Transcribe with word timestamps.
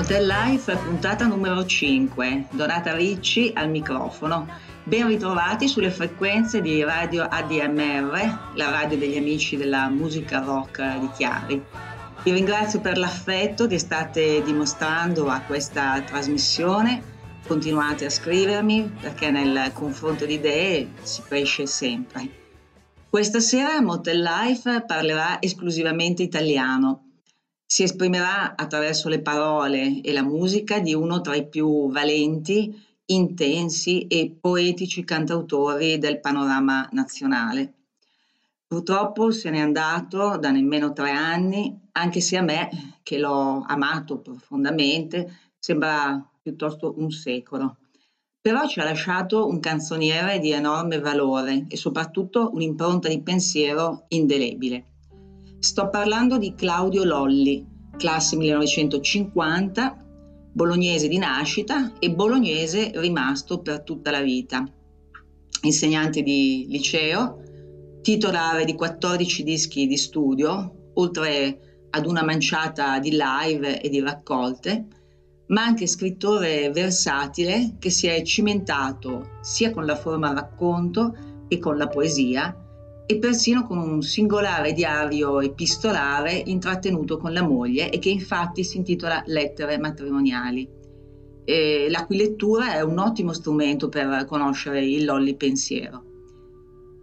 Motel 0.00 0.26
Life, 0.26 0.74
puntata 0.76 1.26
numero 1.26 1.64
5. 1.64 2.46
Donata 2.50 2.94
Ricci 2.94 3.52
al 3.54 3.68
microfono. 3.68 4.48
Ben 4.82 5.06
ritrovati 5.06 5.68
sulle 5.68 5.90
frequenze 5.90 6.60
di 6.60 6.82
Radio 6.82 7.24
ADMR, 7.24 8.52
la 8.54 8.70
radio 8.70 8.96
degli 8.96 9.16
amici 9.16 9.56
della 9.56 9.88
musica 9.88 10.40
rock 10.40 10.98
di 10.98 11.10
Chiari. 11.16 11.62
Vi 12.22 12.32
ringrazio 12.32 12.82
per 12.82 12.98
l'affetto 12.98 13.66
che 13.66 13.78
state 13.78 14.42
dimostrando 14.42 15.28
a 15.30 15.40
questa 15.40 16.02
trasmissione. 16.02 17.02
Continuate 17.46 18.04
a 18.04 18.10
scrivermi 18.10 18.92
perché 19.00 19.30
nel 19.30 19.72
confronto 19.72 20.26
di 20.26 20.34
idee 20.34 20.90
si 21.00 21.22
cresce 21.22 21.64
sempre. 21.64 22.28
Questa 23.08 23.40
sera 23.40 23.80
Motel 23.80 24.20
Life 24.20 24.84
parlerà 24.86 25.40
esclusivamente 25.40 26.22
italiano. 26.22 27.20
Si 27.64 27.84
esprimerà 27.84 28.54
attraverso 28.54 29.08
le 29.08 29.22
parole 29.22 30.02
e 30.02 30.12
la 30.12 30.22
musica 30.22 30.78
di 30.78 30.92
uno 30.92 31.22
tra 31.22 31.34
i 31.34 31.48
più 31.48 31.90
valenti, 31.90 32.78
intensi 33.06 34.06
e 34.08 34.36
poetici 34.38 35.04
cantautori 35.04 35.96
del 35.96 36.20
panorama 36.20 36.86
nazionale. 36.92 37.79
Purtroppo 38.70 39.32
se 39.32 39.50
n'è 39.50 39.58
andato 39.58 40.36
da 40.38 40.52
nemmeno 40.52 40.92
tre 40.92 41.10
anni, 41.10 41.76
anche 41.90 42.20
se 42.20 42.36
a 42.36 42.42
me, 42.42 42.68
che 43.02 43.18
l'ho 43.18 43.64
amato 43.66 44.20
profondamente, 44.20 45.38
sembra 45.58 46.24
piuttosto 46.40 46.94
un 46.96 47.10
secolo. 47.10 47.78
Però 48.40 48.68
ci 48.68 48.78
ha 48.78 48.84
lasciato 48.84 49.48
un 49.48 49.58
canzoniere 49.58 50.38
di 50.38 50.52
enorme 50.52 51.00
valore 51.00 51.66
e 51.66 51.76
soprattutto 51.76 52.50
un'impronta 52.52 53.08
di 53.08 53.20
pensiero 53.22 54.04
indelebile. 54.06 54.84
Sto 55.58 55.88
parlando 55.90 56.38
di 56.38 56.54
Claudio 56.54 57.02
Lolli, 57.02 57.66
classe 57.96 58.36
1950, 58.36 59.96
bolognese 60.52 61.08
di 61.08 61.18
nascita 61.18 61.94
e 61.98 62.12
bolognese 62.12 62.92
rimasto 62.94 63.62
per 63.62 63.82
tutta 63.82 64.12
la 64.12 64.20
vita. 64.20 64.64
Insegnante 65.62 66.22
di 66.22 66.66
liceo, 66.68 67.48
titolare 68.02 68.64
di 68.64 68.74
14 68.74 69.42
dischi 69.42 69.86
di 69.86 69.96
studio, 69.96 70.90
oltre 70.94 71.86
ad 71.90 72.06
una 72.06 72.22
manciata 72.22 72.98
di 72.98 73.10
live 73.10 73.80
e 73.80 73.88
di 73.88 74.00
raccolte, 74.00 74.86
ma 75.48 75.64
anche 75.64 75.86
scrittore 75.86 76.70
versatile 76.70 77.76
che 77.78 77.90
si 77.90 78.06
è 78.06 78.22
cimentato 78.22 79.38
sia 79.42 79.70
con 79.70 79.84
la 79.84 79.96
forma 79.96 80.32
racconto 80.32 81.14
che 81.48 81.58
con 81.58 81.76
la 81.76 81.88
poesia 81.88 82.56
e 83.06 83.18
persino 83.18 83.66
con 83.66 83.78
un 83.78 84.02
singolare 84.02 84.72
diario 84.72 85.40
epistolare 85.40 86.32
intrattenuto 86.46 87.16
con 87.16 87.32
la 87.32 87.42
moglie 87.42 87.90
e 87.90 87.98
che 87.98 88.10
infatti 88.10 88.62
si 88.62 88.76
intitola 88.76 89.24
Lettere 89.26 89.78
matrimoniali, 89.78 90.68
e 91.44 91.88
la 91.90 92.06
cui 92.06 92.16
lettura 92.16 92.74
è 92.74 92.82
un 92.82 92.98
ottimo 92.98 93.32
strumento 93.32 93.88
per 93.88 94.24
conoscere 94.28 94.84
il 94.84 95.04
Lolli 95.04 95.34
pensiero. 95.34 96.09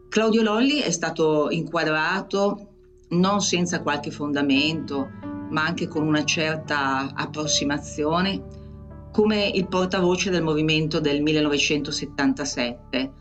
Claudio 0.09 0.41
Lolli 0.41 0.80
è 0.80 0.89
stato 0.89 1.50
inquadrato 1.50 2.68
non 3.09 3.41
senza 3.41 3.81
qualche 3.81 4.09
fondamento, 4.09 5.09
ma 5.50 5.66
anche 5.66 5.88
con 5.88 6.07
una 6.07 6.23
certa 6.23 7.12
approssimazione, 7.13 8.41
come 9.12 9.47
il 9.47 9.68
portavoce 9.68 10.29
del 10.29 10.44
movimento 10.44 11.00
del 11.00 11.22
1977, 11.22 13.12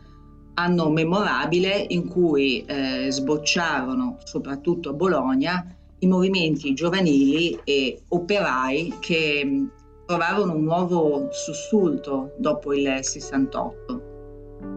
anno 0.55 0.89
memorabile 0.89 1.85
in 1.89 2.07
cui 2.07 2.63
eh, 2.65 3.07
sbocciarono, 3.09 4.17
soprattutto 4.23 4.89
a 4.89 4.93
Bologna, 4.93 5.75
i 5.99 6.07
movimenti 6.07 6.73
giovanili 6.73 7.59
e 7.63 8.01
operai 8.07 8.93
che 8.99 9.67
trovarono 10.05 10.55
un 10.55 10.63
nuovo 10.63 11.27
sussulto 11.31 12.33
dopo 12.37 12.73
il 12.73 12.99
68 13.01 14.06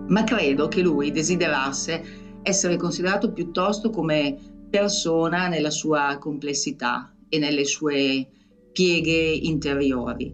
ma 0.08 0.24
credo 0.24 0.68
che 0.68 0.82
lui 0.82 1.10
desiderasse 1.10 2.40
essere 2.42 2.76
considerato 2.76 3.32
piuttosto 3.32 3.90
come 3.90 4.36
persona 4.70 5.48
nella 5.48 5.70
sua 5.70 6.16
complessità 6.18 7.12
e 7.28 7.38
nelle 7.38 7.64
sue 7.64 8.26
pieghe 8.72 9.12
interiori. 9.12 10.32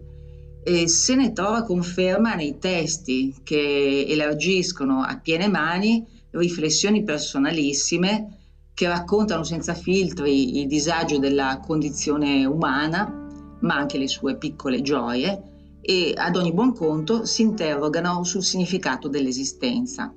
E 0.63 0.87
se 0.87 1.15
ne 1.15 1.31
trova 1.31 1.63
conferma 1.63 2.35
nei 2.35 2.57
testi 2.59 3.33
che 3.43 4.05
elargiscono 4.07 5.01
a 5.01 5.17
piene 5.17 5.47
mani 5.47 6.05
riflessioni 6.31 7.03
personalissime 7.03 8.37
che 8.73 8.87
raccontano 8.87 9.43
senza 9.43 9.73
filtri 9.73 10.59
il 10.59 10.67
disagio 10.67 11.17
della 11.17 11.59
condizione 11.65 12.45
umana, 12.45 13.57
ma 13.61 13.75
anche 13.75 13.97
le 13.97 14.07
sue 14.07 14.37
piccole 14.37 14.81
gioie, 14.81 15.56
e 15.89 16.11
ad 16.17 16.35
ogni 16.35 16.51
buon 16.51 16.73
conto 16.73 17.23
si 17.23 17.43
interrogano 17.43 18.25
sul 18.25 18.43
significato 18.43 19.07
dell'esistenza. 19.07 20.13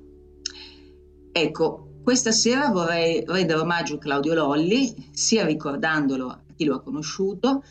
Ecco, 1.31 1.91
questa 2.03 2.33
sera 2.33 2.67
vorrei 2.71 3.23
rendere 3.25 3.61
omaggio 3.61 3.95
a 3.95 3.97
Claudio 3.97 4.33
Lolli, 4.33 4.93
sia 5.13 5.45
ricordandolo 5.45 6.27
a 6.27 6.39
chi 6.53 6.65
lo 6.65 6.75
ha 6.75 6.81
conosciuto, 6.81 7.63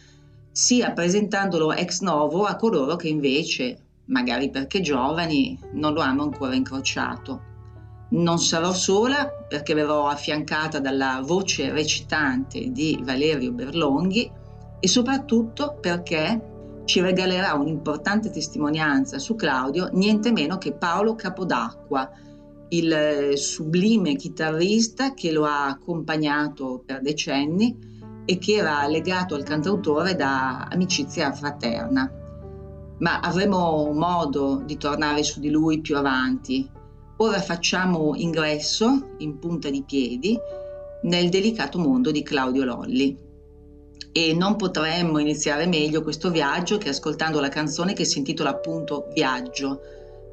sia 0.51 0.93
presentandolo 0.93 1.75
ex 1.75 2.01
novo 2.01 2.45
a 2.45 2.57
coloro 2.57 2.97
che 2.97 3.09
invece, 3.09 3.77
magari 4.07 4.49
perché 4.49 4.81
giovani, 4.81 5.59
non 5.75 5.93
lo 5.93 6.01
hanno 6.01 6.23
ancora 6.23 6.55
incrociato. 6.55 7.49
Non 8.13 8.39
sarò 8.39 8.73
sola 8.73 9.29
perché 9.29 9.75
verrò 9.75 10.09
affiancata 10.09 10.81
dalla 10.81 11.21
voce 11.23 11.71
recitante 11.71 12.73
di 12.73 12.99
Valerio 13.03 13.53
Berlonghi 13.53 14.31
e 14.81 14.89
soprattutto 14.89 15.77
perché 15.79 16.50
ci 16.91 17.01
regalerà 17.01 17.55
un'importante 17.55 18.31
testimonianza 18.31 19.21
su 19.21 19.37
Claudio, 19.37 19.91
niente 19.93 20.33
meno 20.33 20.59
che 20.59 20.73
Paolo 20.73 21.15
Capodacqua, 21.15 22.11
il 22.71 22.93
eh, 22.93 23.37
sublime 23.37 24.17
chitarrista 24.17 25.15
che 25.15 25.31
lo 25.31 25.45
ha 25.45 25.67
accompagnato 25.67 26.83
per 26.85 27.01
decenni 27.01 27.79
e 28.25 28.39
che 28.39 28.55
era 28.55 28.89
legato 28.89 29.37
al 29.37 29.45
cantautore 29.45 30.17
da 30.17 30.67
amicizia 30.69 31.31
fraterna. 31.31 32.11
Ma 32.99 33.21
avremo 33.21 33.93
modo 33.93 34.61
di 34.67 34.77
tornare 34.77 35.23
su 35.23 35.39
di 35.39 35.49
lui 35.49 35.81
più 35.81 35.97
avanti. 35.97 36.69
Ora 37.19 37.41
facciamo 37.41 38.17
ingresso 38.17 39.15
in 39.19 39.39
punta 39.39 39.71
di 39.71 39.85
piedi 39.85 40.37
nel 41.03 41.29
delicato 41.29 41.79
mondo 41.79 42.11
di 42.11 42.25
Claudio 42.25 42.65
Lolli 42.65 43.29
e 44.13 44.35
non 44.35 44.57
potremmo 44.57 45.19
iniziare 45.19 45.67
meglio 45.67 46.03
questo 46.03 46.31
viaggio 46.31 46.79
che 46.79 46.89
ascoltando 46.89 47.41
la 47.41 47.49
canzone 47.49 47.93
che 47.93 48.05
si 48.05 48.19
intitola 48.19 48.51
appunto 48.51 49.09
Viaggio, 49.15 49.81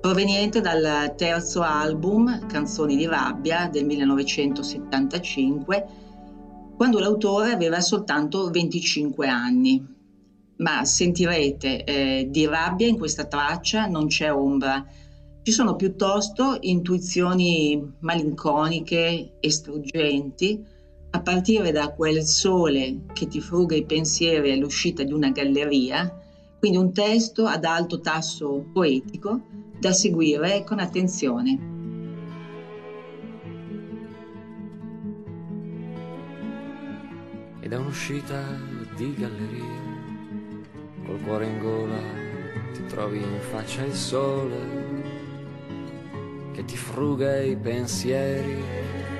proveniente 0.02 0.62
dal 0.62 1.14
terzo 1.16 1.62
album 1.62 2.48
Canzoni 2.48 2.96
di 2.96 3.06
rabbia 3.06 3.70
del 3.72 3.86
1975, 3.86 5.86
quando 6.76 7.00
l'autore 7.00 7.52
aveva 7.52 7.80
soltanto 7.82 8.50
25 8.50 9.28
anni. 9.28 9.96
Ma 10.58 10.86
sentirete, 10.86 11.84
eh, 11.84 12.28
di 12.30 12.48
rabbia 12.48 12.88
in 12.88 12.98
questa 12.98 13.26
traccia 13.26 13.86
non 13.86 14.08
c'è 14.08 14.34
ombra, 14.34 14.84
ci 15.44 15.52
sono 15.52 15.76
piuttosto 15.76 16.58
intuizioni 16.62 17.94
malinconiche 18.00 19.38
e 19.40 19.52
struggenti, 19.52 20.64
a 21.10 21.22
partire 21.22 21.72
da 21.72 21.94
quel 21.94 22.24
sole 22.24 23.06
che 23.14 23.28
ti 23.28 23.40
fruga 23.40 23.76
i 23.76 23.86
pensieri 23.86 24.52
all'uscita 24.52 25.04
di 25.04 25.14
una 25.14 25.30
galleria, 25.30 26.22
quindi 26.60 26.78
un 26.78 26.92
testo 26.92 27.46
ad 27.46 27.64
alto 27.64 28.02
tasso 28.02 28.66
poetico 28.74 29.42
da 29.80 29.94
seguire 29.94 30.64
con 30.64 30.80
attenzione. 30.80 31.76
E 37.60 37.68
da 37.68 37.80
un'uscita 37.80 38.44
di 38.96 39.14
galleria, 39.16 39.86
col 41.06 41.22
cuore 41.22 41.46
in 41.48 41.60
gola, 41.60 42.00
ti 42.74 42.86
trovi 42.88 43.18
in 43.18 43.40
faccia 43.50 43.84
il 43.84 43.94
sole 43.94 45.16
che 46.54 46.66
ti 46.66 46.76
fruga 46.76 47.40
i 47.42 47.56
pensieri 47.56 49.17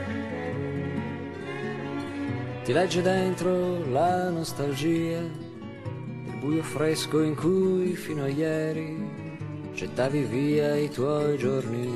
ti 2.68 2.74
legge 2.74 3.02
dentro 3.02 3.90
la 3.92 4.30
nostalgia 4.30 5.22
del 5.22 6.36
buio 6.38 6.62
fresco 6.62 7.22
in 7.22 7.34
cui 7.34 7.96
fino 7.96 8.24
a 8.24 8.28
ieri 8.28 9.72
gettavi 9.74 10.24
via 10.24 10.76
i 10.76 10.90
tuoi 10.90 11.38
giorni 11.38 11.90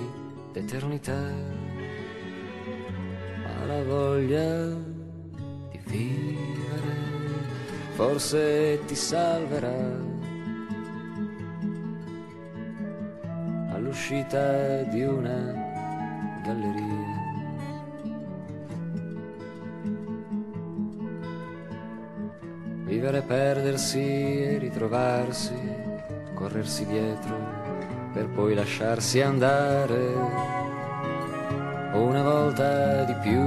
d'eternità. 0.53 1.29
Ma 3.43 3.65
la 3.65 3.83
voglia 3.83 4.67
di 5.71 5.79
vivere 5.87 6.95
forse 7.95 8.79
ti 8.85 8.95
salverà 8.95 9.99
all'uscita 13.73 14.83
di 14.83 15.03
una 15.03 15.53
galleria. 16.45 17.20
Vivere, 23.01 23.23
perdersi 23.23 24.43
e 24.43 24.57
ritrovarsi, 24.59 25.55
corrersi 26.35 26.85
dietro 26.85 27.35
per 28.13 28.27
poi 28.27 28.53
lasciarsi 28.53 29.19
andare 29.21 30.13
una 31.93 32.21
volta 32.21 33.03
di 33.05 33.15
più. 33.23 33.41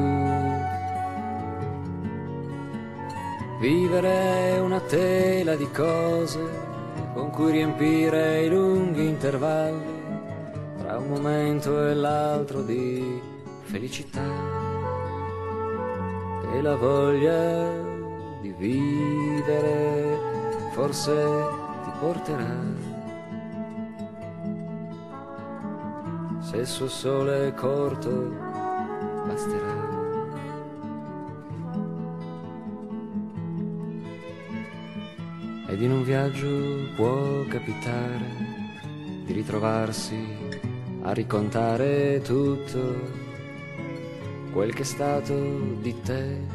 Vivere 3.60 4.54
è 4.54 4.58
una 4.58 4.80
tela 4.80 5.54
di 5.54 5.70
cose 5.70 6.40
con 7.14 7.30
cui 7.30 7.52
riempire 7.52 8.42
i 8.42 8.48
lunghi 8.48 9.06
intervalli 9.06 10.02
tra 10.78 10.98
un 10.98 11.06
momento 11.06 11.86
e 11.86 11.94
l'altro 11.94 12.60
di 12.60 13.22
felicità 13.62 14.20
e 16.52 16.60
la 16.60 16.74
voglia 16.74 17.93
di 18.44 18.52
vivere 18.58 20.18
forse 20.72 21.12
ti 21.82 21.90
porterà. 21.98 22.60
Se 26.40 26.56
il 26.58 26.66
suo 26.66 26.88
sole 26.88 27.48
è 27.48 27.54
corto, 27.54 28.10
basterà. 29.26 30.02
Ed 35.66 35.80
in 35.80 35.90
un 35.90 36.04
viaggio 36.04 36.92
può 36.96 37.44
capitare 37.48 38.26
di 39.24 39.32
ritrovarsi 39.32 40.18
a 41.00 41.12
ricontare 41.12 42.20
tutto 42.22 43.22
quel 44.52 44.74
che 44.74 44.82
è 44.82 44.84
stato 44.84 45.34
di 45.80 45.98
te 46.02 46.53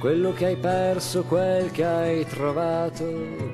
quello 0.00 0.32
che 0.32 0.46
hai 0.46 0.56
perso, 0.56 1.24
quel 1.24 1.70
che 1.70 1.84
hai 1.84 2.24
trovato, 2.24 3.04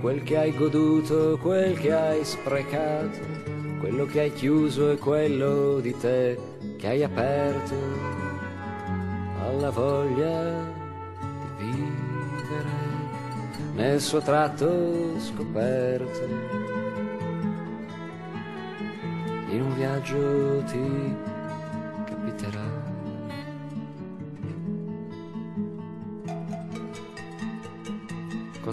quel 0.00 0.22
che 0.22 0.38
hai 0.38 0.54
goduto, 0.54 1.36
quel 1.42 1.76
che 1.76 1.92
hai 1.92 2.24
sprecato, 2.24 3.18
quello 3.80 4.06
che 4.06 4.20
hai 4.20 4.32
chiuso 4.32 4.92
e 4.92 4.96
quello 4.96 5.80
di 5.80 5.94
te 5.98 6.38
che 6.78 6.86
hai 6.86 7.02
aperto 7.02 7.74
alla 9.40 9.70
voglia 9.70 10.62
di 11.58 11.64
vivere 11.64 12.84
nel 13.74 14.00
suo 14.00 14.20
tratto 14.20 15.18
scoperto. 15.18 16.28
In 19.48 19.62
un 19.62 19.74
viaggio 19.74 20.62
ti 20.66 21.34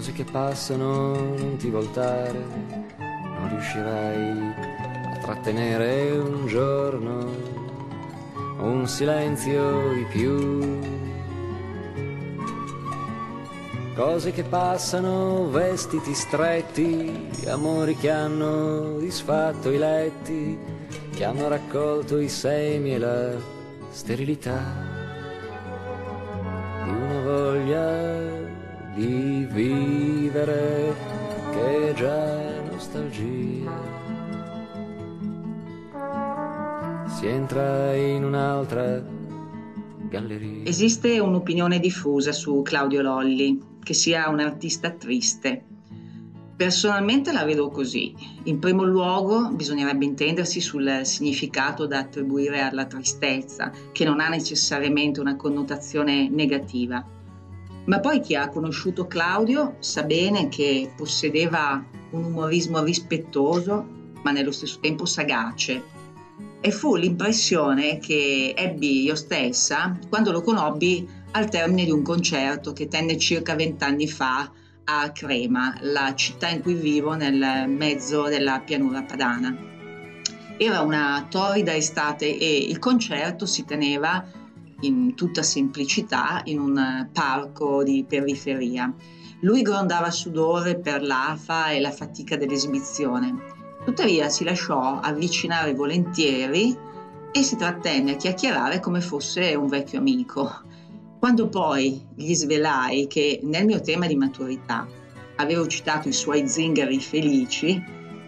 cose 0.04 0.22
che 0.22 0.30
passano, 0.30 1.14
non 1.14 1.56
ti 1.56 1.70
voltare, 1.70 2.38
non 2.98 3.48
riuscirai 3.48 4.52
a 5.14 5.18
trattenere 5.22 6.10
un 6.10 6.46
giorno, 6.46 7.26
un 8.58 8.86
silenzio 8.86 9.94
di 9.94 10.04
più. 10.10 10.78
Cose 13.94 14.32
che 14.32 14.42
passano, 14.42 15.48
vestiti 15.48 16.12
stretti, 16.12 17.30
amori 17.46 17.96
che 17.96 18.10
hanno 18.10 18.98
disfatto 18.98 19.70
i 19.70 19.78
letti, 19.78 20.58
che 21.14 21.24
hanno 21.24 21.48
raccolto 21.48 22.18
i 22.18 22.28
semi 22.28 22.92
e 22.92 22.98
la 22.98 23.30
sterilità 23.90 24.60
di 26.84 26.90
una 26.90 27.22
voglia 27.22 28.23
di 28.94 29.46
vivere 29.50 30.94
che 31.50 31.92
già 31.96 32.60
nostalgia. 32.70 34.02
Si 37.08 37.26
entra 37.26 37.94
in 37.96 38.24
un'altra 38.24 39.02
galleria. 40.08 40.64
Esiste 40.64 41.18
un'opinione 41.18 41.80
diffusa 41.80 42.30
su 42.30 42.62
Claudio 42.62 43.02
Lolli, 43.02 43.60
che 43.82 43.94
sia 43.94 44.28
un 44.28 44.38
artista 44.38 44.90
triste. 44.90 45.64
Personalmente 46.56 47.32
la 47.32 47.44
vedo 47.44 47.68
così. 47.70 48.14
In 48.44 48.60
primo 48.60 48.84
luogo 48.84 49.50
bisognerebbe 49.50 50.04
intendersi 50.04 50.60
sul 50.60 51.00
significato 51.02 51.86
da 51.86 51.98
attribuire 51.98 52.60
alla 52.60 52.84
tristezza, 52.84 53.72
che 53.90 54.04
non 54.04 54.20
ha 54.20 54.28
necessariamente 54.28 55.18
una 55.18 55.34
connotazione 55.34 56.28
negativa. 56.28 57.04
Ma 57.86 58.00
poi 58.00 58.20
chi 58.20 58.34
ha 58.34 58.48
conosciuto 58.48 59.06
Claudio 59.06 59.76
sa 59.80 60.04
bene 60.04 60.48
che 60.48 60.90
possedeva 60.96 61.84
un 62.10 62.24
umorismo 62.24 62.82
rispettoso, 62.82 63.86
ma 64.22 64.30
nello 64.30 64.52
stesso 64.52 64.78
tempo 64.80 65.04
sagace. 65.04 65.82
E 66.60 66.70
fu 66.70 66.96
l'impressione 66.96 67.98
che 67.98 68.54
ebbi 68.56 69.02
io 69.02 69.14
stessa 69.14 69.98
quando 70.08 70.32
lo 70.32 70.40
conobbi 70.40 71.06
al 71.32 71.50
termine 71.50 71.84
di 71.84 71.90
un 71.90 72.02
concerto 72.02 72.72
che 72.72 72.88
tenne 72.88 73.18
circa 73.18 73.54
vent'anni 73.54 74.08
fa 74.08 74.50
a 74.84 75.10
Crema, 75.10 75.76
la 75.80 76.14
città 76.14 76.48
in 76.48 76.62
cui 76.62 76.74
vivo 76.74 77.14
nel 77.14 77.68
mezzo 77.68 78.28
della 78.28 78.60
pianura 78.60 79.02
padana. 79.02 79.54
Era 80.56 80.80
una 80.80 81.26
torrida 81.28 81.74
estate 81.74 82.38
e 82.38 82.56
il 82.56 82.78
concerto 82.78 83.44
si 83.44 83.64
teneva 83.64 84.24
in 84.86 85.14
tutta 85.14 85.42
semplicità 85.42 86.42
in 86.44 86.58
un 86.58 87.08
parco 87.12 87.82
di 87.82 88.04
periferia. 88.06 88.92
Lui 89.40 89.62
grondava 89.62 90.10
sudore 90.10 90.78
per 90.78 91.02
l'afa 91.02 91.70
e 91.70 91.80
la 91.80 91.90
fatica 91.90 92.36
dell'esibizione. 92.36 93.52
Tuttavia 93.84 94.28
si 94.28 94.44
lasciò 94.44 94.98
avvicinare 95.00 95.74
volentieri 95.74 96.76
e 97.30 97.42
si 97.42 97.56
trattenne 97.56 98.12
a 98.12 98.16
chiacchierare 98.16 98.80
come 98.80 99.00
fosse 99.00 99.54
un 99.54 99.66
vecchio 99.66 99.98
amico. 99.98 100.50
Quando 101.18 101.48
poi 101.48 102.06
gli 102.14 102.34
svelai 102.34 103.06
che 103.06 103.40
nel 103.42 103.64
mio 103.64 103.80
tema 103.80 104.06
di 104.06 104.14
maturità 104.14 104.86
avevo 105.36 105.66
citato 105.66 106.08
i 106.08 106.12
suoi 106.12 106.48
zingari 106.48 107.00
felici, 107.00 107.82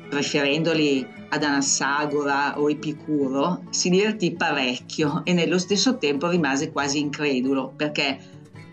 preferendoli 0.09 1.07
ad 1.29 1.43
Anassagora 1.43 2.59
o 2.61 2.71
Epicuro, 2.71 3.63
si 3.71 3.91
divertì 3.91 4.33
parecchio 4.33 5.23
e 5.25 5.33
nello 5.33 5.59
stesso 5.59 5.99
tempo 5.99 6.29
rimase 6.29 6.71
quasi 6.71 7.01
incredulo 7.01 7.73
perché 7.75 8.19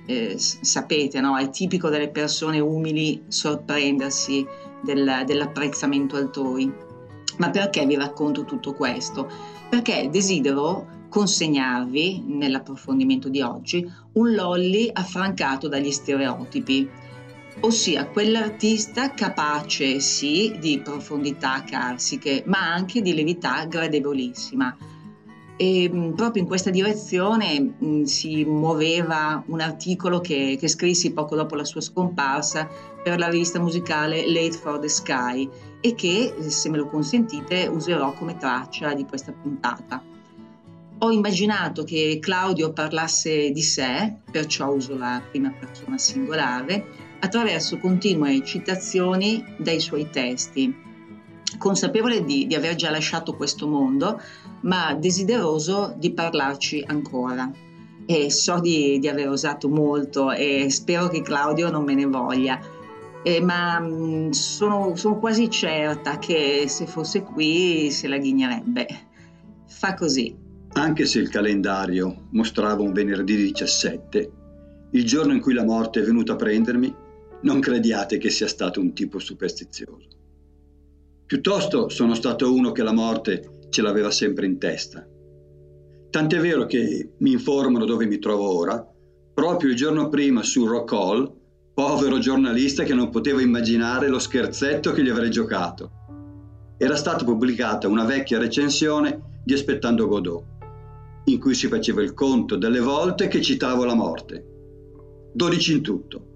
eh, 0.06 0.36
sapete, 0.38 1.22
no? 1.22 1.38
è 1.38 1.50
tipico 1.50 1.90
delle 1.90 2.10
persone 2.10 2.60
umili 2.60 3.24
sorprendersi 3.28 4.46
del, 4.82 5.24
dell'apprezzamento 5.26 6.16
altrui. 6.16 6.72
Ma 7.38 7.50
perché 7.50 7.86
vi 7.86 7.96
racconto 7.96 8.44
tutto 8.46 8.74
questo? 8.74 9.28
Perché 9.70 10.10
desidero 10.12 11.02
consegnarvi, 11.10 12.24
nell'approfondimento 12.28 13.30
di 13.30 13.42
oggi, 13.42 13.88
un 14.14 14.34
lolly 14.34 14.90
affrancato 14.92 15.68
dagli 15.68 15.92
stereotipi, 15.92 16.90
ossia 17.62 18.08
quell'artista 18.08 19.14
capace 19.14 20.00
sì 20.00 20.56
di 20.60 20.80
profondità 20.84 21.64
carsiche, 21.64 22.44
ma 22.46 22.74
anche 22.74 23.02
di 23.02 23.14
levità 23.14 23.66
gradevolissima. 23.66 24.76
E 25.56 25.90
mm, 25.92 26.14
proprio 26.14 26.42
in 26.42 26.48
questa 26.48 26.72
direzione 26.72 27.60
mh, 27.60 27.86
mm, 27.86 28.04
si 28.04 28.44
muoveva 28.44 29.44
un 29.48 29.62
articolo 29.62 30.20
che, 30.20 30.58
che 30.60 30.68
scrissi 30.68 31.14
poco 31.14 31.36
dopo 31.36 31.56
la 31.56 31.64
sua 31.64 31.82
scomparsa 31.82 32.68
per 33.04 33.20
la 33.20 33.30
rivista 33.30 33.60
musicale 33.60 34.28
Late 34.28 34.58
for 34.58 34.80
the 34.80 34.90
Sky 34.90 35.48
e 35.80 35.94
che, 35.96 36.34
se 36.48 36.70
me 36.70 36.78
lo 36.78 36.88
consentite, 36.88 37.68
userò 37.68 38.14
come 38.14 38.38
traccia 38.38 38.94
di 38.94 39.06
questa 39.06 39.32
puntata. 39.32 40.02
Ho 41.00 41.12
immaginato 41.12 41.84
che 41.84 42.18
Claudio 42.22 42.72
parlasse 42.72 43.52
di 43.52 43.62
sé, 43.62 44.20
perciò 44.32 44.72
uso 44.72 44.96
la 44.96 45.22
prima 45.30 45.52
persona 45.52 45.98
singolare, 45.98 47.03
attraverso 47.24 47.78
continue 47.78 48.44
citazioni 48.44 49.44
dai 49.58 49.80
suoi 49.80 50.10
testi, 50.10 50.76
consapevole 51.58 52.26
di, 52.26 52.48
di 52.48 52.54
aver 52.54 52.76
già 52.76 52.92
lasciato 52.92 53.36
questo 53.36 53.66
mondo, 53.66 54.20
ma 54.62 54.94
desideroso 54.94 55.96
di 55.98 56.12
parlarci 56.12 56.84
ancora. 56.86 57.50
E 58.06 58.30
so 58.30 58.60
di, 58.60 59.00
di 59.00 59.08
aver 59.08 59.30
osato 59.30 59.70
molto 59.70 60.32
e 60.34 60.70
spero 60.70 61.08
che 61.08 61.22
Claudio 61.22 61.72
non 61.72 61.86
me 61.86 61.96
ne 61.96 62.06
voglia. 62.06 62.60
Eh, 63.24 63.40
ma 63.40 63.80
mm, 63.80 64.32
sono, 64.32 64.94
sono, 64.98 65.18
quasi 65.18 65.50
certa 65.50 66.20
che 66.20 66.66
se 66.68 66.86
fosse 66.86 67.24
qui 67.24 67.90
se 67.90 68.10
la 68.10 68.18
ghignerebbe. 68.18 68.88
Fa 69.66 69.94
così. 69.94 70.36
Anche 70.74 71.06
se 71.06 71.20
il 71.20 71.30
calendario 71.30 72.28
mostrava 72.32 72.82
un 72.82 72.92
venerdì 72.92 73.38
17, 73.38 74.32
il 74.92 75.06
giorno 75.06 75.32
in 75.32 75.40
cui 75.40 75.54
la 75.54 75.64
morte 75.64 76.02
è 76.02 76.04
venuta 76.04 76.34
a 76.34 76.36
prendermi, 76.36 76.94
non 77.44 77.60
crediate 77.60 78.18
che 78.18 78.30
sia 78.30 78.48
stato 78.48 78.80
un 78.80 78.94
tipo 78.94 79.20
superstizioso. 79.20 80.08
Piuttosto 81.26 81.90
sono 81.90 82.14
stato 82.14 82.54
uno 82.54 82.72
che 82.72 82.84
la 82.84 82.94
morte 82.94 83.68
ce 83.70 83.82
l'aveva 83.82 84.12
sempre 84.12 84.46
in 84.46 84.58
testa. 84.58 85.08
Tant'è 86.10 86.40
vero 86.40 86.66
che 86.66 87.14
mi 87.18 87.32
informano 87.32 87.86
dove 87.86 88.06
mi 88.06 88.20
trovo 88.20 88.56
ora, 88.56 88.86
proprio 89.34 89.72
il 89.72 89.76
giorno 89.76 90.10
prima 90.10 90.44
su 90.44 90.66
Rock 90.66 90.92
Hall, 90.94 91.34
povero 91.74 92.20
giornalista 92.20 92.84
che 92.84 92.94
non 92.94 93.10
poteva 93.10 93.42
immaginare 93.42 94.08
lo 94.08 94.20
scherzetto 94.20 94.92
che 94.92 95.02
gli 95.02 95.10
avrei 95.10 95.32
giocato. 95.32 95.92
Era 96.78 96.96
stata 96.96 97.26
pubblicata 97.26 97.88
una 97.88 98.06
vecchia 98.06 98.38
recensione 98.38 99.40
di 99.44 99.54
Aspettando 99.54 100.08
Godot, 100.08 100.44
in 101.26 101.40
cui 101.40 101.56
si 101.56 101.68
faceva 101.68 102.04
il 102.04 102.14
conto 102.14 102.58
delle 102.58 102.80
volte 102.80 103.28
che 103.28 103.42
citavo 103.42 103.84
la 103.86 103.96
morte. 103.96 104.46
12 105.34 105.72
in 105.72 105.82
tutto, 105.82 106.33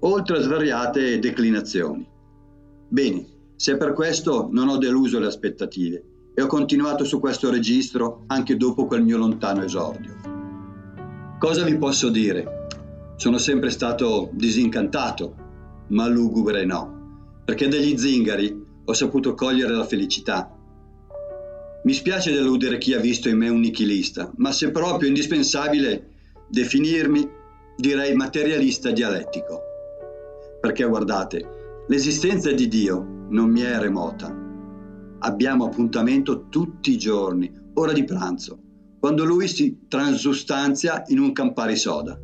oltre 0.00 0.38
a 0.38 0.40
svariate 0.40 1.18
declinazioni. 1.18 2.06
Bene, 2.88 3.26
se 3.56 3.76
per 3.76 3.92
questo 3.92 4.48
non 4.50 4.68
ho 4.68 4.78
deluso 4.78 5.18
le 5.18 5.26
aspettative 5.26 6.04
e 6.34 6.42
ho 6.42 6.46
continuato 6.46 7.04
su 7.04 7.20
questo 7.20 7.50
registro 7.50 8.24
anche 8.28 8.56
dopo 8.56 8.86
quel 8.86 9.02
mio 9.02 9.18
lontano 9.18 9.62
esordio. 9.62 10.16
Cosa 11.38 11.64
vi 11.64 11.76
posso 11.76 12.08
dire? 12.08 12.66
Sono 13.16 13.38
sempre 13.38 13.70
stato 13.70 14.30
disincantato, 14.32 15.34
ma 15.88 16.06
lugubre 16.08 16.64
no, 16.64 17.42
perché 17.44 17.68
degli 17.68 17.98
zingari 17.98 18.64
ho 18.84 18.92
saputo 18.92 19.34
cogliere 19.34 19.74
la 19.74 19.84
felicità. 19.84 20.56
Mi 21.84 21.92
spiace 21.92 22.32
deludere 22.32 22.78
chi 22.78 22.94
ha 22.94 22.98
visto 22.98 23.28
in 23.28 23.38
me 23.38 23.48
un 23.48 23.60
nichilista, 23.60 24.30
ma 24.36 24.52
se 24.52 24.70
proprio 24.70 25.08
indispensabile 25.08 26.08
definirmi, 26.48 27.28
direi 27.76 28.14
materialista 28.14 28.90
dialettico. 28.90 29.69
Perché 30.60 30.84
guardate, 30.84 31.84
l'esistenza 31.88 32.52
di 32.52 32.68
Dio 32.68 33.26
non 33.30 33.48
mi 33.48 33.62
è 33.62 33.78
remota. 33.78 34.36
Abbiamo 35.20 35.64
appuntamento 35.64 36.48
tutti 36.50 36.92
i 36.92 36.98
giorni, 36.98 37.50
ora 37.74 37.92
di 37.92 38.04
pranzo, 38.04 38.60
quando 39.00 39.24
lui 39.24 39.48
si 39.48 39.86
transustanzia 39.88 41.02
in 41.06 41.18
un 41.18 41.32
Campari 41.32 41.76
soda. 41.76 42.20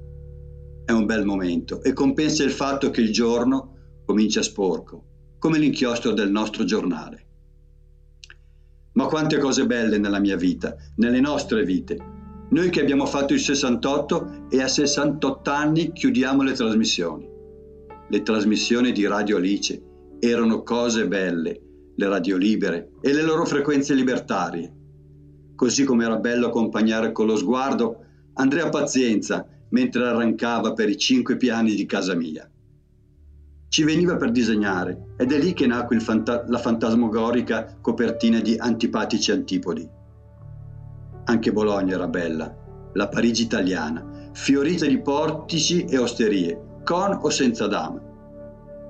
È 0.85 0.93
un 0.93 1.07
bel 1.07 1.25
momento 1.25 1.83
e 1.83 1.95
compensa 1.95 2.45
il 2.45 2.51
fatto 2.51 2.91
che 2.91 3.01
il 3.01 3.11
giorno 3.11 4.03
comincia 4.05 4.43
sporco, 4.43 5.05
come 5.39 5.59
l'inchiostro 5.59 6.13
del 6.13 6.31
nostro 6.31 6.65
giornale. 6.65 7.25
Ma 8.93 9.07
quante 9.07 9.39
cose 9.39 9.65
belle 9.65 9.97
nella 9.97 10.21
mia 10.21 10.37
vita, 10.37 10.77
nelle 10.97 11.21
nostre 11.21 11.65
vite. 11.65 12.15
Noi 12.51 12.69
che 12.69 12.81
abbiamo 12.81 13.07
fatto 13.07 13.33
il 13.33 13.41
68 13.41 14.49
e 14.51 14.61
a 14.63 14.69
68 14.69 15.51
anni 15.51 15.93
chiudiamo 15.93 16.43
le 16.43 16.53
trasmissioni. 16.53 17.35
Le 18.09 18.23
trasmissioni 18.23 18.93
di 18.93 19.05
Radio 19.07 19.39
Alice 19.39 19.83
erano 20.21 20.63
cose 20.63 21.09
belle, 21.09 21.61
le 21.97 22.09
radio 22.09 22.37
libere 22.37 22.93
e 23.01 23.13
le 23.13 23.23
loro 23.23 23.45
frequenze 23.45 23.95
libertarie. 23.95 24.73
Così 25.57 25.85
come 25.85 26.05
era 26.05 26.17
bello 26.17 26.47
accompagnare 26.47 27.11
con 27.11 27.27
lo 27.27 27.37
sguardo 27.37 28.05
Andrea 28.35 28.69
Pazienza 28.69 29.45
mentre 29.71 30.07
arrancava 30.07 30.73
per 30.73 30.89
i 30.89 30.97
cinque 30.97 31.37
piani 31.37 31.75
di 31.75 31.85
casa 31.87 32.15
mia. 32.15 32.49
Ci 33.69 33.83
veniva 33.83 34.17
per 34.17 34.31
disegnare 34.31 35.15
ed 35.17 35.33
è 35.33 35.39
lì 35.39 35.53
che 35.53 35.67
nacque 35.67 35.99
fanta- 35.99 36.45
la 36.47 36.59
fantasmagorica 36.59 37.79
copertina 37.81 38.39
di 38.39 38.57
Antipatici 38.57 39.33
Antipodi. 39.33 39.89
Anche 41.25 41.53
Bologna 41.53 41.95
era 41.95 42.07
bella, 42.07 42.55
la 42.93 43.09
Parigi 43.09 43.43
italiana, 43.43 44.31
fiorita 44.33 44.87
di 44.87 45.01
portici 45.01 45.85
e 45.85 45.99
osterie, 45.99 46.66
con 46.87 47.19
o 47.21 47.31
senza 47.31 47.67
dame 47.67 48.07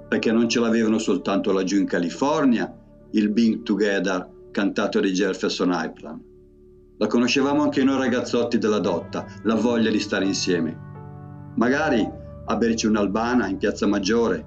perché 0.08 0.30
non 0.30 0.48
ce 0.48 0.60
l'avevano 0.60 0.98
soltanto 0.98 1.52
laggiù 1.52 1.78
in 1.78 1.86
California, 1.86 2.72
il 3.12 3.30
Being 3.30 3.62
Together 3.62 4.28
cantato 4.50 5.00
di 5.00 5.10
Jefferson 5.10 5.72
Airplane. 5.72 6.24
La 6.98 7.08
conoscevamo 7.08 7.62
anche 7.62 7.82
noi 7.82 7.98
ragazzotti 7.98 8.58
della 8.58 8.78
Dotta, 8.78 9.26
la 9.42 9.54
voglia 9.54 9.90
di 9.90 9.98
stare 9.98 10.24
insieme. 10.24 10.84
Magari 11.56 12.08
a 12.48 12.56
berci 12.56 12.86
un'albana 12.86 13.48
in 13.48 13.58
Piazza 13.58 13.86
Maggiore 13.86 14.46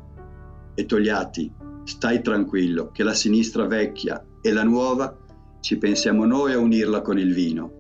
e 0.74 0.86
Togliatti, 0.86 1.52
stai 1.84 2.22
tranquillo 2.22 2.92
che 2.92 3.04
la 3.04 3.14
sinistra 3.14 3.66
vecchia 3.66 4.24
e 4.42 4.54
la 4.54 4.64
nuova 4.64 5.16
ci 5.60 5.78
pensiamo 5.78 6.26
noi 6.26 6.54
a 6.54 6.60
unirla 6.60 7.02
con 7.02 7.20
il 7.20 7.34
vino. 7.34 7.74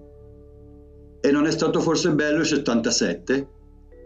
E 1.22 1.32
non 1.32 1.46
è 1.46 1.52
stato 1.52 1.80
forse 1.80 2.14
bello 2.14 2.40
il 2.40 2.46
77? 2.46 3.50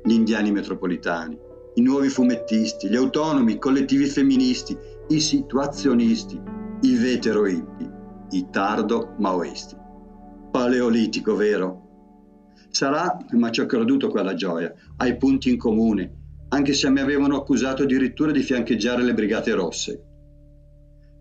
Gli 0.04 0.14
indiani 0.14 0.52
metropolitani 0.52 1.43
i 1.76 1.82
nuovi 1.82 2.10
fumettisti, 2.10 2.90
gli 2.90 2.96
autonomi, 2.96 3.54
i 3.54 3.60
collettivi 3.60 4.06
femministi, 4.06 4.78
i 5.10 5.20
situazionisti, 5.20 6.40
i 6.82 6.96
vetero 6.96 7.48
hippie, 7.48 7.92
i 8.32 8.48
tardo 8.52 9.16
maoisti. 9.20 9.76
Paleolitico, 10.52 11.36
vero? 11.36 11.82
Sarà, 12.70 13.18
ma 13.32 13.50
ci 13.52 13.62
ho 13.62 13.66
creduto 13.66 14.10
quella 14.10 14.34
gioia, 14.34 14.74
ai 14.98 15.18
punti 15.18 15.50
in 15.50 15.58
comune, 15.58 16.46
anche 16.50 16.74
se 16.74 16.90
mi 16.90 17.00
avevano 17.00 17.38
accusato 17.38 17.84
addirittura 17.84 18.32
di 18.32 18.42
fiancheggiare 18.42 19.04
le 19.04 19.14
brigate 19.14 19.54
rosse. 19.54 20.04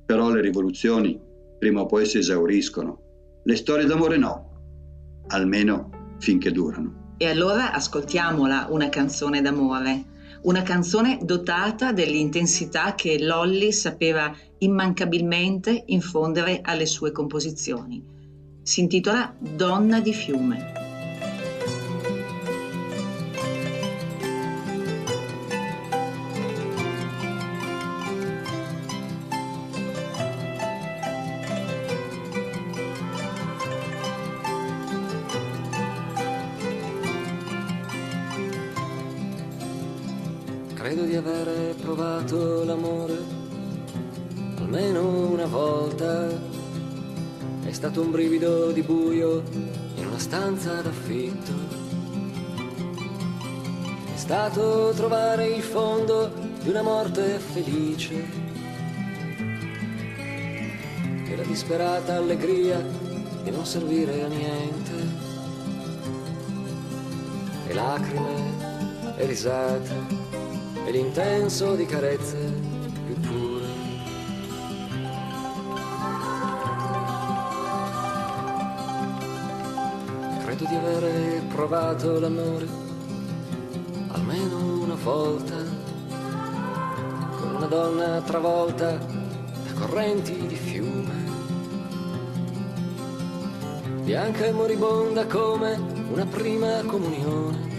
Però 0.05 0.31
le 0.31 0.41
rivoluzioni 0.41 1.21
prima 1.59 1.83
o 1.83 1.87
poi 1.87 2.05
si 2.07 2.19
esauriscono. 2.19 3.01
Le 3.45 3.57
storie 3.57 3.87
d'amore 3.87 4.19
no, 4.19 4.51
almeno 5.29 6.17
finché 6.19 6.51
durano. 6.51 7.15
E 7.17 7.27
allora 7.29 7.73
ascoltiamola 7.73 8.67
una 8.71 8.89
canzone 8.89 9.41
d'amore 9.41 10.05
una 10.43 10.63
canzone 10.63 11.19
dotata 11.23 11.93
dell'intensità 11.93 12.95
che 12.95 13.23
Lolly 13.23 13.73
sapeva 13.73 14.35
immancabilmente 14.59 15.85
infondere 15.87 16.61
alle 16.63 16.87
sue 16.87 17.13
composizioni. 17.13 18.03
Si 18.63 18.81
intitola 18.81 19.35
Donna 19.39 20.01
di 20.01 20.13
fiume. 20.13 20.82
Stato 54.45 54.93
trovare 54.97 55.47
il 55.47 55.63
fondo 55.63 56.33
di 56.61 56.69
una 56.69 56.83
morte 56.83 57.39
felice. 57.39 58.25
E 61.29 61.37
la 61.37 61.45
disperata 61.45 62.17
allegria 62.17 62.85
di 63.45 63.51
non 63.53 63.65
servire 63.65 64.25
a 64.25 64.27
niente. 64.27 64.93
E 67.69 67.73
lacrime 67.73 69.15
e 69.17 69.27
risate 69.27 69.95
e 70.87 70.91
l'intenso 70.91 71.77
di 71.77 71.87
carezze 71.87 72.37
più 73.07 73.21
pure. 73.21 73.67
Credo 80.45 80.65
di 80.65 80.75
avere 80.75 81.43
provato 81.47 82.19
l'amore 82.19 82.92
volta 85.03 85.57
con 87.39 87.55
una 87.57 87.67
donna 87.67 88.21
travolta 88.21 88.93
da 88.93 89.73
correnti 89.75 90.47
di 90.47 90.55
fiume. 90.55 91.31
Bianca 94.05 94.47
e 94.47 94.53
moribonda 94.53 95.27
come 95.27 95.77
una 96.13 96.25
prima 96.27 96.83
comunione 96.87 97.71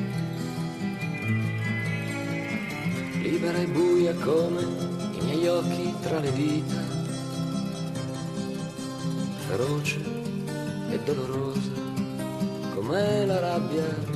libera 3.21 3.57
e 3.57 3.67
buia 3.67 4.13
come 4.15 4.61
i 4.61 5.23
miei 5.23 5.47
occhi 5.47 5.93
tra 6.01 6.19
le 6.19 6.31
dita, 6.33 6.81
feroce 9.47 10.01
e 10.89 10.99
dolorosa 11.05 11.71
come 12.73 13.25
la 13.25 13.39
rabbia 13.39 14.12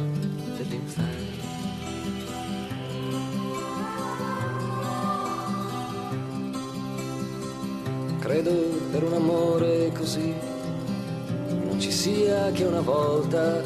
che 12.52 12.64
una 12.64 12.82
volta, 12.82 13.62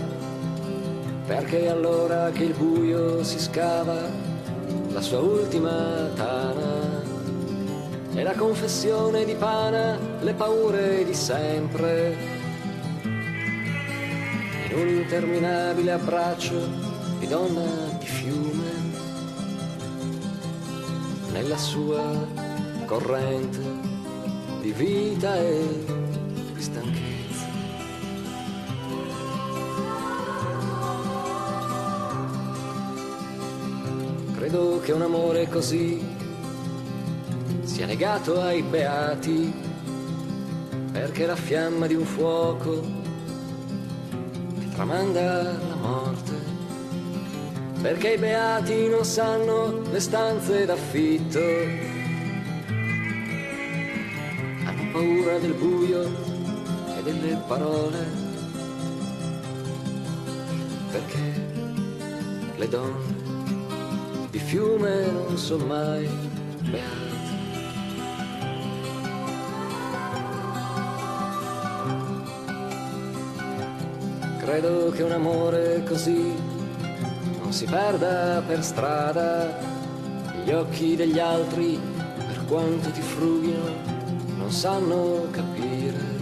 perché 1.25 1.69
allora 1.69 2.31
che 2.31 2.43
il 2.43 2.53
buio 2.53 3.23
si 3.23 3.39
scava 3.39 4.09
la 4.91 5.01
sua 5.01 5.19
ultima 5.19 6.09
tana 6.15 7.03
e 8.13 8.23
la 8.23 8.33
confessione 8.33 9.23
di 9.23 9.35
pana, 9.35 9.97
le 10.21 10.33
paure 10.33 11.03
di 11.05 11.13
sempre. 11.13 12.15
In 14.69 14.77
un 14.77 14.87
interminabile 14.87 15.91
abbraccio 15.91 16.67
di 17.19 17.27
donna 17.27 17.97
di 17.99 18.05
fiume, 18.05 18.71
nella 21.33 21.57
sua 21.57 22.03
corrente 22.85 23.59
di 24.61 24.71
vita 24.71 25.37
e 25.37 25.99
che 34.81 34.91
un 34.93 35.01
amore 35.03 35.47
così 35.47 36.03
sia 37.61 37.85
legato 37.85 38.41
ai 38.41 38.63
beati, 38.63 39.53
perché 40.91 41.27
la 41.27 41.35
fiamma 41.35 41.85
di 41.85 41.93
un 41.93 42.03
fuoco 42.03 42.81
che 44.59 44.69
tramanda 44.73 45.43
la 45.43 45.75
morte, 45.75 46.33
perché 47.81 48.13
i 48.13 48.17
beati 48.17 48.87
non 48.89 49.05
sanno 49.05 49.81
le 49.91 49.99
stanze 49.99 50.65
d'affitto, 50.65 51.39
hanno 54.65 54.91
paura 54.91 55.37
del 55.37 55.53
buio 55.53 56.03
e 56.97 57.03
delle 57.03 57.39
parole, 57.47 57.99
perché 60.91 61.49
le 62.57 62.67
donne 62.67 63.20
di 64.41 64.47
fiume 64.47 65.11
non 65.11 65.37
sono 65.37 65.65
mai 65.65 66.09
beate. 66.69 67.09
Credo 74.39 74.91
che 74.91 75.03
un 75.03 75.11
amore 75.11 75.83
così 75.83 76.33
non 77.41 77.53
si 77.53 77.65
perda 77.65 78.41
per 78.45 78.63
strada. 78.63 79.69
Gli 80.43 80.51
occhi 80.51 80.95
degli 80.95 81.19
altri, 81.19 81.79
per 82.17 82.45
quanto 82.47 82.89
ti 82.89 83.01
frughino, 83.01 83.69
non 84.37 84.51
sanno 84.51 85.27
capire 85.29 86.19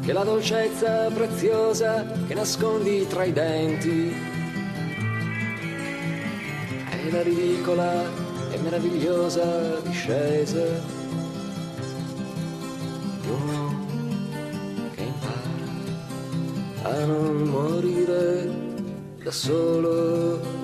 che 0.00 0.12
la 0.12 0.22
dolcezza 0.22 1.08
preziosa 1.08 2.06
che 2.26 2.34
nascondi 2.34 3.06
tra 3.08 3.24
i 3.24 3.32
denti 3.32 4.33
la 7.14 7.22
ridicola 7.22 8.02
e 8.50 8.58
meravigliosa 8.58 9.78
discesa 9.82 10.64
di 13.20 13.30
che 14.94 15.02
impara 15.02 16.90
a 16.90 17.04
non 17.04 17.36
morire 17.42 18.50
da 19.22 19.30
solo. 19.30 20.63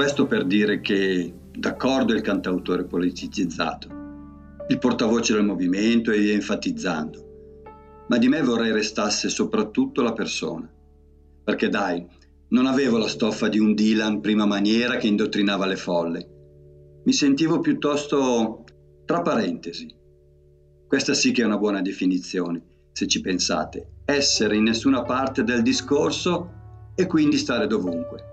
Questo 0.00 0.24
per 0.24 0.46
dire 0.46 0.80
che 0.80 1.30
d'accordo 1.52 2.14
è 2.14 2.16
il 2.16 2.22
cantautore 2.22 2.84
politicizzato, 2.84 3.88
il 4.68 4.78
portavoce 4.78 5.34
del 5.34 5.44
movimento 5.44 6.10
e 6.10 6.18
via 6.20 6.32
enfatizzando, 6.32 8.04
ma 8.08 8.16
di 8.16 8.26
me 8.28 8.40
vorrei 8.40 8.72
restasse 8.72 9.28
soprattutto 9.28 10.00
la 10.00 10.14
persona. 10.14 10.66
Perché 11.44 11.68
dai, 11.68 12.02
non 12.48 12.64
avevo 12.64 12.96
la 12.96 13.08
stoffa 13.08 13.48
di 13.48 13.58
un 13.58 13.74
Dylan 13.74 14.22
prima 14.22 14.46
maniera 14.46 14.96
che 14.96 15.06
indottrinava 15.06 15.66
le 15.66 15.76
folle. 15.76 16.28
Mi 17.04 17.12
sentivo 17.12 17.60
piuttosto 17.60 18.64
tra 19.04 19.20
parentesi. 19.20 19.94
Questa 20.88 21.12
sì 21.12 21.30
che 21.30 21.42
è 21.42 21.44
una 21.44 21.58
buona 21.58 21.82
definizione, 21.82 22.62
se 22.92 23.06
ci 23.06 23.20
pensate. 23.20 23.96
Essere 24.06 24.56
in 24.56 24.62
nessuna 24.62 25.02
parte 25.02 25.44
del 25.44 25.60
discorso 25.60 26.92
e 26.94 27.04
quindi 27.04 27.36
stare 27.36 27.66
dovunque. 27.66 28.28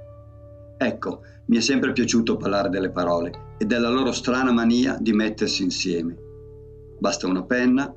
Ecco, 0.77 1.23
mi 1.47 1.57
è 1.57 1.61
sempre 1.61 1.93
piaciuto 1.93 2.37
parlare 2.37 2.69
delle 2.69 2.91
parole 2.91 3.55
e 3.57 3.65
della 3.65 3.89
loro 3.89 4.11
strana 4.11 4.51
mania 4.51 4.97
di 4.99 5.13
mettersi 5.13 5.63
insieme. 5.63 6.15
Basta 6.99 7.27
una 7.27 7.43
penna 7.43 7.93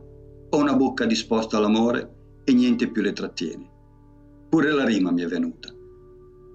o 0.50 0.56
una 0.56 0.74
bocca 0.74 1.04
disposta 1.04 1.56
all'amore 1.56 2.14
e 2.44 2.52
niente 2.52 2.90
più 2.90 3.02
le 3.02 3.12
trattiene. 3.12 3.68
Pure 4.48 4.72
la 4.72 4.84
rima 4.84 5.10
mi 5.10 5.22
è 5.22 5.26
venuta. 5.26 5.68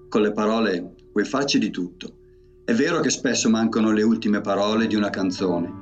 Con 0.08 0.22
le 0.22 0.32
parole 0.32 0.94
puoi 1.12 1.24
farci 1.24 1.58
di 1.58 1.70
tutto. 1.70 2.18
È 2.64 2.72
vero 2.72 3.00
che 3.00 3.10
spesso 3.10 3.48
mancano 3.48 3.92
le 3.92 4.02
ultime 4.02 4.40
parole 4.40 4.86
di 4.86 4.94
una 4.94 5.10
canzone, 5.10 5.72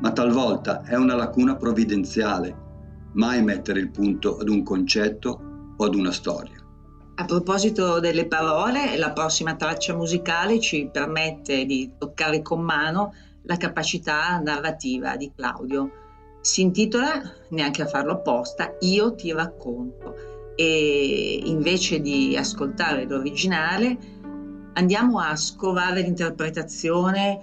ma 0.00 0.12
talvolta 0.12 0.82
è 0.82 0.96
una 0.96 1.14
lacuna 1.14 1.56
provvidenziale 1.56 2.68
mai 3.12 3.42
mettere 3.42 3.80
il 3.80 3.90
punto 3.90 4.38
ad 4.38 4.48
un 4.48 4.62
concetto 4.62 5.74
o 5.76 5.84
ad 5.84 5.94
una 5.94 6.12
storia. 6.12 6.59
A 7.20 7.26
proposito 7.26 8.00
delle 8.00 8.26
parole, 8.26 8.96
la 8.96 9.12
prossima 9.12 9.54
traccia 9.54 9.94
musicale 9.94 10.58
ci 10.58 10.88
permette 10.90 11.66
di 11.66 11.90
toccare 11.98 12.40
con 12.40 12.62
mano 12.62 13.12
la 13.42 13.58
capacità 13.58 14.38
narrativa 14.38 15.16
di 15.16 15.30
Claudio. 15.36 15.90
Si 16.40 16.62
intitola, 16.62 17.20
neanche 17.50 17.82
a 17.82 17.86
farlo 17.86 18.12
apposta, 18.12 18.74
Io 18.80 19.14
ti 19.14 19.32
racconto 19.32 20.14
e 20.56 21.42
invece 21.44 22.00
di 22.00 22.34
ascoltare 22.38 23.04
l'originale 23.04 23.98
andiamo 24.72 25.20
a 25.20 25.36
scovare 25.36 26.00
l'interpretazione, 26.00 27.38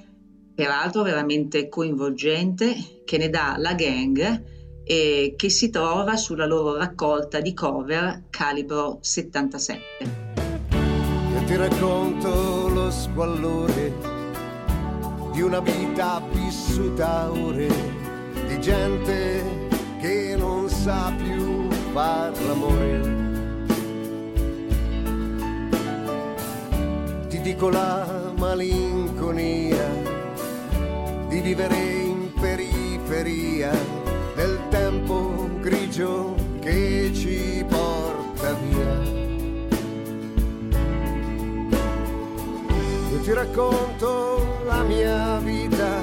peraltro 0.55 1.03
veramente 1.03 1.69
coinvolgente, 1.69 3.03
che 3.05 3.19
ne 3.19 3.29
dà 3.29 3.53
la 3.59 3.75
gang 3.75 4.55
e 4.87 5.33
che 5.35 5.49
si 5.49 5.69
trova 5.69 6.15
sulla 6.15 6.45
loro 6.45 6.77
raccolta 6.77 7.41
di 7.41 7.53
cover 7.53 8.23
calibro 8.29 8.99
77. 9.01 9.81
Io 11.33 11.43
ti 11.43 11.55
racconto 11.57 12.69
lo 12.69 12.89
squallore 12.89 13.93
di 15.33 15.41
una 15.41 15.59
vita 15.59 16.21
vissuta 16.31 17.29
ore, 17.29 17.67
di 18.47 18.61
gente 18.61 19.67
che 19.99 20.35
non 20.37 20.69
sa 20.69 21.13
più 21.17 21.69
far 21.91 22.31
l'amore. 22.43 23.15
Ti 27.27 27.41
dico 27.41 27.69
la 27.69 28.31
malinconia 28.37 29.85
di 31.27 31.41
vivere 31.41 31.75
in 31.75 32.31
periferia 32.39 34.06
grigio 35.97 36.35
che 36.59 37.09
ci 37.13 37.65
porta 37.67 38.53
via. 38.53 39.15
Io 43.11 43.19
ti 43.21 43.33
racconto 43.33 44.61
la 44.65 44.83
mia 44.83 45.39
vita, 45.39 45.99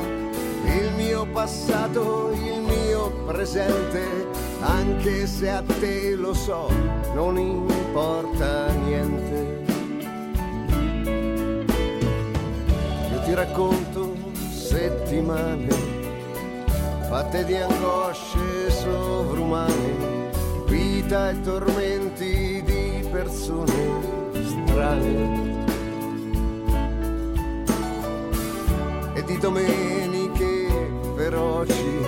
il 0.64 0.92
mio 0.96 1.26
passato, 1.26 2.32
il 2.32 2.60
mio 2.60 3.10
presente, 3.26 4.26
anche 4.60 5.26
se 5.28 5.48
a 5.50 5.62
te 5.62 6.16
lo 6.16 6.34
so, 6.34 6.68
non 7.14 7.38
importa 7.38 8.72
niente. 8.72 9.62
Io 13.12 13.20
ti 13.22 13.34
racconto 13.34 14.16
settimane 14.50 15.93
fatte 17.14 17.44
di 17.44 17.54
angosce 17.54 18.70
sovrumane, 18.70 20.32
vita 20.66 21.30
e 21.30 21.40
tormenti 21.42 22.60
di 22.64 23.08
persone 23.08 23.72
strane. 24.42 25.62
E 29.14 29.22
di 29.22 29.38
domeniche 29.38 30.90
feroci, 31.14 32.04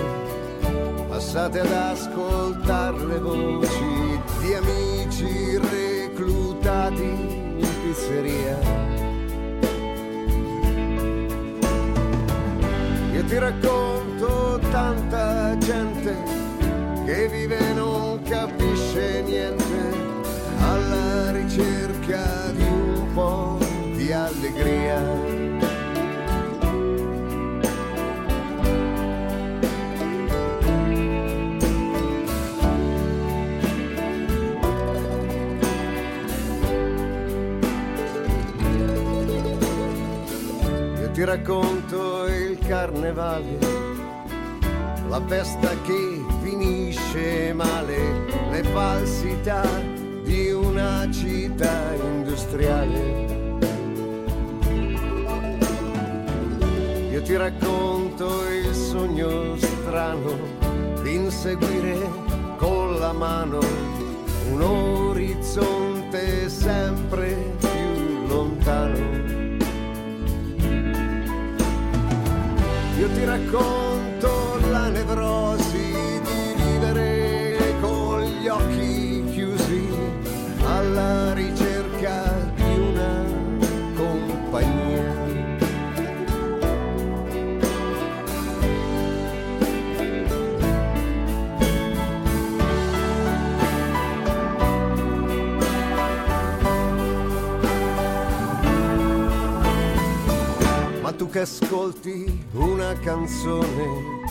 passate 1.07 1.61
ad 1.61 1.71
ascoltare 1.71 3.05
le 3.05 3.19
voci 3.19 4.19
di 4.41 4.53
amici 4.55 5.57
reclutati 5.57 7.01
in 7.03 7.69
pizzeria. 7.81 8.57
Io 13.13 13.23
ti 13.23 13.37
racconto 13.37 13.96
tanta 14.69 15.57
gente 15.57 16.15
che 17.05 17.27
vive 17.29 17.57
e 17.57 17.73
non 17.73 18.21
capisce 18.23 19.21
niente 19.21 19.65
alla 20.59 21.31
ricerca 21.31 21.87
cerca 22.07 22.51
di 22.51 22.63
un 22.63 23.13
po' 23.13 23.57
di 23.95 24.11
allegria. 24.11 25.01
Io 40.99 41.11
ti 41.11 41.23
racconto 41.23 42.27
il 42.27 42.59
carnevale, 42.59 43.57
la 45.09 45.21
festa 45.25 45.69
che 45.83 46.25
finisce 46.41 47.53
male, 47.53 48.25
le 48.51 48.63
falsità 48.63 49.63
di 50.23 50.51
una 50.51 51.09
città 51.11 51.93
industriale. 51.93 53.35
Io 57.11 57.21
ti 57.21 57.35
racconto 57.35 58.47
il 58.49 58.73
sogno 58.73 59.55
strano 59.57 60.35
di 61.01 61.15
inseguire 61.15 61.97
con 62.57 62.99
la 62.99 63.13
mano 63.13 63.59
un 64.51 64.61
orizzonte 64.61 66.49
sempre 66.49 67.55
più 67.59 68.27
lontano. 68.27 69.25
Io 72.99 73.09
ti 73.13 73.23
racconto 73.23 73.86
che 101.37 101.43
ascolti 101.43 102.45
una 102.53 102.93
canzone, 102.93 104.23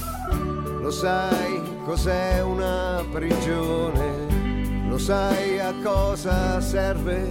lo 0.81 0.91
sai 0.91 1.63
cos'è 1.85 2.43
una 2.43 3.05
prigione, 3.13 4.89
lo 4.89 4.99
sai 4.99 5.61
a 5.61 5.73
cosa 5.85 6.61
serve 6.61 7.29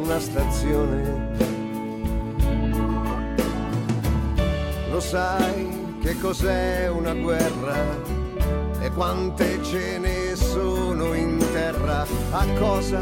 una 0.00 0.18
stazione, 0.18 1.36
lo 4.90 4.98
sai 4.98 5.96
che 6.02 6.18
cos'è 6.18 6.88
una 6.88 7.14
guerra 7.14 7.76
e 8.80 8.90
quante 8.90 9.62
ce 9.62 9.98
ne 9.98 10.34
sono 10.34 11.14
in 11.14 11.38
terra, 11.52 12.04
a 12.32 12.46
cosa 12.58 13.00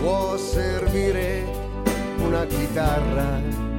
può 0.00 0.38
servire 0.38 1.44
una 2.16 2.46
chitarra. 2.46 3.69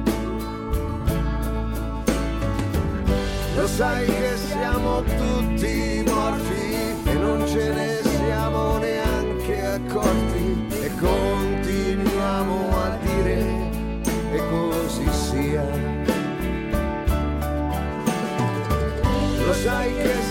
Lo 3.62 3.68
sai 3.68 4.04
che 4.06 4.36
siamo 4.36 5.04
tutti 5.04 6.02
morti 6.04 6.74
e 7.04 7.12
non 7.14 7.46
ce 7.46 7.72
ne 7.72 8.00
siamo 8.02 8.78
neanche 8.78 9.64
accorti 9.64 10.66
e 10.80 10.90
continuiamo 10.98 12.76
a 12.76 12.98
dire 13.04 13.70
che 14.02 14.42
così 14.50 15.08
sia. 15.12 15.64
Lo 19.46 19.52
sai 19.52 19.94
che 19.94 20.21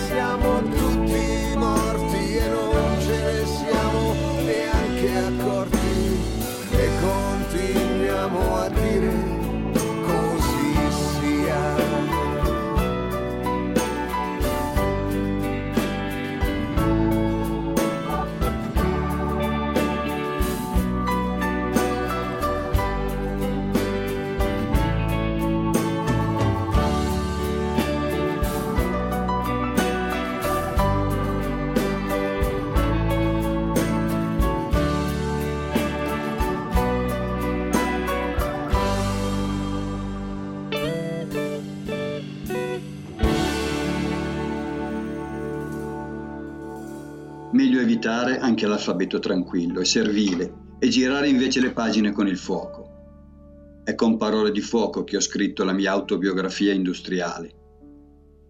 evitare 48.02 48.38
anche 48.38 48.66
l'alfabeto 48.66 49.20
tranquillo 49.20 49.78
e 49.78 49.84
servile 49.84 50.52
e 50.80 50.88
girare 50.88 51.28
invece 51.28 51.60
le 51.60 51.70
pagine 51.70 52.10
con 52.10 52.26
il 52.26 52.36
fuoco. 52.36 53.82
È 53.84 53.94
con 53.94 54.16
parole 54.16 54.50
di 54.50 54.60
fuoco 54.60 55.04
che 55.04 55.16
ho 55.16 55.20
scritto 55.20 55.62
la 55.62 55.72
mia 55.72 55.92
autobiografia 55.92 56.72
industriale. 56.72 57.54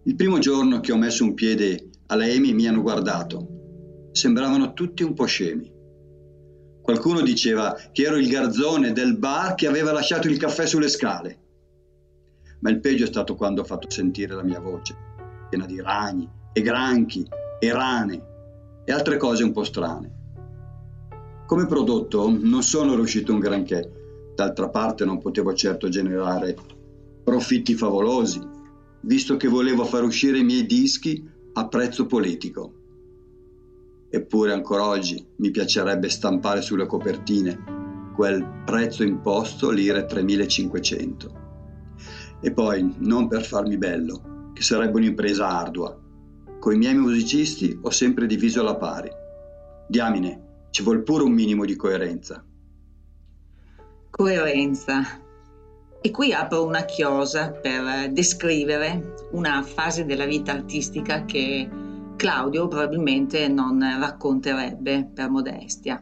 Il 0.05 0.15
primo 0.15 0.39
giorno 0.39 0.79
che 0.79 0.91
ho 0.91 0.97
messo 0.97 1.23
un 1.23 1.35
piede 1.35 1.89
alla 2.07 2.25
EMI 2.25 2.53
mi 2.53 2.67
hanno 2.67 2.81
guardato. 2.81 4.09
Sembravano 4.11 4.73
tutti 4.73 5.03
un 5.03 5.13
po' 5.13 5.25
scemi. 5.25 5.71
Qualcuno 6.81 7.21
diceva 7.21 7.77
che 7.91 8.03
ero 8.03 8.17
il 8.17 8.27
garzone 8.27 8.91
del 8.91 9.19
bar 9.19 9.53
che 9.53 9.67
aveva 9.67 9.91
lasciato 9.91 10.27
il 10.27 10.37
caffè 10.37 10.65
sulle 10.65 10.89
scale. 10.89 11.37
Ma 12.61 12.71
il 12.71 12.79
peggio 12.79 13.03
è 13.03 13.07
stato 13.07 13.35
quando 13.35 13.61
ho 13.61 13.65
fatto 13.65 13.87
sentire 13.91 14.33
la 14.33 14.43
mia 14.43 14.59
voce, 14.59 14.95
piena 15.47 15.67
di 15.67 15.79
ragni 15.79 16.27
e 16.51 16.61
granchi 16.61 17.23
e 17.59 17.71
rane 17.71 18.31
e 18.85 18.91
altre 18.91 19.17
cose 19.17 19.43
un 19.43 19.51
po' 19.51 19.63
strane. 19.63 20.21
Come 21.45 21.65
prodotto 21.65 22.35
non 22.39 22.63
sono 22.63 22.95
riuscito 22.95 23.33
un 23.33 23.39
granché, 23.39 24.31
d'altra 24.35 24.69
parte 24.69 25.05
non 25.05 25.19
potevo 25.19 25.53
certo 25.53 25.89
generare 25.89 26.55
profitti 27.23 27.75
favolosi, 27.75 28.41
visto 29.01 29.37
che 29.37 29.47
volevo 29.47 29.85
far 29.85 30.03
uscire 30.03 30.39
i 30.39 30.43
miei 30.43 30.65
dischi 30.65 31.27
a 31.53 31.67
prezzo 31.67 32.05
politico. 32.05 32.73
Eppure 34.09 34.51
ancora 34.51 34.87
oggi 34.87 35.25
mi 35.37 35.51
piacerebbe 35.51 36.09
stampare 36.09 36.61
sulle 36.61 36.85
copertine 36.85 38.11
quel 38.15 38.61
prezzo 38.65 39.03
imposto 39.03 39.69
lire 39.71 40.05
3500. 40.05 41.41
E 42.41 42.51
poi, 42.51 42.95
non 42.99 43.27
per 43.27 43.43
farmi 43.43 43.77
bello, 43.77 44.51
che 44.53 44.61
sarebbe 44.61 44.97
un'impresa 44.97 45.47
ardua, 45.47 45.97
con 46.63 46.73
i 46.73 46.77
miei 46.77 46.95
musicisti 46.95 47.77
ho 47.81 47.89
sempre 47.89 48.25
diviso 48.25 48.61
alla 48.61 48.77
pari. 48.77 49.11
Diamine, 49.85 50.67
ci 50.69 50.81
vuole 50.81 51.01
pure 51.01 51.23
un 51.23 51.33
minimo 51.33 51.65
di 51.65 51.75
coerenza. 51.75 52.41
Coerenza. 54.09 55.03
E 55.99 56.09
qui 56.09 56.31
apro 56.31 56.65
una 56.65 56.85
chiosa 56.85 57.51
per 57.51 58.13
descrivere 58.13 59.27
una 59.31 59.61
fase 59.61 60.05
della 60.05 60.23
vita 60.23 60.53
artistica 60.53 61.25
che 61.25 61.69
Claudio 62.15 62.69
probabilmente 62.69 63.49
non 63.49 63.81
racconterebbe 63.99 65.09
per 65.13 65.29
modestia. 65.29 66.01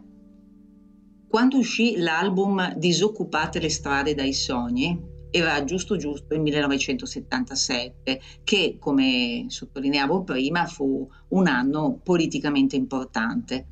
Quando 1.28 1.58
uscì 1.58 1.98
l'album 1.98 2.76
Disoccupate 2.76 3.60
le 3.60 3.70
strade 3.70 4.14
dai 4.14 4.34
sogni, 4.34 5.11
era 5.32 5.64
giusto 5.64 5.96
giusto 5.96 6.34
il 6.34 6.42
1977, 6.42 8.22
che 8.44 8.78
come 8.80 9.46
sottolineavo 9.48 10.24
prima 10.24 10.66
fu 10.66 11.10
un 11.30 11.48
anno 11.48 12.00
politicamente 12.04 12.76
importante. 12.76 13.66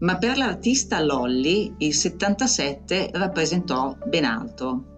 Ma 0.00 0.18
per 0.18 0.36
l'artista 0.36 1.02
Lolli 1.02 1.74
il 1.78 1.94
77 1.94 3.10
rappresentò 3.14 3.96
ben 4.06 4.24
altro. 4.24 4.92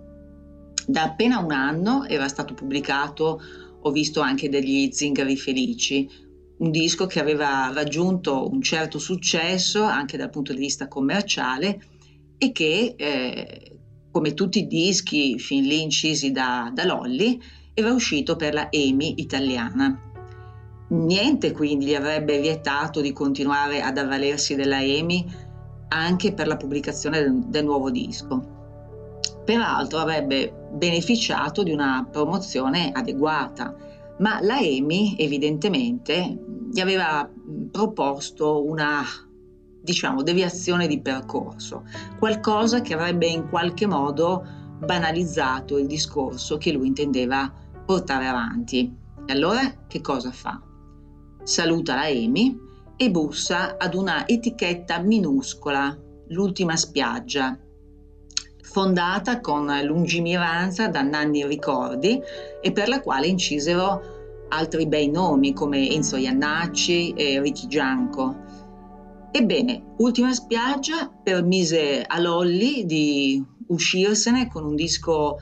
Da 0.87 1.05
appena 1.05 1.39
un 1.39 1.53
anno 1.53 2.05
era 2.05 2.29
stato 2.29 2.55
pubblicato, 2.55 3.41
ho 3.81 3.91
visto 3.91 4.21
anche 4.21 4.49
degli 4.49 4.91
zingari 4.91 5.37
felici, 5.37 6.09
un 6.59 6.71
disco 6.71 7.07
che 7.07 7.21
aveva 7.21 7.71
raggiunto 7.73 8.49
un 8.51 8.63
certo 8.63 8.99
successo 8.99 9.83
anche 9.83 10.17
dal 10.17 10.31
punto 10.31 10.53
di 10.53 10.59
vista 10.59 10.89
commerciale 10.89 11.81
e 12.39 12.53
che 12.53 12.95
eh, 12.97 13.76
come 14.17 14.33
tutti 14.33 14.61
i 14.61 14.67
dischi 14.67 15.39
fin 15.39 15.65
lì 15.65 15.83
incisi 15.83 16.31
da, 16.31 16.71
da 16.73 16.87
Lolli, 16.87 17.39
era 17.75 17.93
uscito 17.93 18.35
per 18.35 18.55
la 18.55 18.71
EMI 18.71 19.21
italiana. 19.21 19.95
Niente 20.89 21.53
quindi 21.53 21.85
gli 21.85 21.95
avrebbe 21.95 22.41
vietato 22.41 23.03
di 23.03 23.13
continuare 23.13 23.83
ad 23.83 23.99
avvalersi 23.99 24.55
della 24.55 24.81
EMI 24.81 25.27
anche 25.89 26.33
per 26.33 26.47
la 26.47 26.57
pubblicazione 26.57 27.21
del, 27.21 27.45
del 27.45 27.65
nuovo 27.67 27.91
disco. 27.91 28.41
Peraltro 29.45 29.99
avrebbe 29.99 30.71
beneficiato 30.73 31.63
di 31.63 31.73
una 31.73 32.09
promozione 32.11 32.93
adeguata, 32.93 33.77
ma 34.21 34.41
la 34.41 34.59
EMI 34.59 35.17
evidentemente 35.19 36.43
gli 36.73 36.81
aveva 36.81 37.31
proposto 37.71 38.65
una 38.65 39.05
diciamo 39.87 40.25
deviazione 40.25 40.89
di 40.89 41.01
percorso, 41.01 41.85
qualcosa 42.19 42.81
che 42.81 42.95
avrebbe 42.95 43.27
in 43.27 43.49
qualche 43.49 43.87
modo 43.87 44.45
banalizzato 44.79 45.79
il 45.79 45.87
discorso 45.87 46.59
che 46.59 46.73
lui 46.73 46.89
intendeva 46.89 47.51
portare 47.85 48.27
avanti. 48.27 48.93
E 49.25 49.33
allora 49.33 49.85
che 49.87 50.01
cosa 50.01 50.33
fa? 50.33 50.61
Saluta 51.45 51.95
la 51.95 52.09
EMI 52.09 52.59
e 52.97 53.11
bussa 53.13 53.77
ad 53.79 53.95
una 53.95 54.27
etichetta 54.27 54.99
minuscola, 54.99 55.97
l'ultima 56.31 56.75
spiaggia, 56.75 57.57
fondata 58.63 59.41
con 59.41 59.71
lungimiranza 59.85 60.89
da 60.89 61.03
Nanni 61.03 61.47
Ricordi 61.47 62.21
e 62.61 62.73
per 62.73 62.89
la 62.89 63.01
quale 63.01 63.29
incisero 63.29 64.15
altri 64.49 64.87
bei 64.87 65.09
nomi 65.09 65.53
come 65.53 65.89
Enzo 65.91 66.17
Iannacci 66.17 67.13
e 67.13 67.41
Ricky 67.41 67.69
Gianco. 67.69 68.46
Ebbene, 69.39 69.97
Ultima 69.99 70.33
spiaggia 70.33 71.11
permise 71.11 72.03
a 72.03 72.19
Lolli 72.19 72.87
di 72.87 73.45
uscirsene 73.67 74.49
con 74.49 74.65
un 74.65 74.75
disco 74.75 75.37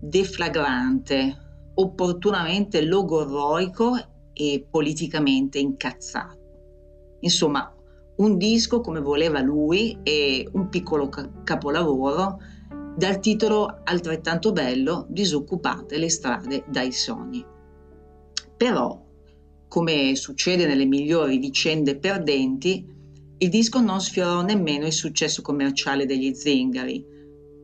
deflagrante, 0.00 1.36
opportunamente 1.74 2.80
logorroico 2.80 3.92
e 4.32 4.66
politicamente 4.70 5.58
incazzato. 5.58 6.38
Insomma, 7.20 7.70
un 8.16 8.38
disco 8.38 8.80
come 8.80 9.00
voleva 9.00 9.42
lui 9.42 9.98
e 10.02 10.48
un 10.52 10.70
piccolo 10.70 11.10
capolavoro 11.44 12.38
dal 12.96 13.20
titolo 13.20 13.82
altrettanto 13.84 14.52
bello 14.52 15.04
Disoccupate 15.10 15.98
le 15.98 16.08
strade 16.08 16.64
dai 16.70 16.90
sogni. 16.90 17.44
Però, 18.56 18.98
come 19.68 20.14
succede 20.16 20.64
nelle 20.66 20.86
migliori 20.86 21.36
vicende 21.36 21.98
perdenti, 21.98 22.94
il 23.38 23.50
disco 23.50 23.80
non 23.80 24.00
sfiorò 24.00 24.40
nemmeno 24.42 24.86
il 24.86 24.92
successo 24.92 25.42
commerciale 25.42 26.06
degli 26.06 26.32
zingari. 26.32 27.04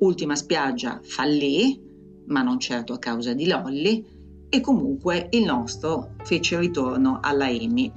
Ultima 0.00 0.37
spiaggia 0.37 1.00
fallì, 1.02 1.80
ma 2.26 2.42
non 2.42 2.58
certo 2.58 2.92
a 2.92 2.98
causa 2.98 3.32
di 3.32 3.46
Lolli, 3.46 4.04
e 4.50 4.61
comunque 4.61 5.28
il 5.30 5.44
nostro 5.44 6.14
fece 6.24 6.58
ritorno 6.58 7.20
alla 7.22 7.48
EMI. 7.48 7.92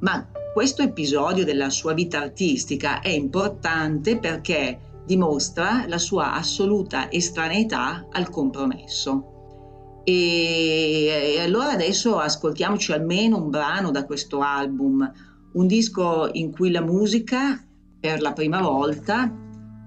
Ma 0.00 0.28
questo 0.52 0.82
episodio 0.82 1.44
della 1.44 1.70
sua 1.70 1.92
vita 1.92 2.20
artistica 2.20 3.00
è 3.00 3.10
importante 3.10 4.18
perché 4.18 5.02
dimostra 5.04 5.84
la 5.86 5.98
sua 5.98 6.32
assoluta 6.32 7.12
estraneità 7.12 8.08
al 8.10 8.28
compromesso. 8.30 10.00
E, 10.02 11.36
allora 11.38 11.70
adesso 11.70 12.18
ascoltiamoci 12.18 12.90
almeno 12.90 13.36
un 13.36 13.50
brano 13.50 13.92
da 13.92 14.04
questo 14.04 14.40
album, 14.40 15.08
un 15.56 15.66
disco 15.66 16.28
in 16.32 16.52
cui 16.52 16.70
la 16.70 16.82
musica 16.82 17.62
per 17.98 18.20
la 18.20 18.32
prima 18.32 18.60
volta 18.60 19.32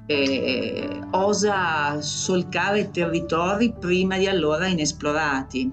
eh, 0.08 1.00
osa 1.12 2.02
solcare 2.02 2.90
territori 2.90 3.74
prima 3.80 4.18
di 4.18 4.28
allora 4.28 4.66
inesplorati. 4.68 5.72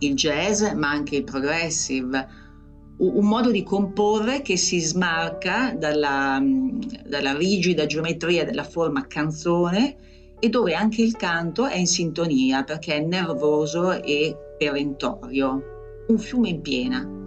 Il 0.00 0.14
jazz, 0.14 0.62
ma 0.74 0.90
anche 0.90 1.16
il 1.16 1.24
progressive, 1.24 2.28
un 2.98 3.26
modo 3.26 3.50
di 3.50 3.62
comporre 3.62 4.42
che 4.42 4.58
si 4.58 4.80
smarca 4.80 5.74
dalla, 5.74 6.38
dalla 7.06 7.34
rigida 7.34 7.86
geometria 7.86 8.44
della 8.44 8.64
forma 8.64 9.06
canzone 9.06 9.96
e 10.38 10.48
dove 10.50 10.74
anche 10.74 11.00
il 11.00 11.16
canto 11.16 11.64
è 11.66 11.76
in 11.76 11.86
sintonia 11.86 12.62
perché 12.64 12.96
è 12.96 13.00
nervoso 13.00 13.92
e 13.92 14.36
perentorio. 14.58 15.62
Un 16.08 16.18
fiume 16.18 16.50
in 16.50 16.60
piena. 16.60 17.25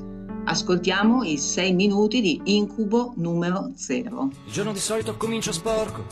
Ascoltiamo 0.50 1.24
i 1.24 1.38
sei 1.38 1.74
minuti 1.74 2.22
di 2.22 2.42
incubo 2.46 3.14
numero 3.18 3.70
zero. 3.76 4.30
Il 4.46 4.52
giorno 4.52 4.72
di 4.72 4.80
solito 4.80 5.16
comincia 5.16 5.52
sporco, 5.52 6.04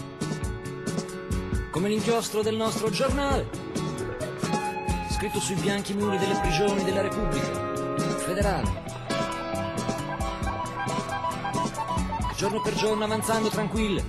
come 1.72 1.90
l'inchiostro 1.90 2.44
del 2.44 2.56
nostro 2.56 2.92
giornale, 2.92 3.50
scritto 5.10 5.40
sui 5.40 5.56
bianchi 5.56 5.96
muri 5.96 6.20
delle 6.20 6.40
prigioni 6.40 6.84
della 6.84 7.02
Repubblica 7.02 7.74
federale. 8.18 8.84
Giorno 12.36 12.62
per 12.62 12.76
giorno 12.76 13.06
avanzando 13.06 13.50
tranquille, 13.50 14.04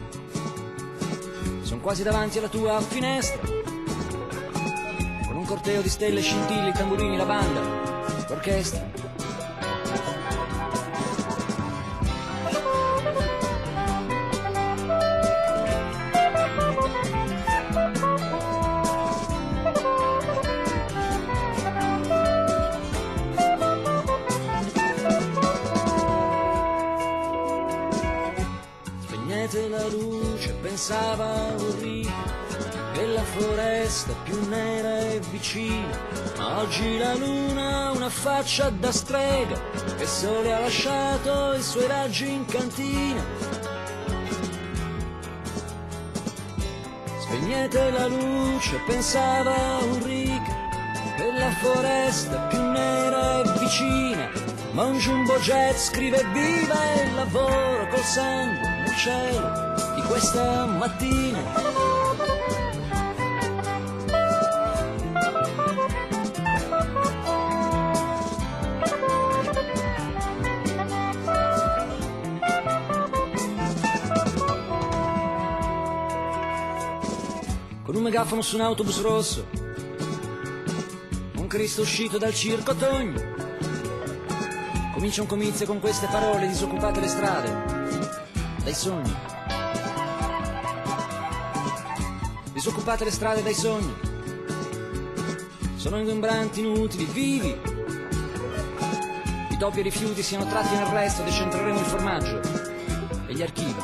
sono 1.63 1.81
quasi 1.81 2.03
davanti 2.03 2.37
alla 2.37 2.49
tua 2.49 2.79
finestra. 2.83 3.41
Con 5.27 5.37
un 5.37 5.47
corteo 5.47 5.81
di 5.81 5.89
stelle, 5.89 6.21
scintille, 6.21 6.73
tamburini, 6.73 7.17
la 7.17 7.25
banda, 7.25 7.61
l'orchestra. 8.29 9.08
Pensava 30.79 31.57
Ulrich, 31.59 32.09
che 32.93 33.07
la 33.07 33.25
foresta 33.25 34.13
più 34.23 34.49
nera 34.49 34.99
è 34.99 35.19
vicina, 35.33 35.99
ma 36.37 36.61
oggi 36.61 36.99
la 36.99 37.15
luna 37.15 37.87
ha 37.87 37.91
una 37.91 38.09
faccia 38.09 38.71
da 38.71 38.93
strega, 38.93 39.61
che 39.97 40.07
sole 40.07 40.55
ha 40.55 40.61
lasciato 40.61 41.55
i 41.55 41.63
suoi 41.63 41.89
raggi 41.89 42.31
in 42.31 42.45
cantina. 42.45 43.21
Spegnete 47.23 47.91
la 47.91 48.07
luce, 48.07 48.81
pensava 48.87 49.79
Ulrich, 49.91 50.47
che 51.17 51.33
la 51.33 51.51
foresta 51.61 52.39
più 52.43 52.63
nera 52.63 53.43
è 53.43 53.59
vicina, 53.59 54.31
ma 54.75 54.85
un 54.85 54.97
jumbo 54.97 55.41
jet 55.41 55.77
scrive 55.77 56.25
viva 56.33 57.03
il 57.03 57.15
lavoro 57.17 57.89
col 57.89 58.05
sangue 58.05 58.69
nel 58.69 58.97
cielo 58.97 59.68
questa 60.09 60.65
mattina. 60.65 61.39
Con 77.83 77.95
un 77.95 78.03
megafono 78.03 78.41
su 78.43 78.57
un 78.57 78.63
autobus 78.63 79.01
rosso, 79.03 79.47
un 81.37 81.47
Cristo 81.47 81.83
uscito 81.83 82.17
dal 82.17 82.35
circo 82.35 82.75
Togno. 82.75 83.37
Comincia 84.95 85.21
un 85.21 85.29
comizio 85.29 85.67
con 85.67 85.79
queste 85.81 86.07
parole, 86.07 86.49
disoccupate 86.49 87.01
le 87.01 87.09
strade, 87.09 87.51
dai 88.65 88.75
sogni. 88.75 89.38
Disoccupate 92.59 93.05
le 93.05 93.13
strade 93.13 93.41
dai 93.41 93.55
sogni. 93.55 93.95
Sono 95.77 96.01
ingombranti, 96.01 96.59
inutili, 96.59 97.05
vivi. 97.05 97.57
I 99.51 99.57
topi 99.57 99.77
e 99.77 99.81
i 99.81 99.83
rifiuti 99.85 100.25
siano 100.25 100.45
tratti 100.45 100.75
nel 100.75 100.87
resto, 100.87 101.23
decentreremo 101.23 101.79
il 101.79 101.85
formaggio 101.85 102.41
e 103.29 103.33
gli 103.33 103.43
archivi. 103.43 103.81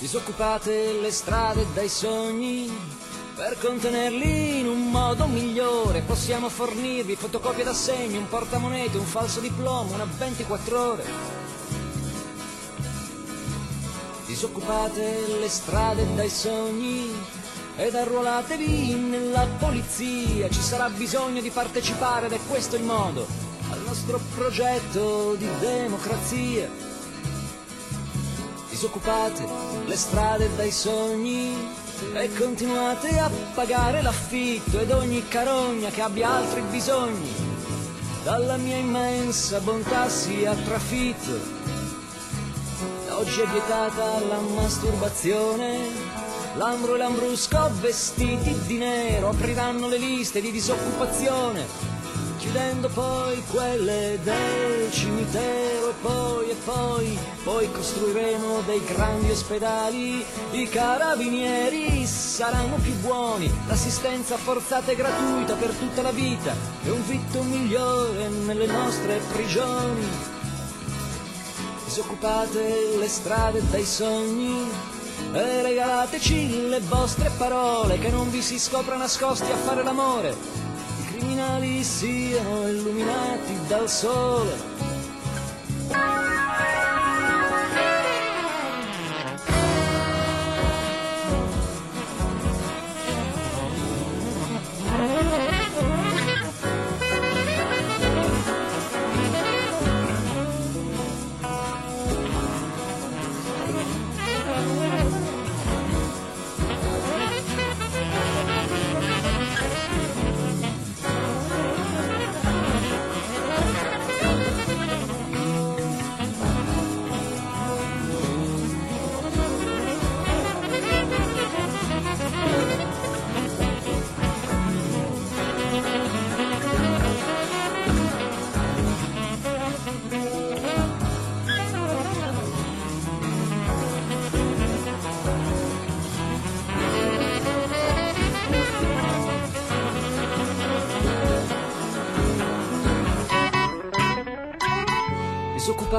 Disoccupate 0.00 0.98
le 1.00 1.12
strade 1.12 1.64
dai 1.72 1.88
sogni 1.88 2.68
per 3.36 3.56
contenerli 3.60 4.58
in 4.58 4.66
un 4.66 4.90
modo 4.90 5.28
migliore 5.28 6.00
possiamo 6.00 6.48
fornirvi 6.48 7.14
fotocopie 7.14 7.62
d'assegni, 7.62 8.16
un 8.16 8.28
portamonete, 8.28 8.98
un 8.98 9.04
falso 9.04 9.38
diploma, 9.38 9.94
una 9.94 10.04
24 10.18 10.80
ore. 10.80 11.33
Disoccupate 14.34 15.38
le 15.38 15.48
strade 15.48 16.12
dai 16.16 16.28
sogni 16.28 17.08
ed 17.76 17.94
arruolatevi 17.94 18.94
nella 18.94 19.46
polizia, 19.60 20.50
ci 20.50 20.60
sarà 20.60 20.88
bisogno 20.88 21.40
di 21.40 21.50
partecipare 21.50 22.26
ed 22.26 22.32
è 22.32 22.40
questo 22.48 22.74
il 22.74 22.82
modo 22.82 23.28
al 23.70 23.80
nostro 23.86 24.20
progetto 24.34 25.36
di 25.36 25.46
democrazia. 25.60 26.68
Disoccupate 28.68 29.46
le 29.86 29.96
strade 29.96 30.50
dai 30.56 30.72
sogni 30.72 31.54
e 32.14 32.34
continuate 32.34 33.16
a 33.16 33.30
pagare 33.54 34.02
l'affitto 34.02 34.80
ed 34.80 34.90
ogni 34.90 35.28
carogna 35.28 35.90
che 35.90 36.02
abbia 36.02 36.28
altri 36.28 36.60
bisogni. 36.62 37.32
Dalla 38.24 38.56
mia 38.56 38.78
immensa 38.78 39.60
bontà 39.60 40.08
sia 40.08 40.54
trafitto 40.54 41.63
Oggi 43.16 43.40
è 43.40 43.46
vietata 43.46 44.18
la 44.20 44.38
masturbazione. 44.38 45.88
Lambro 46.56 46.94
e 46.94 46.98
Lambrusco 46.98 47.70
vestiti 47.80 48.54
di 48.66 48.76
nero 48.76 49.30
apriranno 49.30 49.88
le 49.88 49.98
liste 49.98 50.40
di 50.40 50.50
disoccupazione 50.50 51.92
chiudendo 52.44 52.90
poi 52.90 53.42
quelle 53.50 54.18
del 54.22 54.92
cimitero 54.92 55.88
e 55.88 55.94
poi 56.02 56.50
e 56.50 56.54
poi, 56.62 57.18
poi 57.42 57.72
costruiremo 57.72 58.60
dei 58.66 58.84
grandi 58.84 59.30
ospedali, 59.30 60.22
i 60.50 60.68
carabinieri 60.68 62.04
saranno 62.04 62.76
più 62.76 62.94
buoni, 62.96 63.50
l'assistenza 63.66 64.36
forzata 64.36 64.92
e 64.92 64.94
gratuita 64.94 65.54
per 65.54 65.70
tutta 65.70 66.02
la 66.02 66.12
vita 66.12 66.54
e 66.84 66.90
un 66.90 67.02
vitto 67.06 67.42
migliore 67.42 68.28
nelle 68.28 68.66
nostre 68.66 69.20
prigioni. 69.32 70.33
Disoccupate 71.94 72.96
le 72.98 73.06
strade 73.06 73.62
dai 73.70 73.84
sogni, 73.84 74.68
e 75.32 75.62
regalateci 75.62 76.68
le 76.68 76.80
vostre 76.80 77.30
parole 77.38 78.00
che 78.00 78.10
non 78.10 78.32
vi 78.32 78.42
si 78.42 78.58
scopra 78.58 78.96
nascosti 78.96 79.52
a 79.52 79.56
fare 79.56 79.84
l'amore 79.84 80.34
criminali 81.06 81.84
siano 81.84 82.66
illuminati 82.66 83.56
dal 83.68 83.88
sole. 83.88 86.33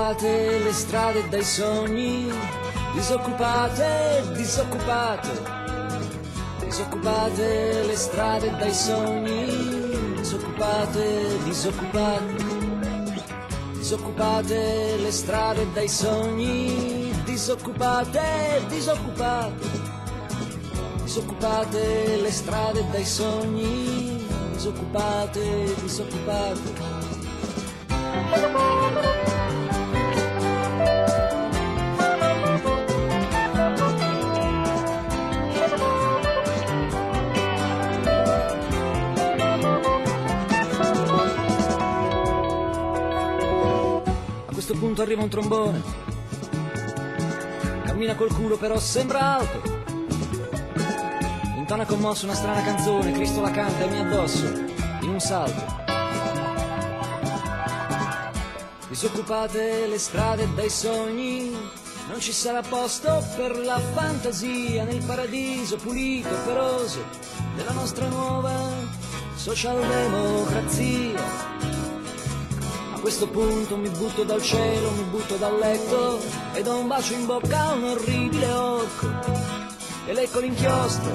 Disoccupate 0.05 0.59
le 0.59 0.71
strade 0.71 1.29
dai 1.29 1.43
sogni, 1.43 2.31
disoccupate, 2.93 4.23
disoccupate, 4.35 5.31
disoccupate 6.59 7.83
le 7.87 7.95
strade 7.95 8.55
dai 8.55 8.71
sogni, 8.71 10.13
disoccupate, 10.15 11.39
disoccupate, 11.43 12.35
disoccupate 13.71 14.95
le 14.97 15.11
strade 15.11 15.65
dai 15.73 15.87
sogni, 15.87 17.11
disoccupate, 17.23 18.63
disoccupate, 18.67 19.69
disoccupate 21.01 22.17
le 22.21 22.31
strade 22.31 22.85
dai 22.91 23.05
sogni, 23.05 24.23
disoccupate, 24.53 25.73
disoccupate. 25.81 26.94
Arriva 45.05 45.21
un 45.21 45.29
trombone. 45.29 45.81
Cammina 47.85 48.15
col 48.15 48.33
culo 48.33 48.57
però 48.57 48.79
sembra 48.79 49.37
alto. 49.37 49.61
Intona 51.57 51.85
commosso 51.85 52.25
una 52.25 52.33
strana 52.33 52.63
canzone, 52.63 53.11
Cristo 53.11 53.41
la 53.41 53.51
canta 53.51 53.85
e 53.85 53.87
mi 53.87 53.99
addosso, 53.99 54.45
in 55.01 55.09
un 55.09 55.19
salto. 55.19 55.83
Disoccupate 58.89 59.85
le 59.87 59.99
strade 59.99 60.47
dai 60.55 60.69
sogni, 60.69 61.51
non 62.09 62.19
ci 62.19 62.31
sarà 62.31 62.61
posto 62.61 63.23
per 63.35 63.57
la 63.57 63.79
fantasia 63.79 64.85
nel 64.85 65.03
paradiso 65.03 65.77
pulito 65.77 66.29
e 66.29 66.37
feroce 66.45 67.03
della 67.55 67.71
nostra 67.71 68.07
nuova 68.07 68.53
socialdemocrazia. 69.35 71.54
Questo 73.05 73.27
punto 73.27 73.77
mi 73.77 73.87
butto 73.89 74.23
dal 74.23 74.41
cielo, 74.41 74.89
mi 74.89 75.03
butto 75.03 75.35
dal 75.35 75.59
letto 75.59 76.19
e 76.53 76.63
do 76.63 76.79
un 76.79 76.87
bacio 76.87 77.13
in 77.13 77.27
bocca 77.27 77.67
a 77.67 77.73
un 77.73 77.83
orribile 77.83 78.51
orco. 78.51 79.07
E 80.07 80.13
lecco 80.13 80.39
l'inchiostro, 80.39 81.11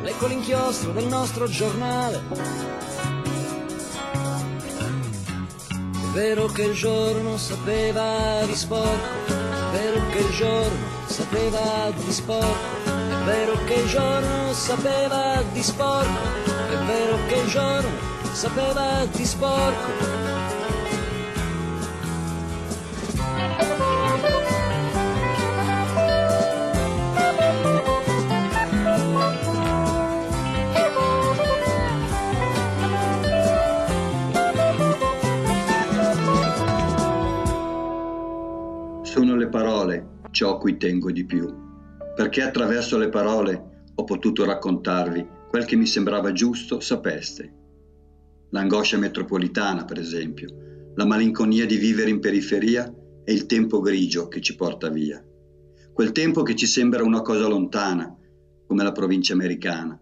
lecco 0.00 0.26
l'inchiostro 0.26 0.92
del 0.92 1.04
nostro 1.04 1.46
giornale. 1.46 2.22
È 5.92 6.06
vero 6.14 6.46
che 6.46 6.62
il 6.62 6.74
giorno 6.74 7.36
sapeva 7.36 8.42
di 8.46 8.54
sporco, 8.54 9.26
è 9.26 9.72
vero 9.72 10.00
che 10.12 10.18
il 10.20 10.30
giorno 10.30 10.86
sapeva 11.04 11.92
di 12.02 12.12
sporco, 12.12 12.48
è 12.86 13.24
vero 13.26 13.62
che 13.66 13.74
il 13.74 13.88
giorno 13.88 14.54
sapeva 14.54 15.42
di 15.52 15.62
sporco, 15.62 16.18
è 16.46 16.76
vero 16.86 17.18
che 17.28 17.34
il 17.34 17.48
giorno 17.50 17.88
sapeva 18.32 19.04
di 19.04 19.26
sporco. 19.26 20.19
Ciò 40.40 40.54
a 40.54 40.58
cui 40.58 40.78
tengo 40.78 41.12
di 41.12 41.26
più, 41.26 41.54
perché 42.16 42.40
attraverso 42.40 42.96
le 42.96 43.10
parole 43.10 43.88
ho 43.94 44.04
potuto 44.04 44.46
raccontarvi 44.46 45.28
quel 45.50 45.66
che 45.66 45.76
mi 45.76 45.84
sembrava 45.84 46.32
giusto 46.32 46.80
sapeste. 46.80 47.52
L'angoscia 48.48 48.96
metropolitana, 48.96 49.84
per 49.84 49.98
esempio, 49.98 50.48
la 50.94 51.04
malinconia 51.04 51.66
di 51.66 51.76
vivere 51.76 52.08
in 52.08 52.20
periferia 52.20 52.90
e 53.22 53.32
il 53.34 53.44
tempo 53.44 53.80
grigio 53.80 54.28
che 54.28 54.40
ci 54.40 54.56
porta 54.56 54.88
via. 54.88 55.22
Quel 55.92 56.12
tempo 56.12 56.42
che 56.42 56.56
ci 56.56 56.64
sembra 56.64 57.04
una 57.04 57.20
cosa 57.20 57.46
lontana, 57.46 58.16
come 58.66 58.82
la 58.82 58.92
provincia 58.92 59.34
americana, 59.34 60.00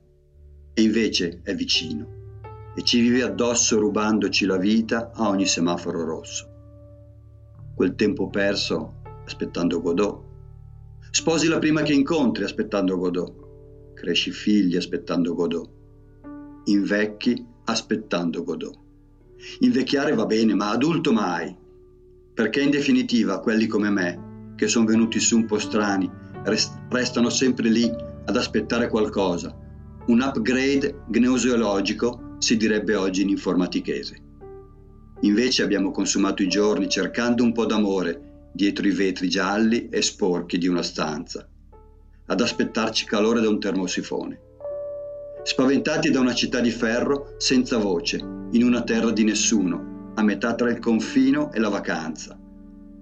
e 0.72 0.82
invece 0.82 1.40
è 1.42 1.52
vicino 1.52 2.72
e 2.76 2.84
ci 2.84 3.00
vive 3.00 3.24
addosso 3.24 3.80
rubandoci 3.80 4.46
la 4.46 4.56
vita 4.56 5.10
a 5.12 5.30
ogni 5.30 5.46
semaforo 5.46 6.04
rosso. 6.04 6.48
Quel 7.74 7.96
tempo 7.96 8.28
perso 8.28 9.00
aspettando 9.24 9.80
Godot. 9.80 10.27
Sposi 11.18 11.48
la 11.48 11.58
prima 11.58 11.82
che 11.82 11.92
incontri 11.92 12.44
aspettando 12.44 12.96
Godot. 12.96 13.92
Cresci 13.92 14.30
figli 14.30 14.76
aspettando 14.76 15.34
Godot. 15.34 15.68
Invecchi 16.66 17.44
aspettando 17.64 18.44
Godot. 18.44 18.78
Invecchiare 19.58 20.14
va 20.14 20.26
bene, 20.26 20.54
ma 20.54 20.70
adulto 20.70 21.12
mai. 21.12 21.52
Perché 22.32 22.62
in 22.62 22.70
definitiva 22.70 23.40
quelli 23.40 23.66
come 23.66 23.90
me, 23.90 24.52
che 24.54 24.68
sono 24.68 24.86
venuti 24.86 25.18
su 25.18 25.34
un 25.34 25.46
po' 25.46 25.58
strani, 25.58 26.08
rest- 26.44 26.78
restano 26.88 27.30
sempre 27.30 27.68
lì 27.68 27.92
ad 28.24 28.36
aspettare 28.36 28.88
qualcosa. 28.88 29.52
Un 30.06 30.20
upgrade 30.20 31.02
gnoseologico 31.10 32.36
si 32.38 32.56
direbbe 32.56 32.94
oggi 32.94 33.22
in 33.22 33.30
informatichese. 33.30 34.22
Invece 35.22 35.64
abbiamo 35.64 35.90
consumato 35.90 36.44
i 36.44 36.48
giorni 36.48 36.88
cercando 36.88 37.42
un 37.42 37.52
po' 37.52 37.66
d'amore 37.66 38.27
dietro 38.52 38.86
i 38.86 38.92
vetri 38.92 39.28
gialli 39.28 39.88
e 39.88 40.02
sporchi 40.02 40.58
di 40.58 40.66
una 40.66 40.82
stanza, 40.82 41.48
ad 42.26 42.40
aspettarci 42.40 43.04
calore 43.04 43.40
da 43.40 43.48
un 43.48 43.60
termosifone. 43.60 44.40
Spaventati 45.42 46.10
da 46.10 46.20
una 46.20 46.34
città 46.34 46.60
di 46.60 46.70
ferro 46.70 47.34
senza 47.38 47.78
voce, 47.78 48.16
in 48.50 48.62
una 48.62 48.82
terra 48.82 49.10
di 49.12 49.24
nessuno, 49.24 50.12
a 50.14 50.22
metà 50.22 50.54
tra 50.54 50.70
il 50.70 50.78
confino 50.78 51.52
e 51.52 51.58
la 51.58 51.68
vacanza, 51.68 52.38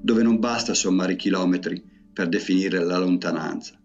dove 0.00 0.22
non 0.22 0.38
basta 0.38 0.74
sommare 0.74 1.14
i 1.14 1.16
chilometri 1.16 1.82
per 2.12 2.28
definire 2.28 2.84
la 2.84 2.98
lontananza. 2.98 3.80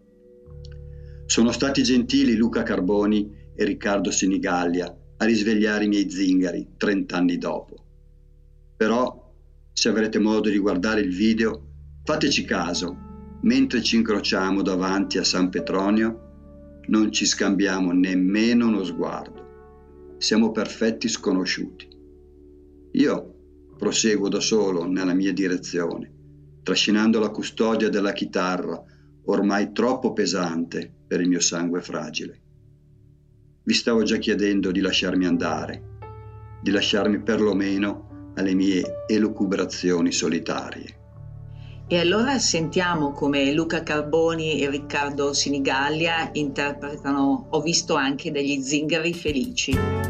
Sono 1.26 1.50
stati 1.50 1.82
gentili 1.82 2.36
Luca 2.36 2.62
Carboni 2.62 3.30
e 3.54 3.64
Riccardo 3.64 4.10
Sinigallia 4.10 4.96
a 5.16 5.24
risvegliare 5.24 5.84
i 5.84 5.88
miei 5.88 6.10
zingari 6.10 6.74
trent'anni 6.76 7.38
dopo. 7.38 7.76
Però, 8.76 9.21
se 9.72 9.88
avrete 9.88 10.18
modo 10.18 10.48
di 10.48 10.58
guardare 10.58 11.00
il 11.00 11.14
video, 11.14 11.68
fateci 12.04 12.44
caso, 12.44 12.96
mentre 13.42 13.82
ci 13.82 13.96
incrociamo 13.96 14.62
davanti 14.62 15.18
a 15.18 15.24
San 15.24 15.48
Petronio, 15.48 16.30
non 16.88 17.12
ci 17.12 17.24
scambiamo 17.24 17.92
nemmeno 17.92 18.68
uno 18.68 18.84
sguardo. 18.84 20.16
Siamo 20.18 20.50
perfetti 20.50 21.08
sconosciuti. 21.08 21.88
Io 22.92 23.34
proseguo 23.78 24.28
da 24.28 24.40
solo 24.40 24.86
nella 24.86 25.14
mia 25.14 25.32
direzione, 25.32 26.12
trascinando 26.62 27.18
la 27.18 27.30
custodia 27.30 27.88
della 27.88 28.12
chitarra, 28.12 28.80
ormai 29.24 29.72
troppo 29.72 30.12
pesante 30.12 30.92
per 31.06 31.20
il 31.20 31.28
mio 31.28 31.40
sangue 31.40 31.80
fragile. 31.80 32.40
Vi 33.64 33.74
stavo 33.74 34.02
già 34.02 34.18
chiedendo 34.18 34.70
di 34.70 34.80
lasciarmi 34.80 35.26
andare, 35.26 35.82
di 36.60 36.70
lasciarmi 36.70 37.22
perlomeno 37.22 38.11
alle 38.34 38.54
mie 38.54 39.04
elucubrazioni 39.06 40.12
solitarie. 40.12 41.00
E 41.88 41.98
allora 41.98 42.38
sentiamo 42.38 43.12
come 43.12 43.52
Luca 43.52 43.82
Carboni 43.82 44.60
e 44.60 44.70
Riccardo 44.70 45.34
Sinigallia 45.34 46.30
interpretano 46.32 47.48
Ho 47.50 47.60
visto 47.60 47.94
anche 47.94 48.30
degli 48.30 48.62
zingari 48.62 49.12
felici. 49.12 50.01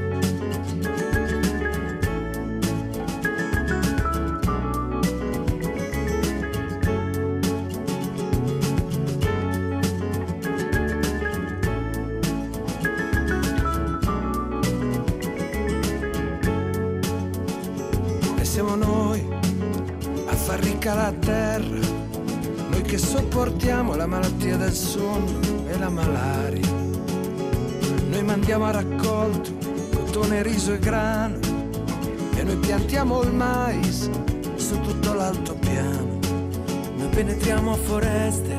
Penetriamo 37.15 37.77
foreste, 37.77 38.59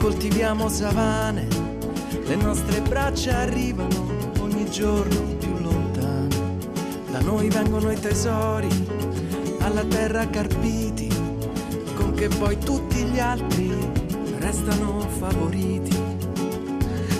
coltiviamo 0.00 0.68
savane, 0.70 1.46
le 2.24 2.36
nostre 2.36 2.80
braccia 2.80 3.38
arrivano 3.38 4.32
ogni 4.40 4.68
giorno 4.70 5.20
più 5.36 5.58
lontane. 5.58 6.28
Da 7.10 7.20
noi 7.20 7.48
vengono 7.50 7.90
i 7.90 8.00
tesori, 8.00 8.68
alla 9.60 9.84
terra 9.84 10.26
carpiti, 10.28 11.08
con 11.94 12.14
che 12.14 12.28
poi 12.28 12.58
tutti 12.58 13.04
gli 13.04 13.18
altri 13.18 13.76
restano 14.38 15.06
favoriti. 15.18 15.98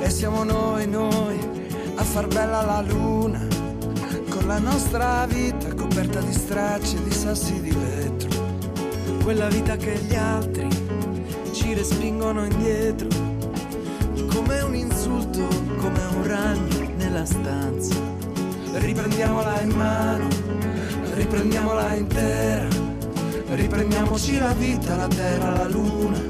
E 0.00 0.08
siamo 0.08 0.42
noi, 0.42 0.88
noi, 0.88 1.38
a 1.96 2.02
far 2.02 2.26
bella 2.28 2.62
la 2.62 2.80
luna, 2.80 3.46
con 4.30 4.46
la 4.46 4.58
nostra 4.58 5.26
vita 5.26 5.74
coperta 5.74 6.20
di 6.20 6.32
stracci 6.32 6.96
e 6.96 7.02
di 7.02 7.12
sassi 7.12 7.60
di 7.60 7.70
vetro. 7.70 8.39
Quella 9.22 9.48
vita 9.48 9.76
che 9.76 9.96
gli 9.98 10.14
altri 10.16 10.68
ci 11.52 11.72
respingono 11.74 12.44
indietro, 12.44 13.08
come 14.32 14.60
un 14.60 14.74
insulto, 14.74 15.46
come 15.76 16.04
un 16.16 16.26
ragno 16.26 16.90
nella 16.96 17.24
stanza. 17.24 17.94
Riprendiamola 18.72 19.60
in 19.60 19.70
mano, 19.70 20.28
riprendiamola 21.14 21.94
intera, 21.94 22.68
riprendiamoci 23.50 24.38
la 24.38 24.52
vita, 24.52 24.96
la 24.96 25.08
terra, 25.08 25.52
la 25.52 25.68
luna 25.68 26.20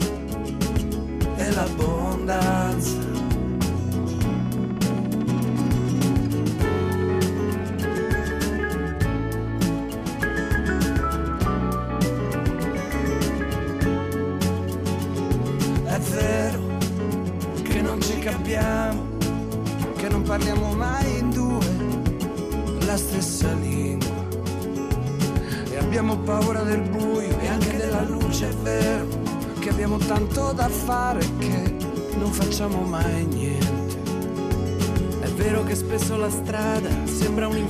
e 1.36 1.50
l'abbondanza. 1.52 3.09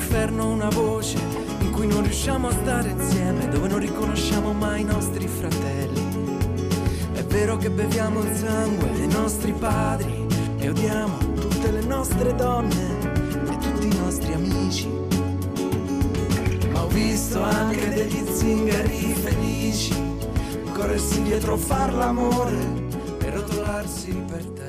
Sembra 0.01 0.34
un 0.51 0.51
inferno, 0.51 0.51
una 0.51 0.68
voce 0.70 1.18
in 1.61 1.70
cui 1.70 1.86
non 1.86 2.03
riusciamo 2.03 2.48
a 2.48 2.53
stare 2.53 2.90
insieme, 2.90 3.48
dove 3.48 3.68
non 3.68 3.78
riconosciamo 3.78 4.53
mai 4.53 4.80
i 4.80 4.84
nostri 4.84 5.26
fratelli. 5.28 6.09
È 7.12 7.22
vero 7.24 7.57
che 7.57 7.70
beviamo 7.70 8.20
il 8.22 8.34
sangue 8.34 8.90
dei 8.92 9.09
nostri 9.09 9.53
padri 9.53 10.26
e 10.59 10.68
odiamo 10.68 11.18
tutte 11.34 11.70
le 11.70 11.82
nostre 11.82 12.34
donne 12.34 12.98
e 13.51 13.59
tutti 13.59 13.86
i 13.86 13.98
nostri 13.98 14.32
amici. 14.32 14.88
Ma 16.72 16.82
ho 16.82 16.88
visto 16.88 17.42
anche 17.42 17.88
degli 17.90 18.24
zingari 18.32 19.14
felici 19.14 19.94
corrersi 20.72 21.22
dietro, 21.22 21.57
far 21.57 21.92
l'amore 21.92 22.59
e 23.20 23.30
rotolarsi 23.30 24.12
per 24.26 24.44
terra. 24.46 24.68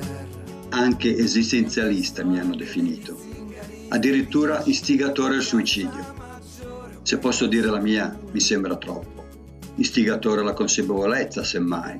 Anche 0.69 1.15
esistenzialista 1.17 2.23
mi 2.23 2.39
hanno 2.39 2.55
definito, 2.55 3.30
addirittura 3.93 4.61
istigatore 4.65 5.35
al 5.35 5.41
suicidio. 5.41 6.19
Se 7.01 7.17
posso 7.17 7.45
dire 7.45 7.67
la 7.67 7.79
mia, 7.79 8.17
mi 8.31 8.39
sembra 8.39 8.77
troppo. 8.77 9.25
Istigatore 9.75 10.41
alla 10.41 10.53
consapevolezza, 10.53 11.43
semmai. 11.43 11.99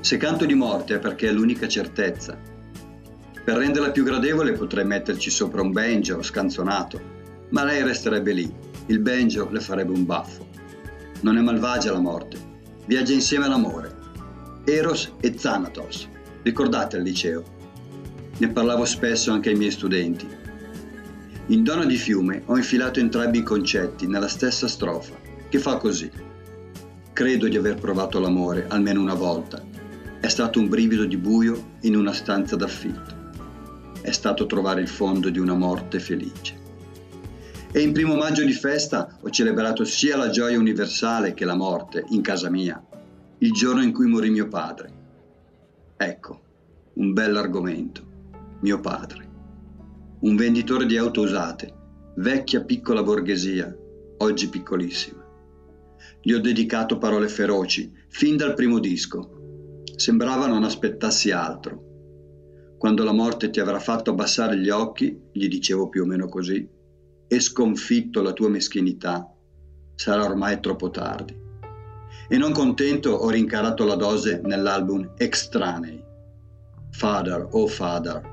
Se 0.00 0.16
canto 0.16 0.46
di 0.46 0.54
morte 0.54 0.94
è 0.94 0.98
perché 0.98 1.28
è 1.28 1.32
l'unica 1.32 1.68
certezza. 1.68 2.38
Per 3.44 3.54
renderla 3.54 3.90
più 3.90 4.02
gradevole 4.02 4.52
potrei 4.52 4.86
metterci 4.86 5.28
sopra 5.28 5.60
un 5.60 5.72
banjo 5.72 6.22
scanzonato, 6.22 6.98
ma 7.50 7.64
lei 7.64 7.82
resterebbe 7.82 8.32
lì. 8.32 8.54
Il 8.86 9.00
banjo 9.00 9.50
le 9.50 9.60
farebbe 9.60 9.92
un 9.92 10.06
baffo. 10.06 10.46
Non 11.20 11.36
è 11.36 11.42
malvagia 11.42 11.92
la 11.92 12.00
morte, 12.00 12.38
viaggia 12.86 13.12
insieme 13.12 13.44
all'amore. 13.44 13.94
Eros 14.64 15.12
e 15.20 15.34
Thanatos. 15.34 16.08
Ricordate 16.42 16.96
al 16.96 17.02
liceo? 17.02 17.42
Ne 18.38 18.48
parlavo 18.48 18.86
spesso 18.86 19.32
anche 19.32 19.50
ai 19.50 19.56
miei 19.56 19.70
studenti. 19.70 20.33
In 21.48 21.62
Donna 21.62 21.84
di 21.84 21.96
fiume 21.96 22.42
ho 22.46 22.56
infilato 22.56 23.00
entrambi 23.00 23.38
i 23.38 23.42
concetti 23.42 24.06
nella 24.06 24.28
stessa 24.28 24.66
strofa, 24.66 25.14
che 25.50 25.58
fa 25.58 25.76
così. 25.76 26.10
Credo 27.12 27.48
di 27.48 27.56
aver 27.58 27.74
provato 27.74 28.18
l'amore 28.18 28.66
almeno 28.68 29.02
una 29.02 29.12
volta. 29.12 29.62
È 30.20 30.28
stato 30.28 30.58
un 30.58 30.68
brivido 30.70 31.04
di 31.04 31.18
buio 31.18 31.72
in 31.82 31.96
una 31.96 32.14
stanza 32.14 32.56
d'affitto. 32.56 33.14
È 34.00 34.10
stato 34.10 34.46
trovare 34.46 34.80
il 34.80 34.88
fondo 34.88 35.28
di 35.28 35.38
una 35.38 35.52
morte 35.52 36.00
felice. 36.00 36.56
E 37.70 37.80
in 37.82 37.92
primo 37.92 38.14
maggio 38.14 38.42
di 38.42 38.54
festa 38.54 39.18
ho 39.20 39.28
celebrato 39.28 39.84
sia 39.84 40.16
la 40.16 40.30
gioia 40.30 40.58
universale 40.58 41.34
che 41.34 41.44
la 41.44 41.56
morte 41.56 42.06
in 42.08 42.22
casa 42.22 42.48
mia, 42.48 42.82
il 43.38 43.52
giorno 43.52 43.82
in 43.82 43.92
cui 43.92 44.06
morì 44.06 44.30
mio 44.30 44.48
padre. 44.48 44.92
Ecco, 45.98 46.40
un 46.94 47.12
bell'argomento, 47.12 48.02
mio 48.60 48.80
padre. 48.80 49.23
Un 50.24 50.36
venditore 50.36 50.86
di 50.86 50.96
auto 50.96 51.20
usate, 51.20 51.70
vecchia 52.16 52.64
piccola 52.64 53.02
borghesia, 53.02 53.76
oggi 54.16 54.48
piccolissima. 54.48 55.22
Gli 56.22 56.32
ho 56.32 56.40
dedicato 56.40 56.96
parole 56.96 57.28
feroci, 57.28 57.92
fin 58.08 58.38
dal 58.38 58.54
primo 58.54 58.78
disco. 58.78 59.82
Sembrava 59.96 60.46
non 60.46 60.64
aspettassi 60.64 61.30
altro. 61.30 62.76
Quando 62.78 63.04
la 63.04 63.12
morte 63.12 63.50
ti 63.50 63.60
avrà 63.60 63.78
fatto 63.78 64.12
abbassare 64.12 64.56
gli 64.56 64.70
occhi, 64.70 65.14
gli 65.30 65.46
dicevo 65.46 65.90
più 65.90 66.04
o 66.04 66.06
meno 66.06 66.26
così, 66.26 66.66
e 67.28 67.40
sconfitto 67.40 68.22
la 68.22 68.32
tua 68.32 68.48
meschinità, 68.48 69.30
sarà 69.94 70.24
ormai 70.24 70.58
troppo 70.58 70.88
tardi. 70.88 71.38
E 72.30 72.36
non 72.38 72.52
contento 72.52 73.10
ho 73.10 73.28
rincarato 73.28 73.84
la 73.84 73.96
dose 73.96 74.40
nell'album 74.42 75.12
Extranei. 75.18 76.02
Father, 76.92 77.46
oh 77.50 77.66
Father, 77.66 78.32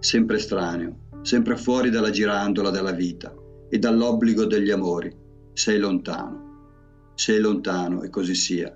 sempre 0.00 0.36
estraneo, 0.36 1.08
sempre 1.22 1.56
fuori 1.56 1.90
dalla 1.90 2.10
girandola 2.10 2.70
della 2.70 2.92
vita 2.92 3.32
e 3.68 3.78
dall'obbligo 3.78 4.46
degli 4.46 4.70
amori, 4.70 5.14
sei 5.52 5.78
lontano, 5.78 7.12
sei 7.14 7.38
lontano 7.38 8.02
e 8.02 8.10
così 8.10 8.34
sia. 8.34 8.74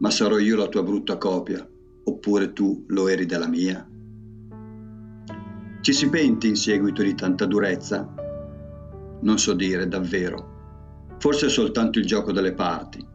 ma 0.00 0.10
sarò 0.10 0.38
io 0.38 0.56
la 0.56 0.66
tua 0.68 0.82
brutta 0.82 1.18
copia, 1.18 1.66
oppure 2.04 2.54
tu 2.54 2.86
lo 2.88 3.06
eri 3.08 3.26
della 3.26 3.46
mia? 3.46 3.86
Ci 5.82 5.92
si 5.92 6.08
penti 6.08 6.48
in 6.48 6.56
seguito 6.56 7.02
di 7.02 7.14
tanta 7.14 7.44
durezza? 7.44 8.10
Non 9.20 9.38
so 9.38 9.52
dire 9.52 9.86
davvero. 9.88 11.16
Forse 11.18 11.46
è 11.46 11.48
soltanto 11.50 11.98
il 11.98 12.06
gioco 12.06 12.32
delle 12.32 12.54
parti. 12.54 13.06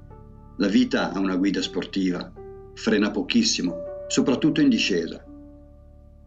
La 0.58 0.68
vita 0.68 1.12
ha 1.12 1.18
una 1.18 1.38
guida 1.38 1.64
sportiva, 1.64 2.32
frena 2.76 3.10
pochissimo, 3.10 3.78
soprattutto 4.08 4.62
in 4.62 4.70
discesa. 4.70 5.25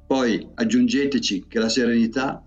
Poi 0.08 0.52
aggiungeteci 0.54 1.44
che 1.46 1.58
la 1.58 1.68
serenità 1.68 2.42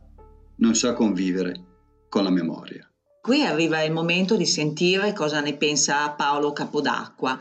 non 0.56 0.74
sa 0.74 0.94
convivere 0.94 2.06
con 2.10 2.24
la 2.24 2.32
memoria. 2.32 2.92
Qui 3.22 3.44
arriva 3.44 3.84
il 3.84 3.92
momento 3.92 4.36
di 4.36 4.48
sentire 4.48 5.14
cosa 5.14 5.42
ne 5.42 5.56
pensa 5.56 6.10
Paolo 6.10 6.54
Capodacqua. 6.54 7.40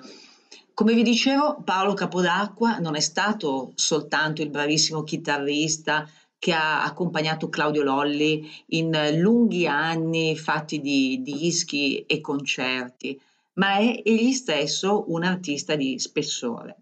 Come 0.75 0.93
vi 0.93 1.03
dicevo, 1.03 1.63
Paolo 1.65 1.95
Capodacqua 1.95 2.77
non 2.81 2.97
è 2.97 3.01
stato 3.01 3.73
soltanto 3.77 4.43
il 4.43 4.51
bravissimo 4.51 5.05
chitarrista 5.05 6.07
che 6.39 6.53
ha 6.53 6.85
accompagnato 6.85 7.49
Claudio 7.49 7.83
Lolli 7.83 8.47
in 8.67 8.91
lunghi 9.23 9.67
anni 9.67 10.37
fatti 10.37 10.83
di 10.83 11.23
dischi 11.23 12.05
e 12.05 12.21
concerti, 12.21 13.19
ma 13.55 13.79
è 13.79 14.03
egli 14.05 14.33
stesso 14.33 15.11
un 15.11 15.25
artista 15.25 15.77
di 15.77 15.99
spessore. 15.99 16.77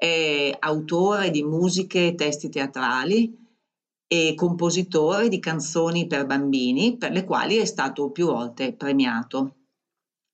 È 0.00 0.56
autore 0.60 1.28
di 1.28 1.42
musiche 1.42 2.06
e 2.06 2.14
testi 2.14 2.48
teatrali, 2.48 3.36
e 4.06 4.34
compositore 4.34 5.28
di 5.28 5.38
canzoni 5.38 6.06
per 6.06 6.24
bambini, 6.24 6.96
per 6.96 7.12
le 7.12 7.22
quali 7.22 7.56
è 7.56 7.66
stato 7.66 8.10
più 8.10 8.28
volte 8.28 8.72
premiato. 8.72 9.56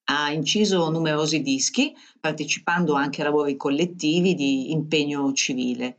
Ha 0.05 0.31
inciso 0.31 0.89
numerosi 0.89 1.43
dischi, 1.43 1.93
partecipando 2.21 2.95
anche 2.95 3.23
a 3.23 3.25
lavori 3.25 3.57
collettivi 3.57 4.37
di 4.37 4.71
impegno 4.71 5.33
civile. 5.33 5.99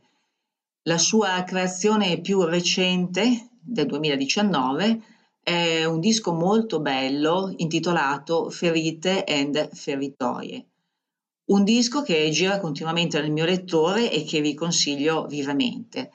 La 0.84 0.96
sua 0.96 1.44
creazione 1.44 2.22
più 2.22 2.42
recente, 2.44 3.50
del 3.60 3.84
2019, 3.84 5.02
è 5.42 5.84
un 5.84 6.00
disco 6.00 6.32
molto 6.32 6.80
bello 6.80 7.52
intitolato 7.58 8.48
Ferite 8.48 9.24
and 9.24 9.74
Feritoie. 9.74 10.66
Un 11.48 11.64
disco 11.64 12.02
che 12.02 12.28
gira 12.28 12.58
continuamente 12.58 13.18
nel 13.18 13.32
mio 13.32 13.46
lettore 13.46 14.12
e 14.12 14.22
che 14.24 14.42
vi 14.42 14.52
consiglio 14.52 15.24
vivamente 15.26 16.10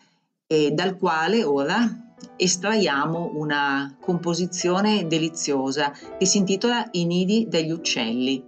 e 0.45 0.69
dal 0.71 0.95
quale 0.95 1.43
ora 1.43 2.15
estraiamo 2.36 3.31
una 3.34 3.97
composizione 3.99 5.07
deliziosa 5.07 5.91
che 6.19 6.25
si 6.27 6.38
intitola 6.38 6.88
I 6.91 7.05
nidi 7.05 7.47
degli 7.49 7.71
uccelli. 7.71 8.43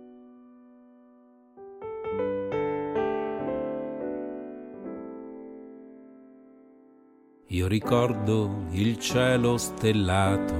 Io 7.47 7.67
ricordo 7.67 8.65
il 8.73 8.99
cielo 8.99 9.57
stellato, 9.57 10.53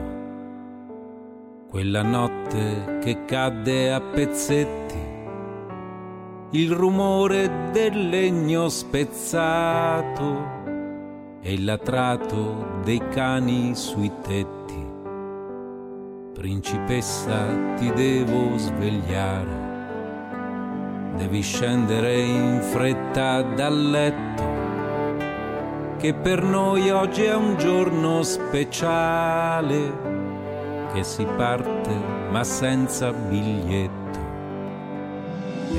quella 1.70 2.02
notte 2.02 2.98
che 3.04 3.26
cadde 3.26 3.94
a 3.94 4.02
pezzetti, 4.02 5.05
il 6.56 6.72
rumore 6.72 7.70
del 7.74 8.08
legno 8.08 8.70
spezzato 8.70 10.54
e 11.42 11.52
il 11.52 11.66
latrato 11.66 12.80
dei 12.82 13.02
cani 13.10 13.76
sui 13.76 14.10
tetti. 14.22 14.88
Principessa, 16.34 17.74
ti 17.76 17.92
devo 17.92 18.58
svegliare, 18.58 19.64
devi 21.18 21.42
scendere 21.42 22.22
in 22.22 22.62
fretta 22.62 23.42
dal 23.42 23.90
letto, 23.90 24.44
che 25.98 26.14
per 26.14 26.42
noi 26.42 26.90
oggi 26.90 27.24
è 27.24 27.36
un 27.36 27.58
giorno 27.58 28.24
speciale, 28.24 29.92
che 30.94 31.04
si 31.04 31.26
parte 31.36 32.14
ma 32.32 32.46
senza 32.46 33.12
biglietto. 33.12 33.95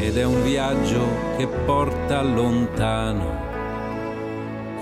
Ed 0.06 0.16
è 0.16 0.24
un 0.24 0.42
viaggio 0.44 1.04
che 1.36 1.46
porta 1.46 2.22
lontano 2.22 3.46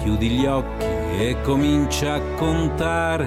chiudi 0.05 0.29
gli 0.29 0.45
occhi 0.45 0.85
e 0.85 1.37
comincia 1.43 2.17
a 2.17 2.21
contare. 2.37 3.27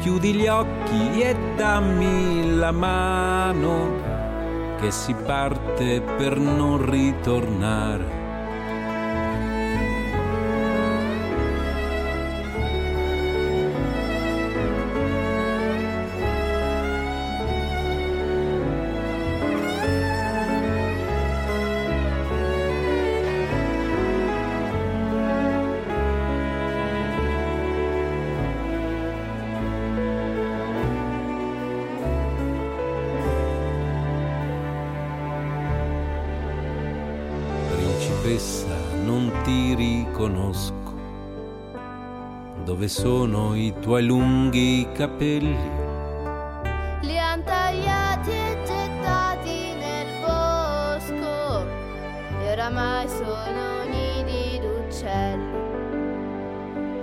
Chiudi 0.00 0.32
gli 0.32 0.46
occhi 0.46 1.20
e 1.20 1.36
dammi 1.56 2.56
la 2.56 2.70
mano 2.70 4.00
che 4.80 4.90
si 4.90 5.12
parte 5.12 6.00
per 6.00 6.38
non 6.38 6.90
ritornare. 6.90 8.19
Sono 42.90 43.54
i 43.54 43.72
tuoi 43.80 44.04
lunghi 44.04 44.84
capelli? 44.92 45.56
Li 47.02 47.16
han 47.16 47.40
tagliati 47.44 48.30
e 48.30 48.58
gettati 48.66 49.74
nel 49.78 50.08
bosco 50.20 51.64
e 52.42 52.50
oramai 52.50 53.08
sono 53.08 53.84
nidi 53.88 54.58
d'uccelli. 54.58 55.58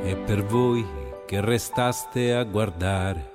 E 0.04 0.16
per 0.18 0.44
voi 0.44 0.86
che 1.26 1.40
restaste 1.40 2.36
a 2.36 2.44
guardare, 2.44 3.32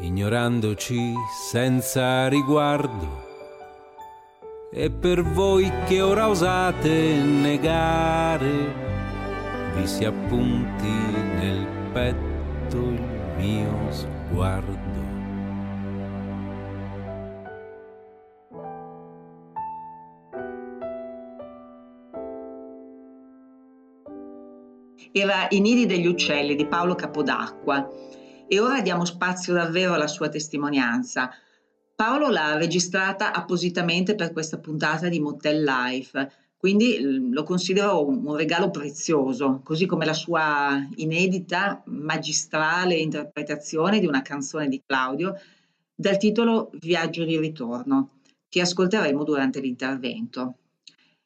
ignorandoci 0.00 1.14
senza 1.48 2.26
riguardo, 2.26 3.30
e 4.72 4.90
per 4.90 5.22
voi 5.22 5.70
che 5.86 6.02
ora 6.02 6.28
osate 6.28 7.14
negare, 7.22 8.91
vi 9.74 9.86
si 9.86 10.04
appunti 10.04 10.88
nel 10.88 11.66
petto 11.92 12.76
il 12.76 13.02
mio 13.36 13.90
sguardo. 13.90 15.00
Era 25.14 25.46
I 25.50 25.60
nidi 25.60 25.86
degli 25.86 26.06
uccelli 26.06 26.54
di 26.54 26.66
Paolo 26.66 26.94
Capodacqua 26.94 27.88
e 28.46 28.60
ora 28.60 28.80
diamo 28.80 29.04
spazio 29.04 29.52
davvero 29.52 29.94
alla 29.94 30.06
sua 30.06 30.28
testimonianza. 30.28 31.30
Paolo 31.94 32.28
l'ha 32.28 32.56
registrata 32.56 33.32
appositamente 33.32 34.14
per 34.14 34.32
questa 34.32 34.58
puntata 34.58 35.08
di 35.08 35.20
Motel 35.20 35.62
Life, 35.62 36.30
quindi 36.62 37.28
lo 37.32 37.42
considero 37.42 38.06
un 38.06 38.36
regalo 38.36 38.70
prezioso, 38.70 39.62
così 39.64 39.84
come 39.84 40.04
la 40.04 40.12
sua 40.12 40.86
inedita, 40.94 41.82
magistrale 41.86 42.94
interpretazione 42.94 43.98
di 43.98 44.06
una 44.06 44.22
canzone 44.22 44.68
di 44.68 44.80
Claudio 44.86 45.34
dal 45.92 46.18
titolo 46.18 46.70
Viaggio 46.74 47.24
di 47.24 47.36
ritorno, 47.36 48.20
che 48.48 48.60
ascolteremo 48.60 49.24
durante 49.24 49.58
l'intervento. 49.58 50.54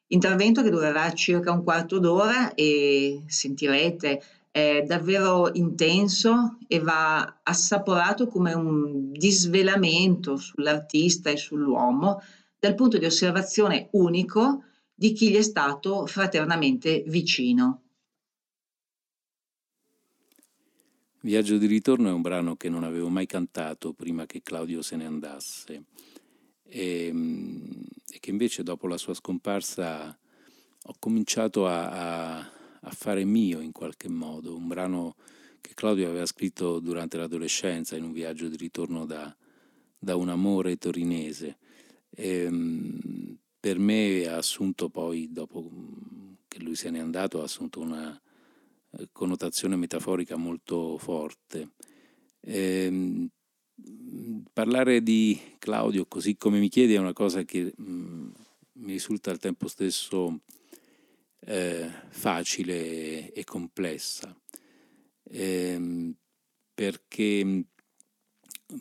Intervento 0.07 0.63
che 0.63 0.71
durerà 0.71 1.13
circa 1.13 1.51
un 1.51 1.63
quarto 1.63 1.99
d'ora 1.99 2.55
e 2.55 3.21
sentirete 3.27 4.19
è 4.49 4.81
davvero 4.87 5.51
intenso 5.53 6.57
e 6.67 6.79
va 6.79 7.41
assaporato 7.43 8.25
come 8.25 8.53
un 8.53 9.11
disvelamento 9.11 10.35
sull'artista 10.35 11.29
e 11.29 11.37
sull'uomo 11.37 12.23
dal 12.57 12.73
punto 12.73 12.97
di 12.97 13.05
osservazione 13.05 13.89
unico 13.91 14.63
di 14.99 15.13
chi 15.13 15.29
gli 15.29 15.35
è 15.35 15.43
stato 15.43 16.07
fraternamente 16.07 17.03
vicino. 17.05 17.83
Viaggio 21.21 21.57
di 21.57 21.67
ritorno 21.67 22.09
è 22.09 22.11
un 22.11 22.21
brano 22.21 22.55
che 22.55 22.67
non 22.67 22.83
avevo 22.83 23.09
mai 23.09 23.27
cantato 23.27 23.93
prima 23.93 24.25
che 24.25 24.41
Claudio 24.41 24.81
se 24.81 24.95
ne 24.95 25.05
andasse 25.05 25.83
e, 26.63 27.13
e 28.09 28.19
che 28.19 28.29
invece 28.31 28.63
dopo 28.63 28.87
la 28.87 28.97
sua 28.97 29.13
scomparsa 29.13 30.17
ho 30.83 30.95
cominciato 30.97 31.67
a, 31.67 32.37
a, 32.39 32.51
a 32.81 32.91
fare 32.91 33.23
mio 33.23 33.59
in 33.59 33.71
qualche 33.71 34.09
modo, 34.09 34.55
un 34.55 34.67
brano 34.67 35.15
che 35.61 35.73
Claudio 35.75 36.09
aveva 36.09 36.25
scritto 36.25 36.79
durante 36.79 37.17
l'adolescenza 37.17 37.95
in 37.95 38.03
un 38.03 38.13
viaggio 38.13 38.47
di 38.47 38.57
ritorno 38.57 39.05
da, 39.05 39.35
da 39.99 40.15
un 40.15 40.29
amore 40.29 40.77
torinese. 40.77 41.57
ehm, 42.09 43.37
per 43.67 43.79
me 43.79 44.25
ha 44.27 44.37
assunto 44.37 44.87
poi, 44.87 45.27
dopo 45.29 45.69
che 46.47 46.61
lui 46.61 46.75
se 46.75 46.89
n'è 46.89 46.99
andato, 46.99 47.41
ha 47.41 47.43
assunto 47.43 47.81
una 47.81 48.17
eh, 48.91 49.09
connotazione 49.11 49.75
metaforica 49.75 50.37
molto 50.37 50.97
forte. 50.97 51.71
Ehm, 52.39 53.27
parlare 54.53 55.03
di 55.03 55.37
Claudio 55.59 56.05
così 56.05 56.37
come 56.37 56.59
mi 56.59 56.69
chiedi 56.69 56.93
è 56.93 56.97
una 56.97 57.11
cosa 57.11 57.43
che 57.43 57.73
mh, 57.75 57.83
mm, 57.83 58.29
mi 58.75 58.93
risulta 58.93 59.31
al 59.31 59.39
tempo 59.39 59.67
stesso 59.67 60.39
eh, 61.41 61.91
facile 62.07 63.33
e 63.33 63.43
complessa, 63.43 64.33
eh, 65.23 66.13
perché 66.73 67.43
mm, 67.43 67.59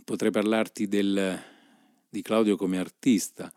potrei 0.04 0.30
parlarti 0.30 0.86
del, 0.86 1.42
di 2.08 2.22
Claudio 2.22 2.54
come 2.54 2.78
artista 2.78 3.52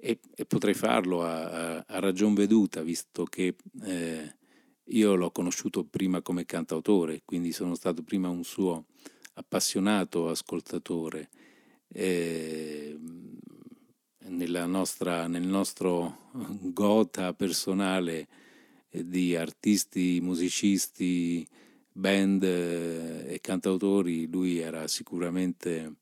e, 0.00 0.20
e 0.34 0.44
potrei 0.46 0.74
farlo 0.74 1.24
a, 1.24 1.76
a, 1.76 1.84
a, 1.86 1.98
ragion 1.98 2.34
veduta, 2.34 2.82
visto 2.82 3.24
che 3.24 3.56
eh, 3.82 4.36
io 4.84 5.14
l'ho 5.14 5.30
conosciuto 5.30 5.84
prima 5.84 6.22
come 6.22 6.44
cantautore, 6.44 7.22
quindi 7.24 7.52
sono 7.52 7.74
stato 7.74 8.02
prima 8.02 8.28
un 8.28 8.44
suo 8.44 8.86
appassionato 9.34 10.28
ascoltatore. 10.28 11.28
Eh, 11.88 12.96
nostra, 14.66 15.26
nel 15.26 15.46
nostro 15.46 16.30
gota 16.32 17.32
personale 17.34 18.28
di 18.90 19.34
artisti, 19.36 20.20
musicisti, 20.20 21.46
band 21.92 22.42
eh, 22.42 23.34
e 23.34 23.40
cantautori, 23.40 24.30
lui 24.30 24.58
era 24.58 24.86
sicuramente 24.86 25.94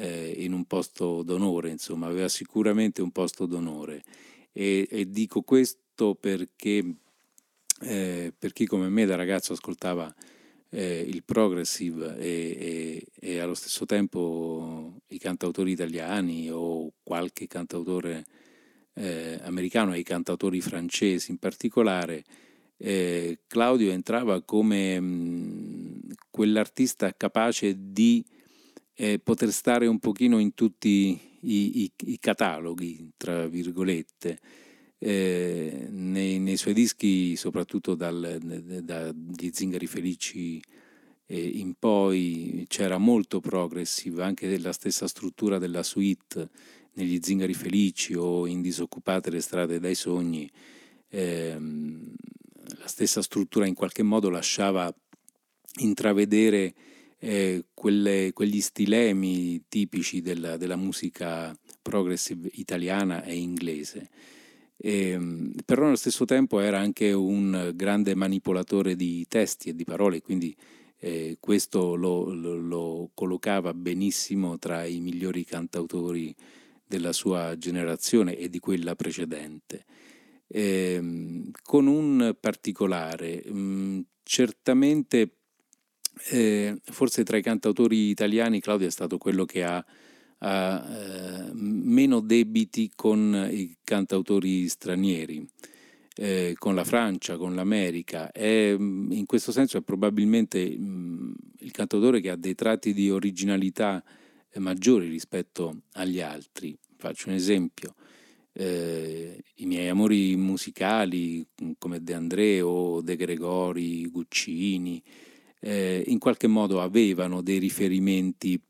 eh, 0.00 0.34
in 0.38 0.52
un 0.52 0.64
posto 0.64 1.22
d'onore, 1.22 1.68
insomma, 1.68 2.06
aveva 2.06 2.28
sicuramente 2.28 3.02
un 3.02 3.10
posto 3.10 3.44
d'onore. 3.44 4.02
E, 4.52 4.88
e 4.90 5.10
dico 5.10 5.42
questo 5.42 6.14
perché 6.14 6.94
eh, 7.82 8.32
per 8.36 8.52
chi 8.52 8.66
come 8.66 8.88
me 8.88 9.04
da 9.04 9.14
ragazzo 9.14 9.52
ascoltava 9.52 10.12
eh, 10.70 11.04
il 11.06 11.22
progressive 11.24 12.16
e, 12.16 12.56
e, 12.58 13.06
e, 13.20 13.38
allo 13.40 13.54
stesso 13.54 13.84
tempo 13.84 15.00
i 15.08 15.18
cantautori 15.18 15.72
italiani 15.72 16.50
o 16.50 16.92
qualche 17.02 17.46
cantautore 17.46 18.24
eh, 18.94 19.38
americano 19.42 19.92
e 19.92 19.98
i 19.98 20.04
cantautori 20.04 20.60
francesi 20.60 21.30
in 21.30 21.38
particolare, 21.38 22.24
eh, 22.78 23.40
Claudio 23.46 23.90
entrava 23.90 24.42
come 24.42 24.98
mh, 24.98 26.00
quell'artista 26.30 27.14
capace 27.14 27.76
di 27.78 28.24
eh, 28.94 29.18
poter 29.18 29.52
stare 29.52 29.86
un 29.86 29.98
pochino 29.98 30.38
in 30.38 30.54
tutti 30.54 31.38
i, 31.40 31.82
i, 31.82 31.92
i 32.04 32.18
cataloghi, 32.18 33.12
tra 33.16 33.46
virgolette, 33.46 34.38
eh, 34.98 35.86
nei, 35.90 36.38
nei, 36.38 36.56
suoi 36.56 36.74
dischi, 36.74 37.34
soprattutto 37.36 37.94
dagli 37.94 39.50
Zingari 39.52 39.86
Felici 39.86 40.62
eh, 41.26 41.40
in 41.40 41.74
poi, 41.78 42.66
c'era 42.68 42.98
molto 42.98 43.40
progressive, 43.40 44.22
anche 44.22 44.58
la 44.58 44.72
stessa 44.72 45.08
struttura 45.08 45.58
della 45.58 45.82
suite 45.82 46.48
negli 46.94 47.18
Zingari 47.22 47.54
Felici 47.54 48.14
o 48.14 48.46
in 48.46 48.60
Disoccupate 48.60 49.30
le 49.30 49.40
strade 49.40 49.78
dai 49.78 49.94
sogni, 49.94 50.50
ehm, 51.08 52.14
la 52.78 52.86
stessa 52.86 53.22
struttura 53.22 53.66
in 53.66 53.74
qualche 53.74 54.02
modo 54.02 54.28
lasciava 54.28 54.92
intravedere 55.78 56.74
eh, 57.20 57.66
quelle, 57.74 58.32
quegli 58.32 58.60
stilemi 58.60 59.64
tipici 59.68 60.22
della, 60.22 60.56
della 60.56 60.76
musica 60.76 61.54
progressive 61.82 62.48
italiana 62.54 63.22
e 63.22 63.36
inglese. 63.36 64.08
E, 64.76 65.08
ehm, 65.10 65.52
però 65.64 65.86
allo 65.86 65.96
stesso 65.96 66.24
tempo 66.24 66.60
era 66.60 66.78
anche 66.78 67.12
un 67.12 67.72
grande 67.74 68.14
manipolatore 68.14 68.96
di 68.96 69.26
testi 69.28 69.68
e 69.68 69.74
di 69.74 69.84
parole, 69.84 70.22
quindi 70.22 70.56
eh, 70.98 71.36
questo 71.38 71.94
lo, 71.94 72.32
lo, 72.32 72.54
lo, 72.56 73.10
collocava 73.14 73.74
benissimo 73.74 74.58
tra 74.58 74.84
i 74.84 75.00
migliori 75.00 75.44
cantautori 75.44 76.34
della 76.86 77.12
sua 77.12 77.56
generazione 77.56 78.36
e 78.36 78.48
di 78.48 78.58
quella 78.58 78.96
precedente. 78.96 79.84
Eh, 80.46 81.50
con 81.62 81.86
un 81.86 82.34
particolare, 82.40 83.42
mh, 83.46 83.58
mm, 83.58 84.00
certamente 84.22 85.39
eh, 86.30 86.80
forse 86.84 87.24
tra 87.24 87.36
i 87.36 87.42
cantautori 87.42 88.08
italiani 88.08 88.60
Claudio 88.60 88.86
è 88.86 88.90
stato 88.90 89.18
quello 89.18 89.44
che 89.44 89.64
ha 89.64 89.84
ha 90.42 90.86
eh, 90.86 91.50
meno 91.52 92.20
debiti 92.20 92.90
con 92.94 93.48
i 93.50 93.76
cantautori 93.82 94.68
stranieri, 94.68 95.46
eh, 96.16 96.54
con 96.56 96.74
la 96.74 96.84
Francia, 96.84 97.36
con 97.36 97.54
l'America. 97.54 98.30
È, 98.30 98.74
in 98.78 99.24
questo 99.26 99.52
senso 99.52 99.78
è 99.78 99.82
probabilmente 99.82 100.66
mh, 100.66 101.34
il 101.58 101.70
cantautore 101.72 102.20
che 102.20 102.30
ha 102.30 102.36
dei 102.36 102.54
tratti 102.54 102.94
di 102.94 103.10
originalità 103.10 104.02
eh, 104.50 104.58
maggiori 104.60 105.08
rispetto 105.08 105.82
agli 105.92 106.20
altri. 106.20 106.76
Faccio 106.96 107.28
un 107.28 107.34
esempio. 107.34 107.94
Eh, 108.52 109.42
I 109.56 109.66
miei 109.66 109.88
amori 109.88 110.36
musicali 110.36 111.46
come 111.78 112.02
De 112.02 112.14
André 112.14 112.60
o 112.62 113.00
De 113.02 113.16
Gregori, 113.16 114.06
Guccini, 114.06 115.02
eh, 115.60 116.02
in 116.06 116.18
qualche 116.18 116.46
modo 116.46 116.80
avevano 116.80 117.42
dei 117.42 117.58
riferimenti 117.58 118.60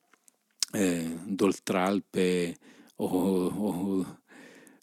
eh, 0.73 1.17
d'oltralpe 1.25 2.57
o, 2.97 3.07
o, 3.07 4.19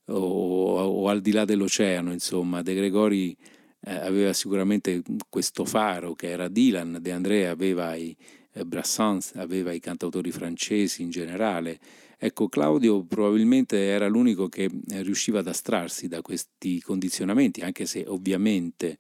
o, 0.05 0.15
o, 0.15 1.07
al 1.09 1.21
di 1.21 1.31
là 1.31 1.45
dell'oceano, 1.45 2.11
insomma, 2.11 2.61
De 2.61 2.73
Gregori 2.73 3.35
eh, 3.81 3.93
aveva 3.93 4.33
sicuramente 4.33 5.03
questo 5.29 5.65
faro 5.65 6.15
che 6.15 6.29
era 6.29 6.47
Dylan, 6.47 6.97
De 7.01 7.11
André 7.11 7.47
aveva 7.47 7.95
i 7.95 8.15
eh, 8.53 8.65
Brassens, 8.65 9.33
aveva 9.35 9.71
i 9.71 9.79
cantautori 9.79 10.31
francesi 10.31 11.01
in 11.01 11.09
generale. 11.09 11.79
Ecco, 12.17 12.47
Claudio 12.49 13.03
probabilmente 13.03 13.77
era 13.77 14.07
l'unico 14.07 14.49
che 14.49 14.63
eh, 14.63 15.03
riusciva 15.03 15.39
ad 15.39 15.47
astrarsi 15.47 16.07
da 16.07 16.21
questi 16.21 16.81
condizionamenti, 16.81 17.61
anche 17.61 17.85
se 17.85 18.05
ovviamente 18.07 18.97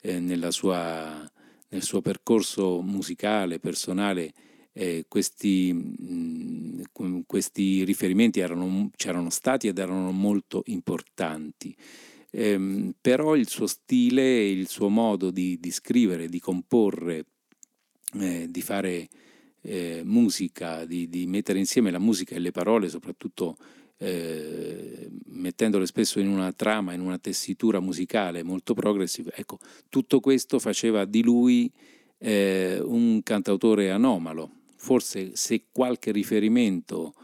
eh, 0.00 0.50
sua, 0.50 1.30
nel 1.76 1.84
suo 1.84 2.00
percorso 2.00 2.80
musicale, 2.80 3.58
personale, 3.58 4.32
eh, 4.72 5.04
questi, 5.08 5.72
mh, 5.72 6.82
mm, 7.02 7.20
questi, 7.26 7.84
riferimenti 7.84 8.40
erano, 8.40 8.90
c'erano 8.96 9.28
stati 9.28 9.68
ed 9.68 9.78
erano 9.78 10.10
molto 10.10 10.62
importanti. 10.66 11.76
Eh, 12.30 12.92
però 13.00 13.36
il 13.36 13.48
suo 13.48 13.66
stile, 13.66 14.48
il 14.48 14.68
suo 14.68 14.88
modo 14.88 15.30
di, 15.30 15.58
di 15.60 15.70
scrivere, 15.70 16.28
di 16.28 16.40
comporre, 16.40 17.26
eh, 18.20 18.46
di 18.50 18.62
fare 18.62 19.08
eh, 19.60 20.00
musica, 20.04 20.84
di, 20.86 21.08
di, 21.08 21.26
mettere 21.26 21.58
insieme 21.58 21.90
la 21.90 21.98
musica 21.98 22.34
e 22.34 22.38
le 22.38 22.52
parole, 22.52 22.88
soprattutto 22.88 23.56
eh, 23.98 25.08
mettendole 25.26 25.86
spesso 25.86 26.20
in 26.20 26.28
una 26.28 26.52
trama, 26.52 26.92
in 26.92 27.00
una 27.00 27.18
tessitura 27.18 27.80
musicale 27.80 28.42
molto 28.42 28.74
progressiva, 28.74 29.30
ecco, 29.34 29.58
tutto 29.88 30.20
questo 30.20 30.58
faceva 30.58 31.04
di 31.04 31.22
lui 31.22 31.70
eh, 32.18 32.80
un 32.82 33.22
cantautore 33.22 33.90
anomalo, 33.90 34.50
forse 34.76 35.34
se 35.34 35.64
qualche 35.70 36.12
riferimento 36.12 37.14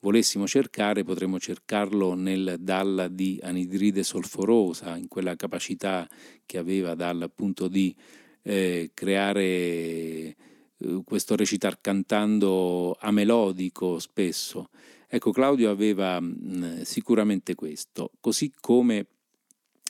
volessimo 0.00 0.46
cercare, 0.46 1.04
potremmo 1.04 1.38
cercarlo 1.38 2.14
nel 2.14 2.56
Dalla 2.58 3.08
di 3.08 3.38
anidride 3.42 4.02
solforosa, 4.02 4.96
in 4.96 5.08
quella 5.08 5.36
capacità 5.36 6.08
che 6.46 6.58
aveva 6.58 6.94
dal 6.94 7.20
appunto 7.22 7.68
di 7.68 7.94
eh, 8.42 8.90
creare 8.94 9.42
eh, 9.42 10.36
questo 11.04 11.36
recitar 11.36 11.80
cantando 11.80 12.96
amelodico 12.98 13.98
spesso. 13.98 14.70
Ecco, 15.12 15.32
Claudio 15.32 15.70
aveva 15.70 16.20
mh, 16.20 16.82
sicuramente 16.82 17.56
questo, 17.56 18.12
così 18.20 18.52
come 18.60 19.06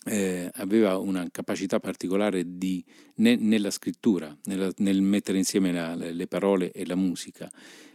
eh, 0.07 0.49
aveva 0.55 0.97
una 0.97 1.29
capacità 1.31 1.79
particolare 1.79 2.57
di, 2.57 2.83
ne, 3.17 3.37
nella 3.37 3.71
scrittura, 3.71 4.35
nella, 4.45 4.73
nel 4.79 5.03
mettere 5.03 5.37
insieme 5.37 5.73
la, 5.73 5.95
le 5.95 6.27
parole 6.27 6.73
e 6.73 6.87
la 6.87 6.95
musica, 6.95 7.51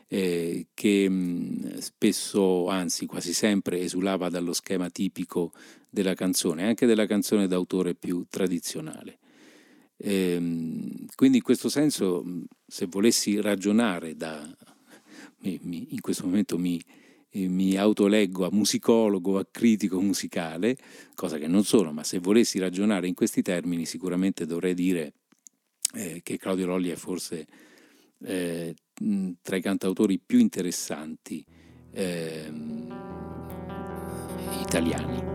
eh, 0.07 0.67
che 0.75 1.09
mh, 1.09 1.79
spesso, 1.79 2.67
anzi 2.67 3.07
quasi 3.07 3.33
sempre, 3.33 3.79
esulava 3.79 4.29
dallo 4.29 4.53
schema 4.53 4.91
tipico 4.91 5.51
della 5.89 6.13
canzone, 6.13 6.67
anche 6.67 6.85
della 6.85 7.07
canzone 7.07 7.47
d'autore 7.47 7.95
più 7.95 8.27
tradizionale. 8.29 9.17
Eh, 9.97 10.37
quindi 11.15 11.37
in 11.37 11.43
questo 11.43 11.69
senso, 11.69 12.23
se 12.67 12.85
volessi 12.85 13.41
ragionare 13.41 14.15
da, 14.15 14.47
in 15.41 16.01
questo 16.01 16.25
momento 16.25 16.59
mi, 16.59 16.79
mi 17.35 17.75
autoleggo 17.75 18.45
a 18.45 18.49
musicologo, 18.51 19.37
a 19.37 19.45
critico 19.49 19.99
musicale, 19.99 20.77
cosa 21.13 21.37
che 21.37 21.47
non 21.47 21.63
sono, 21.63 21.91
ma 21.91 22.03
se 22.03 22.19
volessi 22.19 22.59
ragionare 22.59 23.07
in 23.07 23.13
questi 23.13 23.41
termini 23.41 23.85
sicuramente 23.85 24.45
dovrei 24.45 24.73
dire 24.73 25.13
eh, 25.93 26.21
che 26.23 26.37
Claudio 26.37 26.65
Lolli 26.65 26.89
è 26.89 26.95
forse 26.95 27.45
eh, 28.23 28.73
tra 29.41 29.55
i 29.55 29.61
cantautori 29.61 30.19
più 30.19 30.39
interessanti 30.39 31.45
eh, 31.91 32.51
italiani. 34.61 35.33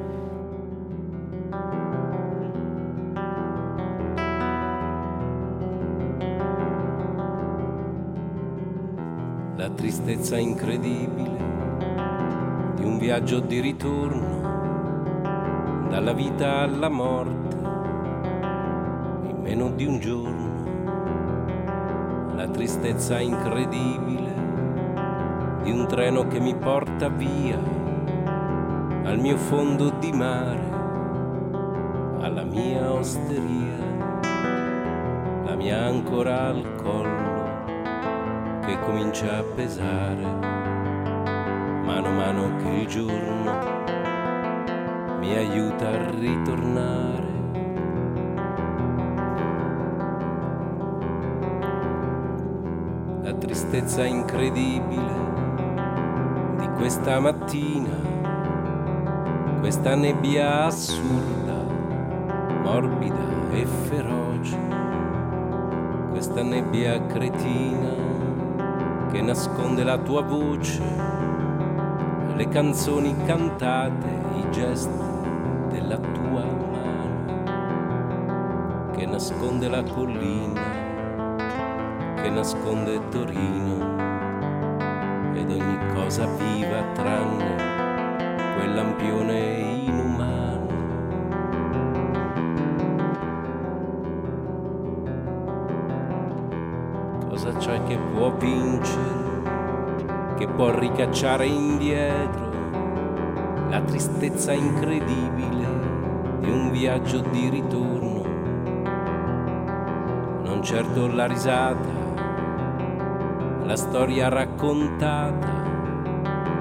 La 9.56 9.70
tristezza 9.74 10.38
incredibile 10.38 11.59
di 12.80 12.86
un 12.86 12.96
viaggio 12.96 13.40
di 13.40 13.60
ritorno 13.60 14.40
dalla 15.90 16.14
vita 16.14 16.60
alla 16.60 16.88
morte 16.88 17.56
in 19.28 19.36
meno 19.42 19.68
di 19.72 19.84
un 19.84 19.98
giorno. 20.00 20.48
La 22.34 22.48
tristezza 22.48 23.20
incredibile 23.20 24.32
di 25.62 25.70
un 25.70 25.86
treno 25.88 26.26
che 26.26 26.40
mi 26.40 26.54
porta 26.54 27.10
via 27.10 27.58
al 29.04 29.18
mio 29.18 29.36
fondo 29.36 29.90
di 29.98 30.12
mare, 30.12 30.70
alla 32.22 32.44
mia 32.44 32.90
osteria, 32.90 33.76
la 35.44 35.54
mia 35.54 35.84
ancora 35.84 36.46
al 36.46 36.76
collo 36.76 37.28
che 38.64 38.78
comincia 38.80 39.36
a 39.36 39.42
pesare 39.42 40.59
mano 41.90 42.06
a 42.06 42.12
mano 42.12 42.56
che 42.58 42.68
il 42.68 42.86
giorno 42.86 43.52
mi 45.18 45.34
aiuta 45.34 45.88
a 45.88 46.10
ritornare. 46.10 47.28
La 53.22 53.32
tristezza 53.34 54.04
incredibile 54.04 55.14
di 56.58 56.68
questa 56.76 57.18
mattina, 57.18 57.96
questa 59.58 59.96
nebbia 59.96 60.66
assurda, 60.66 61.64
morbida 62.62 63.50
e 63.50 63.66
feroce, 63.66 64.58
questa 66.10 66.42
nebbia 66.42 67.04
cretina 67.06 68.10
che 69.10 69.20
nasconde 69.22 69.82
la 69.82 69.98
tua 69.98 70.22
voce, 70.22 71.19
le 72.40 72.48
canzoni 72.48 73.14
cantate, 73.26 74.08
i 74.36 74.50
gesti 74.50 74.88
della 75.68 75.98
tua 75.98 76.42
mano, 76.72 77.42
che 78.92 79.04
nasconde 79.04 79.68
la 79.68 79.82
collina, 79.82 81.36
che 82.14 82.30
nasconde 82.30 82.98
Torino 83.10 83.94
ed 85.34 85.50
ogni 85.50 85.78
cosa 85.92 86.24
viva 86.24 86.82
tranne 86.94 87.56
quel 88.56 88.74
lampione 88.74 89.58
inumano. 89.84 90.66
Cosa 97.28 97.52
c'è 97.52 97.82
che 97.82 97.98
può 98.14 98.34
vincere, 98.38 99.29
che 100.40 100.48
può 100.48 100.70
ricacciare 100.70 101.44
indietro 101.44 102.48
la 103.68 103.82
tristezza 103.82 104.52
incredibile 104.52 105.68
di 106.40 106.50
un 106.50 106.70
viaggio 106.70 107.18
di 107.18 107.50
ritorno? 107.50 108.22
Non 110.42 110.62
certo 110.62 111.08
la 111.08 111.26
risata, 111.26 111.88
la 113.64 113.76
storia 113.76 114.30
raccontata 114.30 115.68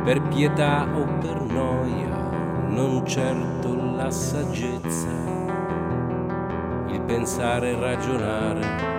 per 0.04 0.24
pietà 0.24 0.86
o 0.94 1.06
per 1.22 1.42
noia, 1.44 2.68
non 2.68 3.06
certo 3.06 3.76
la 3.96 4.12
saggezza, 4.12 5.08
il 6.88 7.00
pensare 7.06 7.70
e 7.70 7.80
ragionare 7.80 8.98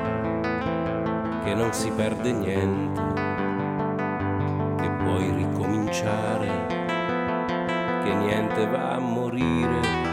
che 1.44 1.52
non 1.52 1.70
si 1.74 1.90
perde 1.90 2.32
niente, 2.32 3.29
puoi 5.20 5.32
ricominciare, 5.36 6.66
che 8.02 8.14
niente 8.14 8.66
va 8.66 8.94
a 8.94 8.98
morire. 8.98 10.09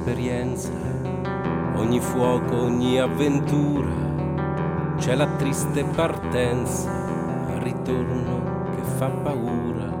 Esperienza, 0.00 0.70
ogni 1.76 2.00
fuoco, 2.00 2.62
ogni 2.62 2.98
avventura, 2.98 3.92
c'è 4.96 5.14
la 5.14 5.26
triste 5.36 5.84
partenza, 5.84 6.90
al 7.48 7.60
ritorno 7.60 8.64
che 8.74 8.82
fa 8.96 9.08
paura. 9.08 9.98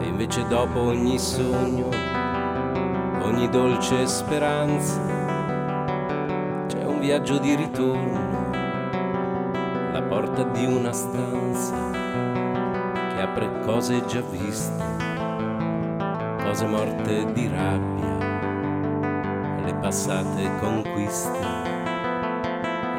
E 0.00 0.06
invece 0.06 0.44
dopo 0.48 0.80
ogni 0.80 1.20
sogno, 1.20 1.88
ogni 3.22 3.48
dolce 3.48 4.08
speranza, 4.08 5.00
c'è 6.66 6.84
un 6.84 6.98
viaggio 6.98 7.38
di 7.38 7.54
ritorno, 7.54 8.50
la 9.92 10.02
porta 10.02 10.42
di 10.42 10.64
una 10.64 10.92
stanza 10.92 11.74
che 13.14 13.20
apre 13.22 13.60
cose 13.64 14.04
già 14.06 14.20
viste 14.20 14.98
cose 16.48 16.66
morte 16.66 17.30
di 17.34 17.46
rabbia, 17.46 17.97
passate 19.88 20.50
conquiste, 20.60 21.38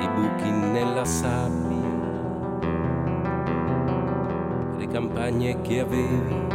i 0.02 0.10
buchi 0.10 0.50
nella 0.50 1.06
sabbia, 1.06 1.88
le 4.76 4.88
campagne 4.88 5.62
che 5.62 5.82
avevi 5.82 6.48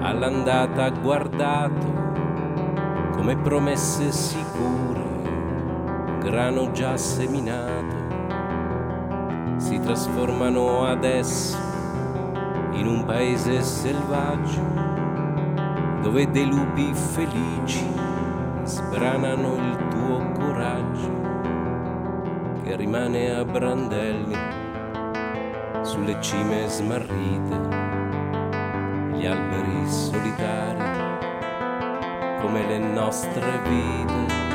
all'andata 0.00 0.88
guardato 0.88 1.92
come 3.12 3.36
promesse 3.36 4.10
sicure, 4.12 5.04
grano 6.20 6.70
già 6.70 6.96
seminato, 6.96 7.96
si 9.58 9.78
trasformano 9.78 10.86
adesso 10.86 11.58
in 12.70 12.86
un 12.86 13.04
paese 13.04 13.60
selvaggio 13.60 14.62
dove 16.00 16.30
dei 16.30 16.46
lupi 16.46 16.94
felici 16.94 18.01
sbranano 18.64 19.56
il 19.56 19.88
tuo 19.88 20.32
coraggio 20.32 21.20
che 22.62 22.76
rimane 22.76 23.34
a 23.34 23.44
brandelli 23.44 24.36
sulle 25.82 26.20
cime 26.20 26.68
smarrite, 26.68 27.58
gli 29.14 29.26
alberi 29.26 29.88
solitari 29.88 31.20
come 32.40 32.66
le 32.66 32.78
nostre 32.78 33.60
vite. 33.64 34.51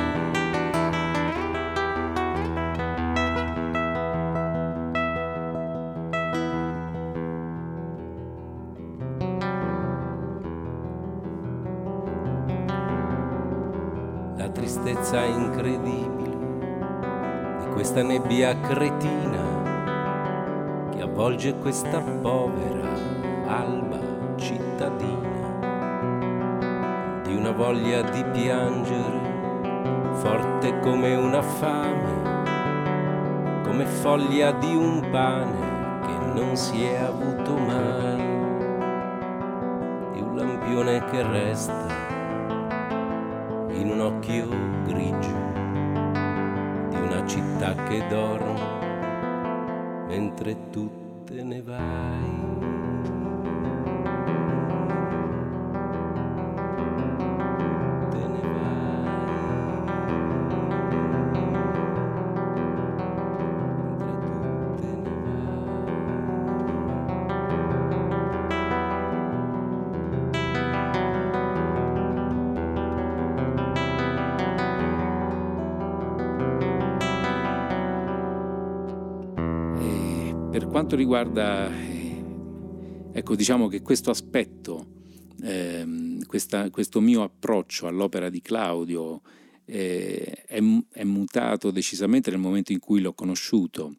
Nebbia 18.27 18.59
cretina 18.59 19.39
che 20.91 21.01
avvolge 21.01 21.55
questa 21.59 22.01
povera 22.01 22.89
alba 23.47 23.99
cittadina, 24.35 25.61
di 27.23 27.33
una 27.33 27.51
voglia 27.51 28.01
di 28.01 28.21
piangere 28.25 30.11
forte 30.15 30.77
come 30.81 31.15
una 31.15 31.41
fame, 31.41 32.43
come 33.63 33.85
foglia 33.85 34.51
di 34.51 34.75
un 34.75 35.07
pane 35.09 36.01
che 36.05 36.17
non 36.33 36.57
si 36.57 36.83
è 36.83 36.97
avuto 36.97 37.55
mai, 37.55 38.17
di 40.11 40.19
un 40.19 40.35
lampione 40.35 41.01
che 41.05 41.23
resta 41.23 41.85
in 43.69 43.89
un 43.89 44.01
occhio 44.01 44.49
grigio 44.83 45.36
che 47.87 48.05
dorme 48.07 48.85
mentre 50.07 50.69
tu. 50.71 50.89
Te 51.25 51.43
ne 51.43 51.61
vai. 51.61 52.76
Quanto 80.87 81.03
riguarda, 81.03 81.69
eh, 81.69 82.23
ecco, 83.11 83.35
diciamo 83.35 83.67
che 83.67 83.81
questo 83.81 84.09
aspetto, 84.09 85.01
ehm, 85.43 86.25
questa, 86.25 86.69
questo 86.69 87.01
mio 87.01 87.23
approccio 87.23 87.87
all'opera 87.87 88.29
di 88.29 88.39
Claudio 88.39 89.21
eh, 89.65 90.45
è, 90.45 90.61
è, 90.93 91.03
mutato 91.03 91.71
decisamente 91.71 92.31
nel 92.31 92.39
momento 92.39 92.71
in 92.71 92.79
cui 92.79 93.01
l'ho 93.01 93.11
conosciuto. 93.11 93.97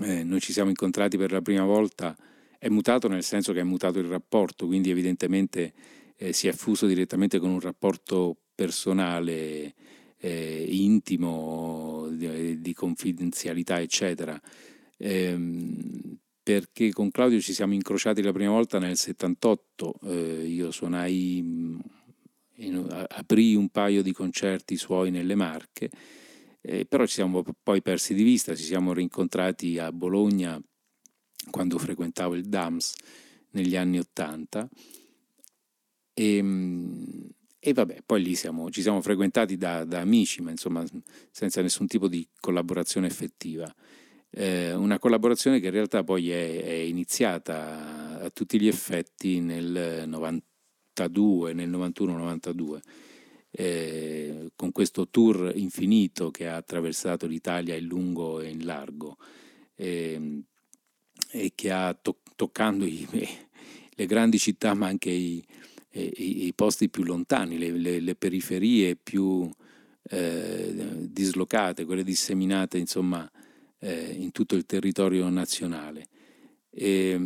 Eh, 0.00 0.24
noi 0.24 0.40
ci 0.40 0.52
siamo 0.52 0.70
incontrati 0.70 1.16
per 1.16 1.30
la 1.30 1.40
prima 1.40 1.64
volta, 1.64 2.16
è 2.58 2.68
mutato 2.68 3.06
nel 3.06 3.22
senso 3.22 3.52
che 3.52 3.60
è 3.60 3.64
mutato 3.64 4.00
il 4.00 4.06
rapporto, 4.06 4.66
quindi 4.66 4.90
evidentemente 4.90 5.72
eh, 6.16 6.32
si 6.32 6.48
è 6.48 6.52
fuso 6.52 6.86
direttamente 6.86 7.38
con 7.38 7.50
un 7.50 7.60
rapporto 7.60 8.38
personale, 8.56 9.72
eh, 10.18 10.66
intimo, 10.68 12.08
di, 12.10 12.60
di, 12.60 12.74
confidenzialità, 12.74 13.80
eccetera. 13.80 14.40
Ehm, 15.04 16.16
perché 16.44 16.92
con 16.92 17.10
Claudio 17.10 17.40
ci 17.40 17.52
siamo 17.52 17.74
incrociati 17.74 18.22
la 18.22 18.32
prima 18.32 18.52
volta 18.52 18.78
nel 18.78 18.96
78, 18.96 19.94
eh, 20.04 20.44
io 20.46 20.70
suonai, 20.70 21.38
in, 22.56 23.06
aprì 23.08 23.54
un 23.56 23.68
paio 23.68 24.02
di 24.02 24.12
concerti 24.12 24.76
suoi 24.76 25.10
nelle 25.10 25.34
Marche, 25.34 25.90
eh, 26.60 26.84
però 26.86 27.04
ci 27.06 27.14
siamo 27.14 27.44
poi 27.62 27.82
persi 27.82 28.14
di 28.14 28.22
vista, 28.22 28.54
ci 28.54 28.62
siamo 28.62 28.92
rincontrati 28.92 29.78
a 29.78 29.90
Bologna 29.92 30.60
quando 31.50 31.78
frequentavo 31.78 32.34
il 32.34 32.44
DAMS 32.44 32.94
negli 33.50 33.76
anni 33.76 33.98
80 33.98 34.68
e, 36.14 36.36
ehm, 36.36 37.28
e 37.58 37.72
vabbè, 37.72 38.02
poi 38.06 38.22
lì 38.22 38.34
siamo, 38.34 38.70
ci 38.70 38.82
siamo 38.82 39.00
frequentati 39.00 39.56
da, 39.56 39.84
da, 39.84 40.00
amici, 40.00 40.42
ma 40.42 40.50
insomma 40.50 40.84
senza 41.30 41.62
nessun 41.62 41.86
tipo 41.86 42.08
di 42.08 42.26
collaborazione 42.40 43.06
effettiva. 43.06 43.72
Eh, 44.34 44.72
una 44.72 44.98
collaborazione 44.98 45.60
che 45.60 45.66
in 45.66 45.72
realtà 45.72 46.02
poi 46.04 46.30
è, 46.30 46.64
è, 46.64 46.72
iniziata 46.72 48.18
a 48.22 48.30
tutti 48.30 48.58
gli 48.58 48.66
effetti 48.66 49.40
nel 49.40 50.04
92, 50.06 51.52
nel 51.52 51.68
91-92, 51.68 52.80
eh, 53.50 54.50
con 54.56 54.72
questo 54.72 55.08
tour 55.10 55.52
infinito 55.54 56.30
che 56.30 56.48
ha 56.48 56.56
attraversato 56.56 57.26
l'Italia 57.26 57.74
in 57.74 57.84
lungo 57.84 58.40
e 58.40 58.48
in 58.48 58.64
largo 58.64 59.18
eh, 59.74 60.42
e 61.30 61.52
che 61.54 61.70
ha 61.70 61.92
to- 61.92 62.20
toccando 62.34 62.86
i, 62.86 63.06
le 63.94 64.06
grandi 64.06 64.38
città 64.38 64.72
ma 64.72 64.86
anche 64.86 65.10
i, 65.10 65.44
i, 65.90 66.46
i 66.46 66.54
posti 66.54 66.88
più 66.88 67.02
lontani, 67.02 67.58
le, 67.58 67.70
le, 67.72 68.00
le 68.00 68.14
periferie 68.14 68.96
più 68.96 69.46
eh, 70.04 70.72
dislocate, 71.10 71.84
quelle 71.84 72.02
disseminate 72.02 72.78
insomma 72.78 73.30
eh, 73.82 74.16
in 74.18 74.30
tutto 74.30 74.54
il 74.54 74.64
territorio 74.64 75.28
nazionale. 75.28 76.06
E, 76.70 77.20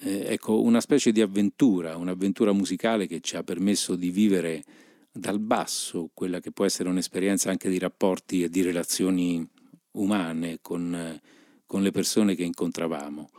eh, 0.00 0.24
ecco, 0.26 0.60
una 0.62 0.80
specie 0.80 1.12
di 1.12 1.20
avventura, 1.20 1.96
un'avventura 1.96 2.52
musicale 2.52 3.06
che 3.06 3.20
ci 3.20 3.36
ha 3.36 3.42
permesso 3.42 3.94
di 3.94 4.10
vivere 4.10 4.64
dal 5.12 5.40
basso 5.40 6.10
quella 6.14 6.40
che 6.40 6.52
può 6.52 6.64
essere 6.64 6.88
un'esperienza 6.88 7.50
anche 7.50 7.68
di 7.68 7.78
rapporti 7.78 8.42
e 8.42 8.48
di 8.48 8.62
relazioni 8.62 9.46
umane 9.92 10.58
con, 10.62 11.20
con 11.66 11.82
le 11.82 11.90
persone 11.90 12.34
che 12.34 12.44
incontravamo. 12.44 13.30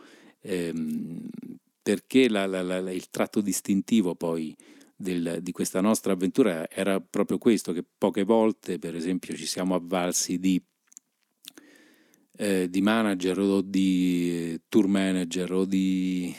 Ehm, 0.41 1.29
perché 1.81 2.29
la, 2.29 2.45
la, 2.45 2.61
la, 2.61 2.91
il 2.91 3.09
tratto 3.09 3.41
distintivo 3.41 4.13
poi 4.13 4.55
del, 4.95 5.39
di 5.41 5.51
questa 5.51 5.81
nostra 5.81 6.13
avventura 6.13 6.69
era 6.69 6.99
proprio 6.99 7.37
questo, 7.37 7.71
che 7.71 7.83
poche 7.97 8.23
volte 8.23 8.77
per 8.77 8.95
esempio 8.95 9.35
ci 9.35 9.45
siamo 9.45 9.73
avvalsi 9.73 10.37
di, 10.39 10.61
eh, 12.41 12.69
di 12.69 12.81
manager 12.81 13.37
o 13.39 13.61
di 13.61 14.57
tour 14.69 14.87
manager 14.87 15.51
o 15.51 15.65
di 15.65 16.33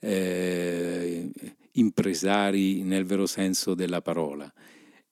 eh, 0.00 1.30
impresari 1.72 2.82
nel 2.82 3.06
vero 3.06 3.24
senso 3.24 3.74
della 3.74 4.02
parola. 4.02 4.52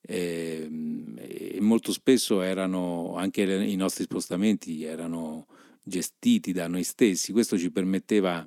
Eh, 0.01 0.69
e 1.15 1.57
molto 1.59 1.91
spesso 1.91 2.41
erano 2.41 3.15
anche 3.15 3.41
i 3.41 3.75
nostri 3.75 4.03
spostamenti 4.03 4.83
erano 4.83 5.47
gestiti 5.83 6.51
da 6.51 6.67
noi 6.67 6.83
stessi, 6.83 7.31
questo 7.31 7.57
ci 7.57 7.71
permetteva 7.71 8.45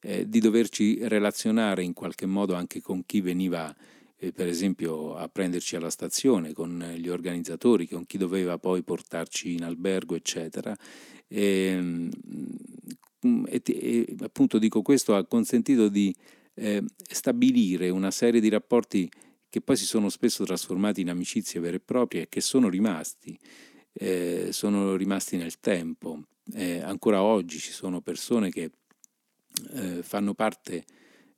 eh, 0.00 0.28
di 0.28 0.40
doverci 0.40 0.98
relazionare 1.08 1.82
in 1.82 1.94
qualche 1.94 2.26
modo 2.26 2.54
anche 2.54 2.82
con 2.82 3.04
chi 3.06 3.22
veniva 3.22 3.74
eh, 3.74 4.01
per 4.30 4.46
esempio 4.46 5.16
a 5.16 5.28
prenderci 5.28 5.74
alla 5.74 5.90
stazione, 5.90 6.52
con 6.52 6.78
gli 6.96 7.08
organizzatori, 7.08 7.88
con 7.88 8.06
chi 8.06 8.18
doveva 8.18 8.58
poi 8.58 8.82
portarci 8.82 9.54
in 9.54 9.64
albergo, 9.64 10.14
eccetera. 10.14 10.76
E, 11.26 11.76
mm, 11.80 13.44
e, 13.46 13.62
e 13.64 14.16
appunto 14.20 14.58
dico 14.58 14.82
questo 14.82 15.16
ha 15.16 15.24
consentito 15.26 15.88
di 15.88 16.14
eh, 16.54 16.84
stabilire 16.96 17.88
una 17.88 18.10
serie 18.10 18.40
di 18.40 18.48
rapporti 18.48 19.10
che 19.48 19.60
poi 19.60 19.76
si 19.76 19.84
sono 19.84 20.08
spesso 20.08 20.44
trasformati 20.44 21.00
in 21.00 21.10
amicizie 21.10 21.60
vere 21.60 21.76
e 21.76 21.80
proprie 21.80 22.22
e 22.22 22.28
che 22.28 22.40
sono 22.40 22.68
rimasti, 22.68 23.38
eh, 23.92 24.48
sono 24.50 24.96
rimasti 24.96 25.36
nel 25.36 25.60
tempo. 25.60 26.22
Eh, 26.54 26.80
ancora 26.80 27.22
oggi 27.22 27.58
ci 27.58 27.70
sono 27.70 28.00
persone 28.00 28.50
che 28.50 28.70
eh, 29.74 30.02
fanno 30.02 30.34
parte 30.34 30.84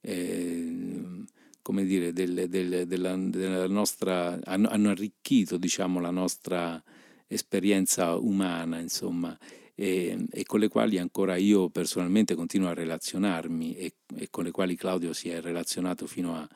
eh, 0.01 1.25
come 1.65 1.87
dire, 1.87 2.13
del, 2.13 2.47
del, 2.47 2.87
della, 2.87 3.17
della, 3.17 3.67
nostra, 3.67 4.39
hanno, 4.45 4.69
hanno 4.69 4.91
arricchito 4.91 5.57
diciamo, 5.57 5.99
la 5.99 6.11
nostra 6.11 6.81
esperienza 7.27 8.17
umana, 8.17 8.81
insomma, 8.81 9.35
e, 9.75 10.27
e, 10.31 10.45
con 10.45 10.61
le 10.61 10.69
quali 10.69 10.99
ancora 10.99 11.37
io 11.37 11.71
personalmente 11.71 12.35
continuo 12.35 12.69
a 12.69 12.75
relazionarmi 12.75 13.77
e, 13.77 13.95
e 14.15 14.29
con 14.29 14.45
le 14.45 14.51
quali 14.51 14.77
Claudio 14.77 15.15
si 15.15 15.31
è 15.31 15.41
relazionato 15.41 16.07
fino 16.07 16.37
a, 16.37 16.47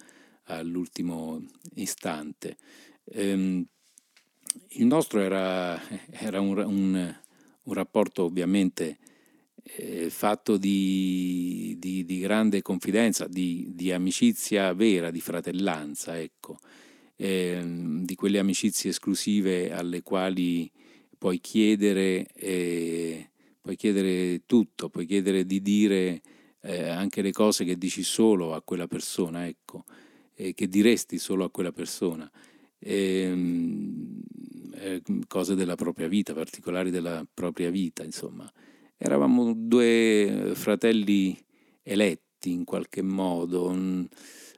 all'ultimo 0.44 1.42
istante. 1.76 2.58
Ehm, 3.04 3.64
il 4.72 4.84
nostro 4.84 5.20
era, 5.20 5.80
era 6.10 6.38
un, 6.38 6.58
un, 6.58 7.16
un 7.62 7.72
rapporto 7.72 8.24
ovviamente 8.24 8.98
eh, 9.76 10.10
fatto 10.10 10.56
di, 10.56 11.76
di, 11.78 12.04
di, 12.04 12.18
grande 12.20 12.62
confidenza, 12.62 13.26
di, 13.26 13.70
di, 13.74 13.92
amicizia 13.92 14.72
vera, 14.72 15.10
di 15.10 15.20
fratellanza, 15.20 16.18
ecco, 16.18 16.58
eh, 17.16 17.62
di 17.64 18.14
quelle 18.14 18.38
amicizie 18.38 18.90
esclusive 18.90 19.72
alle 19.72 20.02
quali 20.02 20.70
puoi 21.16 21.40
chiedere, 21.40 22.26
eh, 22.34 23.30
puoi 23.60 23.76
chiedere 23.76 24.42
tutto, 24.46 24.88
puoi 24.88 25.06
chiedere 25.06 25.44
di 25.44 25.60
dire 25.60 26.22
eh, 26.60 26.88
anche 26.88 27.22
le 27.22 27.32
cose 27.32 27.64
che 27.64 27.76
dici 27.76 28.02
solo 28.02 28.54
a 28.54 28.62
quella 28.62 28.86
persona, 28.86 29.46
ecco, 29.46 29.84
che 30.34 30.68
diresti 30.68 31.18
solo 31.18 31.44
a 31.44 31.50
quella 31.50 31.72
persona. 31.72 32.30
Ehm, 32.78 34.22
eh, 34.74 35.02
cose 35.26 35.54
della 35.54 35.74
propria 35.74 36.08
vita, 36.08 36.32
particolari 36.32 36.90
della 36.90 37.26
propria 37.32 37.70
vita, 37.70 38.04
insomma. 38.04 38.50
Eravamo 39.00 39.54
due 39.54 40.50
fratelli 40.54 41.40
eletti 41.82 42.50
in 42.50 42.64
qualche 42.64 43.00
modo. 43.00 44.08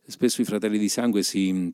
Spesso 0.06 0.40
i 0.40 0.46
fratelli 0.46 0.78
di 0.78 0.88
sangue 0.88 1.22
si, 1.22 1.70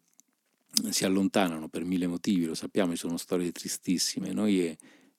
si 0.91 1.05
allontanano 1.05 1.69
per 1.69 1.85
mille 1.85 2.09
motivi, 2.09 2.45
lo 2.45 2.55
sappiamo, 2.55 2.91
ci 2.91 2.99
sono 2.99 3.19
storie 3.19 3.53
tristissime. 3.53 4.33
Noi 4.33 4.77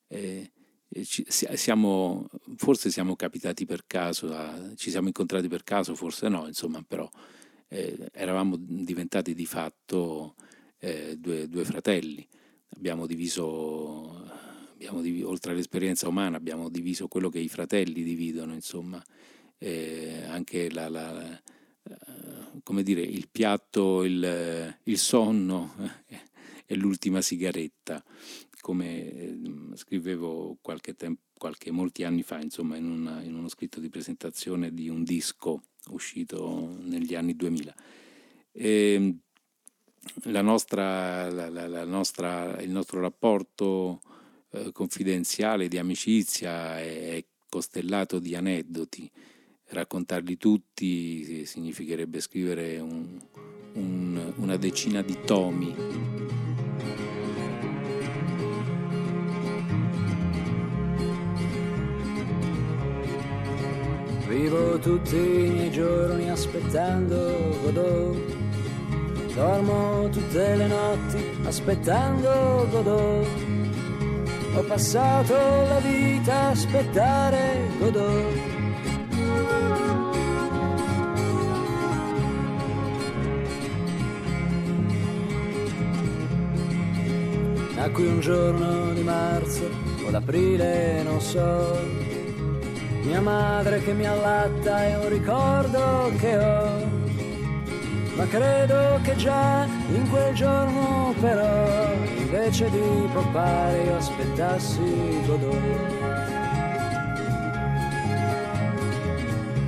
eh, 0.08 0.52
eh, 0.90 1.06
ci, 1.06 1.26
siamo, 1.30 2.28
forse 2.58 2.92
siamo 2.92 3.16
capitati 3.16 3.66
per 3.66 3.86
caso, 3.88 4.34
a, 4.34 4.74
ci 4.76 4.90
siamo 4.90 5.08
incontrati 5.08 5.48
per 5.48 5.64
caso, 5.64 5.96
forse 5.96 6.28
no, 6.28 6.48
insomma, 6.48 6.84
però 6.86 7.10
eh, 7.70 8.10
eravamo 8.12 8.58
diventati 8.60 9.34
di 9.34 9.46
fatto 9.46 10.36
eh, 10.80 11.16
due, 11.18 11.48
due 11.48 11.64
fratelli. 11.64 12.28
Abbiamo 12.76 13.06
diviso 13.06 14.30
diviso, 15.02 15.30
oltre 15.30 15.52
all'esperienza 15.52 16.08
umana 16.08 16.38
abbiamo 16.38 16.70
diviso 16.70 17.08
quello 17.08 17.30
che 17.30 17.40
i 17.40 17.50
fratelli 17.50 18.04
dividono, 18.04 18.54
insomma, 18.54 19.04
eh, 19.58 20.24
anche 20.28 20.70
la, 20.72 20.88
la, 20.90 21.12
la, 21.12 21.42
eh, 21.84 22.62
come 22.64 22.84
dire, 22.84 23.02
il 23.02 23.28
piatto, 23.32 24.04
il, 24.04 24.78
il 24.84 24.98
sonno 24.98 25.74
e 26.66 26.76
l'ultima 26.76 27.22
sigaretta, 27.22 28.04
come 28.60 29.14
eh, 29.14 29.40
scrivevo 29.76 30.58
qualche 30.62 30.96
tempo, 30.96 31.22
qualche, 31.38 31.72
molti 31.72 32.04
anni 32.04 32.24
fa, 32.24 32.40
insomma, 32.40 32.76
in, 32.76 32.86
una, 32.86 33.22
in, 33.22 33.34
uno 33.36 33.48
scritto 33.48 33.80
di 33.80 33.90
presentazione 33.90 34.74
di 34.74 34.90
un 34.90 35.04
disco 35.04 35.64
uscito 35.90 36.76
negli 36.82 37.16
anni 37.16 37.36
2000. 37.36 37.76
E 38.52 39.16
la 40.24 40.42
nostra, 40.42 41.30
la, 41.30 41.50
la 41.50 41.86
nostra, 41.86 42.60
il 42.62 42.72
nostro 42.72 43.00
rapporto 43.00 44.02
eh, 44.58 44.72
confidenziale 44.72 45.68
di 45.68 45.78
amicizia 45.78 46.80
è 46.80 47.24
costellato 47.50 48.20
di 48.20 48.36
aneddoti. 48.36 49.10
Raccontarli 49.70 50.38
tutti 50.38 51.46
significherebbe 51.46 52.22
scrivere 52.22 52.80
un, 52.80 53.20
un, 53.74 54.34
una 54.38 54.58
decina 54.58 55.02
di 55.02 55.18
tomi. 55.26 55.76
Vivo 64.28 64.78
tutti 64.80 65.16
i 65.16 65.50
miei 65.50 65.72
giorni 65.72 66.30
aspettando 66.30 67.58
Godot. 67.64 68.36
Dormo 69.34 70.10
tutte 70.10 70.56
le 70.56 70.68
notti 70.68 71.24
aspettando 71.44 72.68
Godot. 72.72 73.47
Ho 74.58 74.64
passato 74.64 75.36
la 75.36 75.80
vita 75.82 76.34
a 76.34 76.50
aspettare 76.50 77.70
Godot. 77.78 78.34
Nacqui 87.76 88.08
un 88.08 88.20
giorno 88.20 88.94
di 88.94 89.04
marzo 89.04 89.70
o 90.08 90.10
d'aprile, 90.10 91.04
non 91.04 91.22
so. 91.22 91.80
Mia 93.04 93.22
madre 93.22 93.84
che 93.84 93.94
mi 93.94 94.08
allatta 94.08 94.86
è 94.86 94.98
un 94.98 95.10
ricordo 95.10 96.12
che 96.18 96.36
ho. 96.36 96.97
Ma 98.18 98.26
credo 98.26 99.00
che 99.04 99.16
già 99.16 99.68
in 99.94 100.10
quel 100.10 100.34
giorno 100.34 101.14
però, 101.20 101.94
invece 102.18 102.68
di 102.72 103.08
poppare 103.14 103.84
io 103.84 103.96
aspettassi 103.96 104.82
Godot. 105.28 105.86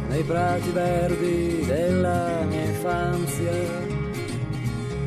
Nei 0.10 0.24
prati 0.24 0.70
verdi 0.72 1.64
della 1.68 2.44
mia 2.46 2.64
infanzia, 2.64 3.52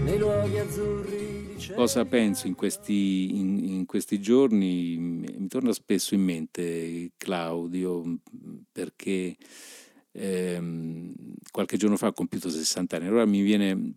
nei 0.05 0.19
luoghi 0.19 0.59
azzurri 0.59 1.33
Cosa 1.75 2.05
penso 2.05 2.47
in 2.47 2.55
questi, 2.55 3.39
in, 3.39 3.59
in 3.65 3.87
questi 3.87 4.21
giorni? 4.21 4.97
Mi 4.99 5.47
torna 5.49 5.73
spesso 5.73 6.15
in 6.15 6.23
mente 6.23 7.13
Claudio 7.17 8.19
perché 8.71 9.37
ehm, 10.13 11.15
qualche 11.51 11.77
giorno 11.77 11.97
fa 11.97 12.09
ha 12.09 12.13
compiuto 12.13 12.49
60 12.49 12.97
anni, 12.97 13.07
allora 13.07 13.27
mi 13.27 13.43
viene 13.43 13.95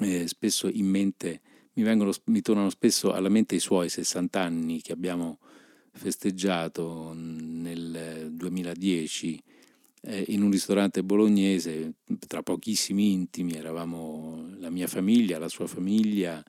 eh, 0.00 0.26
spesso 0.28 0.68
in 0.68 0.86
mente, 0.86 1.40
mi, 1.74 1.82
vengono, 1.82 2.12
mi 2.24 2.40
tornano 2.40 2.70
spesso 2.70 3.12
alla 3.12 3.28
mente 3.28 3.54
i 3.54 3.60
suoi 3.60 3.88
60 3.88 4.40
anni 4.40 4.80
che 4.80 4.92
abbiamo 4.92 5.38
festeggiato 5.92 7.12
nel 7.14 8.28
2010 8.30 9.42
eh, 10.02 10.24
in 10.28 10.42
un 10.42 10.50
ristorante 10.50 11.02
bolognese 11.02 11.94
tra 12.26 12.42
pochissimi 12.42 13.12
intimi, 13.12 13.54
eravamo 13.54 14.48
la 14.58 14.70
mia 14.70 14.86
famiglia, 14.86 15.38
la 15.38 15.48
sua 15.48 15.66
famiglia 15.66 16.42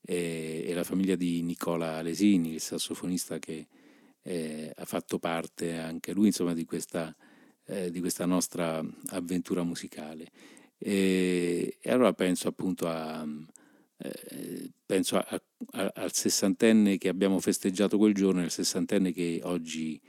e, 0.00 0.64
e 0.66 0.74
la 0.74 0.84
famiglia 0.84 1.16
di 1.16 1.42
Nicola 1.42 2.00
Lesini, 2.00 2.54
il 2.54 2.60
sassofonista 2.60 3.38
che 3.38 3.66
eh, 4.22 4.72
ha 4.74 4.84
fatto 4.84 5.18
parte 5.18 5.76
anche 5.78 6.12
lui 6.12 6.26
insomma, 6.26 6.54
di, 6.54 6.64
questa, 6.64 7.14
eh, 7.66 7.90
di 7.90 8.00
questa 8.00 8.26
nostra 8.26 8.82
avventura 9.08 9.62
musicale. 9.62 10.30
E, 10.78 11.78
e 11.80 11.90
allora 11.90 12.12
penso 12.12 12.48
appunto 12.48 12.88
a, 12.88 13.26
eh, 13.98 14.70
penso 14.84 15.16
a, 15.16 15.42
a, 15.72 15.92
al 15.94 16.12
sessantenne 16.12 16.98
che 16.98 17.08
abbiamo 17.08 17.40
festeggiato 17.40 17.96
quel 17.98 18.14
giorno 18.14 18.42
al 18.42 18.50
sessantenne 18.50 19.12
che 19.12 19.40
oggi 19.44 20.00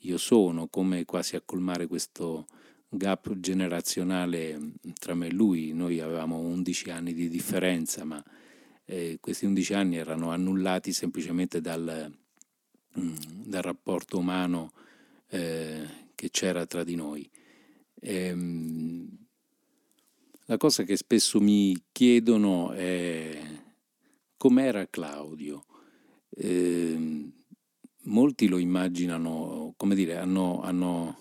io 0.00 0.18
sono, 0.18 0.68
come 0.68 1.04
quasi 1.04 1.36
a 1.36 1.42
colmare 1.44 1.86
questo 1.86 2.46
gap 2.88 3.38
generazionale 3.38 4.58
tra 4.98 5.14
me 5.14 5.28
e 5.28 5.32
lui. 5.32 5.72
Noi 5.72 6.00
avevamo 6.00 6.38
11 6.38 6.90
anni 6.90 7.12
di 7.14 7.28
differenza, 7.28 8.04
ma 8.04 8.22
eh, 8.84 9.18
questi 9.20 9.46
11 9.46 9.74
anni 9.74 9.96
erano 9.96 10.30
annullati 10.30 10.92
semplicemente 10.92 11.60
dal, 11.60 12.12
mm, 12.98 13.14
dal 13.44 13.62
rapporto 13.62 14.18
umano 14.18 14.72
eh, 15.28 16.04
che 16.16 16.30
c'era 16.30 16.66
tra 16.66 16.82
di 16.82 16.96
noi. 16.96 17.30
E, 18.00 18.14
ehm, 18.26 19.26
la 20.46 20.56
cosa 20.56 20.82
che 20.82 20.96
spesso 20.96 21.40
mi 21.40 21.76
chiedono 21.92 22.72
è 22.72 23.40
com'era 24.36 24.86
Claudio. 24.88 25.64
Eh, 26.30 27.32
molti 28.04 28.46
lo 28.48 28.58
immaginano, 28.58 29.74
come 29.76 29.94
dire, 29.94 30.16
hanno, 30.16 30.62
hanno, 30.62 31.16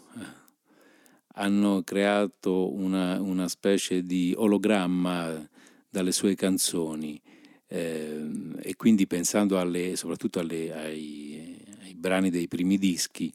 hanno 1.33 1.83
creato 1.83 2.73
una, 2.73 3.19
una, 3.21 3.47
specie 3.47 4.03
di 4.03 4.33
ologramma 4.35 5.49
dalle 5.89 6.11
sue 6.11 6.35
canzoni 6.35 7.19
eh, 7.67 8.29
e 8.61 8.75
quindi 8.75 9.07
pensando 9.07 9.57
alle, 9.59 9.95
soprattutto 9.95 10.39
alle, 10.39 10.73
ai, 10.73 11.57
ai, 11.81 11.95
brani 11.95 12.29
dei 12.29 12.47
primi 12.47 12.77
dischi, 12.77 13.33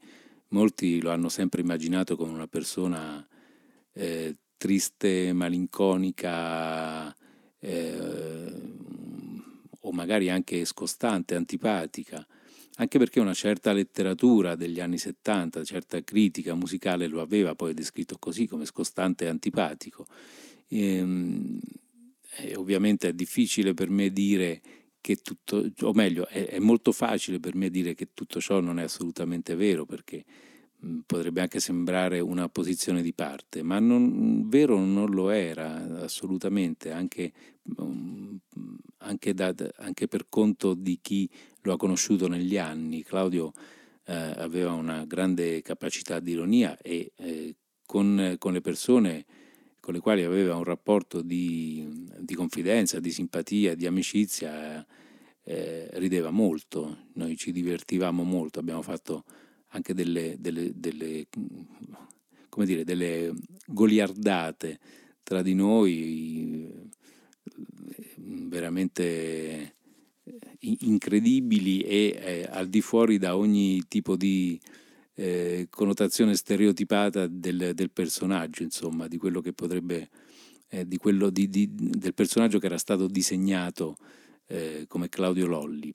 molti 0.50 1.00
lo 1.00 1.10
hanno 1.10 1.28
sempre 1.28 1.60
immaginato 1.60 2.16
come 2.16 2.32
una 2.32 2.46
persona 2.46 3.26
eh, 3.92 4.36
triste, 4.56 5.32
malinconica 5.32 7.14
eh, 7.58 8.52
o 9.80 9.92
magari 9.92 10.30
anche 10.30 10.64
scostante, 10.64 11.34
antipatica, 11.34 12.26
anche 12.76 12.98
perché 12.98 13.20
una 13.20 13.34
certa 13.34 13.72
letteratura 13.72 14.54
degli 14.54 14.80
anni 14.80 14.98
70, 14.98 15.64
certa 15.64 16.02
critica 16.02 16.54
musicale 16.54 17.06
lo 17.06 17.20
aveva 17.20 17.54
poi 17.54 17.74
descritto 17.74 18.16
così 18.18 18.46
come 18.46 18.64
scostante 18.64 19.24
e 19.24 19.28
antipatico. 19.28 20.06
Ehm, 20.68 21.58
e 22.36 22.56
ovviamente 22.56 23.08
è 23.08 23.12
difficile 23.12 23.74
per 23.74 23.90
me 23.90 24.10
dire 24.10 24.60
che 25.00 25.16
tutto, 25.16 25.66
o 25.80 25.92
meglio, 25.92 26.26
è, 26.26 26.46
è, 26.46 26.58
molto 26.58 26.92
facile 26.92 27.40
per 27.40 27.54
me 27.54 27.70
dire 27.70 27.94
che 27.94 28.08
tutto 28.12 28.40
ciò 28.40 28.60
non 28.60 28.78
è 28.78 28.82
assolutamente 28.82 29.54
vero, 29.56 29.86
perché 29.86 30.24
mh, 30.76 30.98
potrebbe 31.06 31.40
anche 31.40 31.60
sembrare 31.60 32.20
una 32.20 32.48
posizione 32.48 33.02
di 33.02 33.12
parte, 33.12 33.62
ma 33.62 33.78
non, 33.78 34.48
vero 34.48 34.78
non 34.78 35.10
lo 35.10 35.30
era 35.30 36.02
assolutamente, 36.02 36.92
anche, 36.92 37.32
mh, 37.62 38.36
anche, 38.98 39.34
da, 39.34 39.54
anche, 39.76 40.06
per 40.06 40.26
conto 40.28 40.74
di 40.74 40.98
chi 41.00 41.28
lo 41.62 41.72
ha 41.72 41.76
conosciuto 41.76 42.28
negli 42.28 42.58
anni. 42.58 43.02
Claudio 43.02 43.52
eh, 44.04 44.14
aveva 44.14 44.72
una 44.72 45.04
grande 45.06 45.62
capacità 45.62 46.20
di 46.20 46.32
ironia 46.32 46.76
e 46.78 47.12
eh, 47.16 47.54
con, 47.86 48.36
con 48.38 48.52
le 48.52 48.60
persone 48.60 49.24
con 49.90 49.98
le 49.98 50.00
quali 50.00 50.22
aveva 50.22 50.54
un 50.54 50.62
rapporto 50.62 51.20
di, 51.20 51.84
di 52.20 52.34
confidenza, 52.36 53.00
di 53.00 53.10
simpatia, 53.10 53.74
di 53.74 53.86
amicizia, 53.86 54.86
eh, 55.42 55.88
rideva 55.94 56.30
molto, 56.30 57.06
noi 57.14 57.36
ci 57.36 57.50
divertivamo 57.50 58.22
molto, 58.22 58.60
abbiamo 58.60 58.82
fatto 58.82 59.24
anche 59.68 59.92
delle, 59.92 60.36
delle, 60.38 60.70
delle, 60.76 61.26
dire, 62.58 62.84
delle 62.84 63.32
goliardate 63.66 64.78
tra 65.24 65.42
di 65.42 65.54
noi 65.54 66.88
veramente 68.46 69.74
incredibili 70.60 71.80
e 71.80 72.16
eh, 72.16 72.48
al 72.48 72.68
di 72.68 72.80
fuori 72.80 73.18
da 73.18 73.36
ogni 73.36 73.82
tipo 73.88 74.14
di 74.14 74.60
eh, 75.20 75.66
connotazione 75.68 76.34
stereotipata 76.34 77.26
del, 77.26 77.72
del, 77.74 77.90
personaggio, 77.90 78.62
insomma, 78.62 79.06
di 79.06 79.18
quello 79.18 79.42
che 79.42 79.52
potrebbe, 79.52 80.08
eh, 80.68 80.88
di 80.88 80.96
quello 80.96 81.28
di, 81.28 81.46
di, 81.50 81.68
del 81.70 82.14
personaggio 82.14 82.58
che 82.58 82.64
era 82.64 82.78
stato 82.78 83.06
disegnato 83.06 83.98
eh, 84.46 84.86
come 84.88 85.10
Claudio 85.10 85.46
Lolli. 85.46 85.92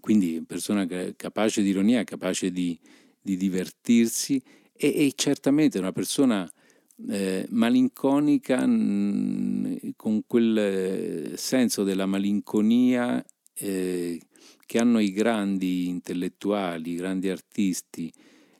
Quindi 0.00 0.42
persona 0.44 0.84
capace 1.14 1.62
di 1.62 1.68
ironia, 1.68 2.02
capace 2.02 2.50
di, 2.50 2.76
di 3.20 3.36
divertirsi 3.36 4.42
e, 4.72 4.88
e, 4.88 5.12
certamente 5.14 5.78
una 5.78 5.92
persona 5.92 6.50
eh, 7.08 7.46
malinconica 7.50 8.66
mh, 8.66 9.92
con 9.94 10.22
quel 10.26 10.58
eh, 10.58 11.36
senso 11.36 11.84
della 11.84 12.06
malinconia 12.06 13.24
eh, 13.54 14.20
che 14.66 14.78
hanno 14.78 14.98
i 14.98 15.12
grandi 15.12 15.88
intellettuali, 15.88 16.92
i 16.92 16.96
grandi 16.96 17.28
artisti, 17.28 18.12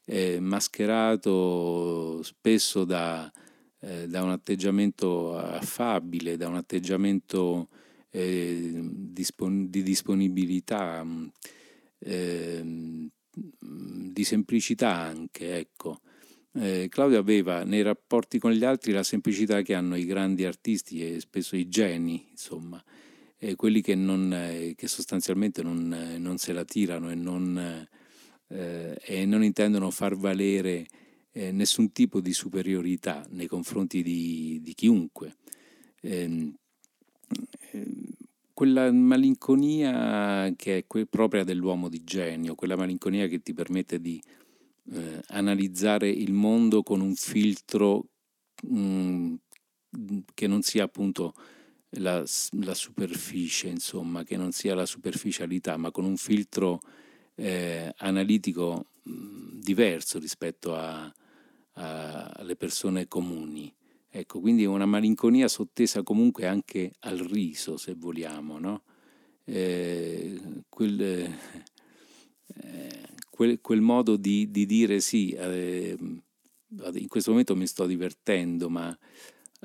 eh, 0.05 0.39
mascherato 0.41 2.23
spesso 2.23 2.85
da, 2.85 3.31
eh, 3.81 4.07
da, 4.09 4.23
un 4.23 4.31
atteggiamento 4.31 5.37
affabile, 5.37 6.37
da 6.37 6.49
un 6.49 6.57
atteggiamento 6.57 7.69
eh, 8.11 8.71
dispon- 8.75 9.71
di 9.71 9.83
disponibilità, 9.83 11.03
mm, 11.05 11.27
ehm, 11.99 13.11
di 14.13 14.25
semplicità 14.25 14.95
anche, 14.95 15.57
ecco. 15.57 16.01
Eh, 16.57 16.87
Claudio 16.89 17.19
aveva 17.19 17.65
nei 17.65 17.83
rapporti 17.83 18.39
con 18.39 18.53
gli 18.53 18.65
altri 18.65 18.93
la 18.93 19.03
semplicità 19.03 19.63
che 19.63 19.75
hanno 19.75 19.97
i 19.97 20.05
grandi 20.05 20.45
artisti 20.45 21.03
e 21.05 21.21
spesso 21.21 21.57
i 21.57 21.69
geni, 21.69 22.29
insomma, 22.31 22.83
eh, 23.45 23.57
quelli 23.57 23.83
che, 23.83 23.95
non, 23.95 24.33
eh, 24.33 24.75
che 24.75 24.89
sostanzialmente 24.89 25.63
non, 25.63 25.93
eh, 25.93 26.19
non, 26.19 26.39
se 26.39 26.55
la 26.55 26.65
tirano 26.65 27.11
e 27.11 27.15
non, 27.15 27.87
eh, 28.49 28.99
e 29.03 29.27
non 29.27 29.45
intendono 29.45 29.91
far 29.91 30.17
valere 30.17 30.87
nessun 31.35 31.91
tipo 31.91 32.21
di 32.21 32.33
superiorità 32.33 33.27
nei 33.31 33.49
confronti 33.49 34.05
di, 34.05 34.61
di 34.63 34.73
chiunque. 34.73 35.39
Ehm, 36.01 36.55
quella 38.53 38.93
malinconia 38.93 40.53
che 40.55 40.87
è 40.87 41.07
propria 41.07 41.43
dell'uomo 41.43 41.89
di 41.89 42.05
genio, 42.05 42.55
quella 42.55 42.77
malinconia 42.77 43.27
che 43.27 43.43
ti 43.43 43.53
permette 43.53 44.01
di 44.01 44.23
eh, 44.93 45.21
analizzare 45.31 46.09
il 46.09 46.33
mondo 46.33 46.85
con 46.85 47.01
un 47.01 47.17
filtro 47.17 48.11
mh, 48.63 48.79
mm, 48.79 50.19
che 50.35 50.47
non 50.47 50.63
sia 50.63 50.85
appunto 50.85 51.35
la, 51.99 52.25
la, 52.61 52.75
superficie, 52.75 53.69
insomma, 53.69 54.25
che 54.25 54.37
non 54.37 54.53
sia 54.53 54.75
la 54.75 54.87
superficialità, 54.87 55.77
ma 55.77 55.91
con 55.91 56.05
un 56.05 56.17
filtro 56.17 56.81
eh, 57.35 57.93
analitico 57.99 58.87
mh, 59.03 59.13
mm, 59.13 59.61
diverso 59.61 60.19
rispetto 60.19 60.77
alle 60.77 62.57
persone 62.57 63.09
comuni. 63.09 63.73
Ecco, 64.09 64.41
quindi 64.41 64.65
una 64.65 64.87
malinconia 64.87 65.49
sottesa 65.49 66.03
comunque 66.03 66.47
anche 66.47 66.93
al 67.01 67.19
riso, 67.19 67.77
se 67.77 67.95
vogliamo, 67.95 68.59
no? 68.59 68.83
eh, 69.45 70.41
quel, 70.69 71.01
eh, 71.01 71.31
quel, 73.31 73.61
quel, 73.61 73.81
modo 73.81 74.17
di, 74.17 74.51
di 74.51 74.67
dire 74.67 75.01
sì, 75.01 75.31
eh, 75.31 75.97
in 75.99 77.09
questo 77.09 77.31
momento 77.31 77.55
mi 77.55 77.67
sto 77.67 77.87
divertendo, 77.87 78.69
ma 78.69 78.97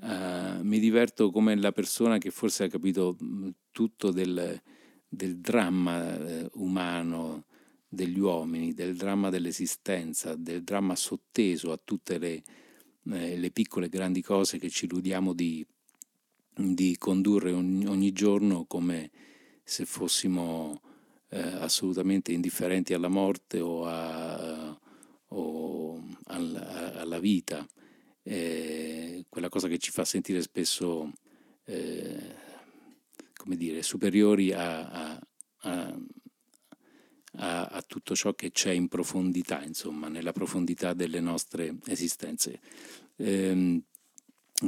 Uh, 0.02 0.64
mi 0.64 0.80
diverto 0.80 1.30
come 1.30 1.56
la 1.58 1.74
persona 1.74 2.20
che 2.20 2.32
forse 2.32 2.64
ha 2.64 2.68
capito 2.70 3.18
tutto 3.72 4.12
del, 4.12 4.62
del 5.10 5.40
dramma 5.40 6.16
uh, 6.16 6.50
umano 6.54 7.46
degli 7.88 8.18
uomini, 8.18 8.74
del 8.74 8.96
dramma 8.96 9.30
dell'esistenza, 9.30 10.36
del 10.36 10.64
dramma 10.64 10.96
sotteso 10.96 11.74
a 11.74 11.80
tutte 11.84 12.18
le, 12.18 12.44
uh, 13.04 13.12
le 13.12 13.52
piccole 13.52 13.88
e 13.88 13.90
grandi 13.90 14.22
cose 14.22 14.58
che 14.58 14.70
ci 14.70 14.86
illudiamo 14.86 15.34
di, 15.34 15.66
di 16.56 16.96
condurre 16.98 17.52
ogni, 17.52 17.86
ogni, 17.86 18.14
giorno 18.14 18.66
come 18.66 19.12
se 19.64 19.86
fossimo 19.86 20.82
assolutamente 21.32 22.32
indifferenti 22.32 22.96
alla 22.96 23.08
morte 23.08 23.60
o, 23.60 23.86
a, 23.86 24.80
o 25.28 26.04
alla, 26.24 27.00
alla 27.00 27.20
vita 27.20 27.68
eh, 28.30 29.26
quella 29.28 29.50
cosa 29.50 29.68
che 29.68 29.80
ci 29.80 29.90
fa 29.90 30.06
sentire 30.06 30.44
spesso, 30.44 31.12
eh, 31.66 32.36
come 33.34 33.56
dire, 33.56 33.82
superiori 33.82 34.54
a, 34.54 34.88
a, 34.88 35.20
a, 35.62 37.66
a, 37.66 37.84
tutto 37.88 38.16
ciò 38.16 38.36
che 38.36 38.52
c'è 38.52 38.72
in 38.72 38.88
profondità, 38.88 39.64
insomma, 39.64 40.10
nella 40.10 40.32
profondità 40.32 40.94
delle 40.94 41.20
nostre 41.20 41.78
esistenze. 41.88 42.60
Eh, 43.16 43.82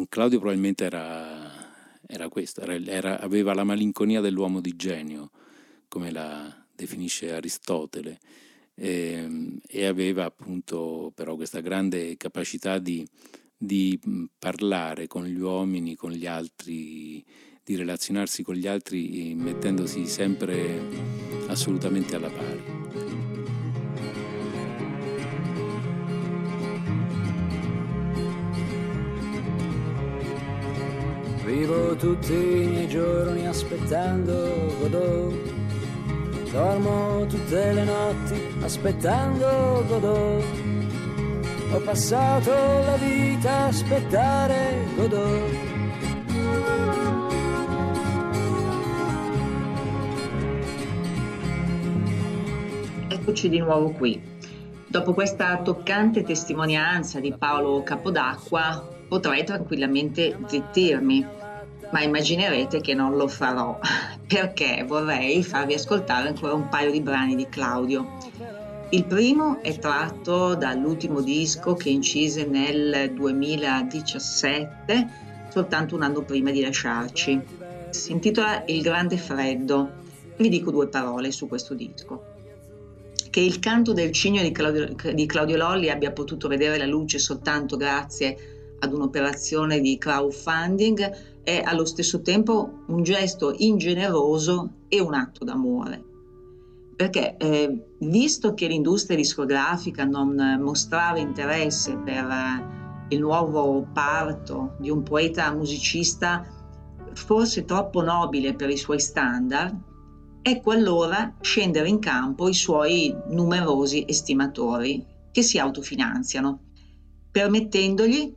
Claudio 0.09 0.39
probabilmente 0.39 0.86
era, 0.86 1.99
era 2.07 2.30
questo, 2.30 2.62
era, 2.62 2.74
era, 2.74 3.20
aveva 3.20 3.53
la 3.53 3.64
malinconia 3.64 4.22
dell'uomo 4.22 4.59
di 4.59 4.76
genio, 4.76 5.30
come 5.88 6.09
la 6.09 6.66
definisce 6.74 7.32
Aristotele, 7.32 8.20
ehm, 8.74 9.59
e 9.68 9.86
aveva 9.86 10.26
appunto 10.26 11.12
però 11.14 11.36
questa 11.36 11.59
grande 11.59 12.18
capacità 12.18 12.80
di 12.80 13.07
di 13.64 13.99
parlare 14.39 15.05
con 15.05 15.24
gli 15.26 15.39
uomini, 15.39 15.93
con 15.93 16.09
gli 16.09 16.26
altri, 16.26 17.24
di 17.64 17.76
relazionarsi 17.76 18.41
con 18.41 18.55
gli 18.55 18.66
altri 18.66 19.36
mettendosi 19.36 20.07
sempre 20.07 20.82
assolutamente 21.45 22.16
alla 22.16 22.32
pari. 22.32 22.80
Vivo 31.45 31.95
tutti 31.97 32.34
i 32.34 32.66
miei 32.66 32.88
giorni 32.88 33.45
aspettando 33.45 34.76
Godot. 34.80 35.53
Dormo 36.51 37.28
tutte 37.28 37.74
le 37.74 37.84
notti 37.84 38.41
aspettando 38.62 39.86
Godot 39.88 40.81
ho 41.74 41.80
passato 41.80 42.52
la 42.52 42.98
vita 42.98 43.50
a 43.50 43.66
aspettare 43.68 44.86
Godot. 44.96 45.52
Eccoci 53.08 53.48
di 53.48 53.60
nuovo 53.60 53.92
qui. 53.92 54.22
Dopo 54.86 55.14
questa 55.14 55.62
toccante 55.62 56.24
testimonianza 56.24 57.22
di 57.22 57.34
Paolo 57.38 57.82
Capodacqua 57.84 58.86
potrei 59.08 59.46
tranquillamente 59.46 60.38
zittirmi, 60.46 61.26
ma 61.90 62.02
immaginerete 62.02 62.82
che 62.82 62.94
non 62.94 63.16
lo 63.16 63.30
farò 63.30 63.80
perché 64.28 64.84
vorrei 64.86 65.42
farvi 65.42 65.76
ascoltare 65.76 66.28
ancora 66.28 66.54
un 66.54 66.68
paio 66.68 66.92
di 66.92 67.00
brani 67.00 67.36
di 67.36 67.48
Claudio 67.48 68.51
il 68.94 69.06
primo 69.06 69.62
è 69.62 69.80
tratto 69.80 70.54
dall'ultimo 70.54 71.22
disco 71.22 71.76
che 71.76 71.89
incise 71.89 72.46
nel 72.46 73.14
2017, 73.14 75.08
soltanto 75.50 75.96
un 75.96 76.02
anno 76.02 76.24
prima 76.24 76.52
di 76.52 76.60
lasciarci. 76.60 77.39
Si 77.89 78.12
intitola 78.12 78.66
Il 78.66 78.82
grande 78.82 79.16
freddo. 79.16 79.92
Vi 80.36 80.50
dico 80.50 80.72
due 80.72 80.89
parole 80.89 81.32
su 81.32 81.48
questo 81.48 81.74
disco. 81.74 82.24
Che 83.30 83.39
il 83.39 83.60
canto 83.60 83.94
del 83.94 84.12
cigno 84.12 84.42
di 84.42 84.51
Claudio, 84.51 84.93
di 85.13 85.26
Claudio 85.26 85.55
Lolli 85.55 85.89
abbia 85.89 86.12
potuto 86.12 86.50
vedere 86.50 86.78
la 86.78 86.86
luce 86.86 87.18
soltanto 87.18 87.78
grazie 87.78 88.76
ad 88.80 88.92
un'operazione 88.92 89.80
di 89.80 89.97
crowdfunding 89.97 91.39
è 91.43 91.62
allo 91.63 91.86
stesso 91.86 92.22
tempo 92.22 92.80
un 92.88 93.04
gesto 93.04 93.55
ingeneroso 93.58 94.70
e 94.89 95.00
un 95.00 95.13
atto 95.13 95.46
d'amore 95.46 96.09
perché 96.96 97.38
eh, 97.38 97.96
visto 98.00 98.54
che 98.54 98.68
l'industria 98.68 99.18
discografica 99.18 100.04
non 100.04 100.59
mostrava 100.62 101.20
interesse 101.20 101.96
per 101.97 102.26
eh, 102.26 103.16
il 103.16 103.20
nuovo 103.20 103.88
parto 103.92 104.76
di 104.80 104.89
un 104.89 105.04
poeta 105.04 105.51
musicista 105.54 106.46
forse 107.13 107.66
troppo 107.66 108.01
nobile 108.01 108.54
per 108.54 108.70
i 108.70 108.78
suoi 108.78 109.00
standard, 109.00 109.76
ecco 110.42 110.72
allora 110.72 111.36
scendere 111.42 111.89
in 111.89 112.00
campo 112.00 112.47
i 112.47 112.54
suoi 112.54 113.16
numerosi 113.30 114.05
estimatori 114.08 115.05
che 115.32 115.42
si 115.42 115.58
autofinanziano, 115.59 116.59
permettendogli, 117.32 118.36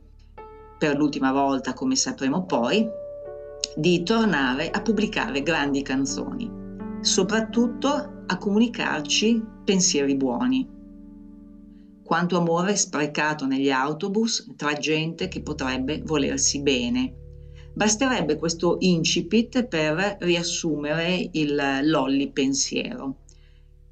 per 0.77 0.97
l'ultima 0.97 1.31
volta 1.31 1.73
come 1.73 1.95
sapremo 1.95 2.45
poi, 2.45 2.87
di 3.75 4.03
tornare 4.03 4.69
a 4.69 4.81
pubblicare 4.81 5.41
grandi 5.41 5.81
canzoni, 5.81 6.49
soprattutto 7.01 8.14
a 8.27 8.37
comunicarci 8.37 9.43
pensieri 9.63 10.15
buoni. 10.15 10.67
Quanto 12.03 12.37
amore 12.37 12.75
sprecato 12.75 13.45
negli 13.45 13.71
autobus 13.71 14.53
tra 14.55 14.73
gente 14.73 15.27
che 15.27 15.41
potrebbe 15.41 16.01
volersi 16.03 16.61
bene. 16.61 17.13
Basterebbe 17.73 18.37
questo 18.37 18.77
incipit 18.79 19.65
per 19.65 20.17
riassumere 20.19 21.29
il 21.33 21.59
lolli 21.83 22.31
pensiero, 22.31 23.23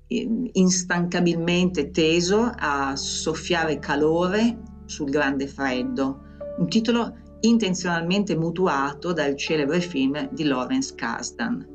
instancabilmente 0.08 1.92
teso 1.92 2.50
a 2.56 2.96
soffiare 2.96 3.80
calore 3.80 4.62
sul 4.86 5.10
grande 5.10 5.48
freddo, 5.48 6.22
un 6.60 6.68
titolo 6.70 7.18
intenzionalmente 7.42 8.38
mutuato 8.38 9.12
dal 9.12 9.36
celebre 9.36 9.82
film 9.82 10.30
di 10.32 10.44
Lawrence 10.46 10.96
Kasdan. 10.96 11.73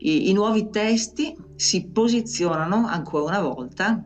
I, 0.00 0.30
I, 0.30 0.32
nuovi 0.32 0.70
testi 0.70 1.36
si 1.56 1.86
posizionano 1.86 2.86
ancora 2.86 3.24
una 3.24 3.40
volta 3.40 4.04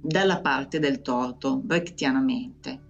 dalla 0.00 0.40
parte 0.40 0.78
del 0.78 1.02
torto, 1.02 1.56
brechtianamente. 1.56 2.86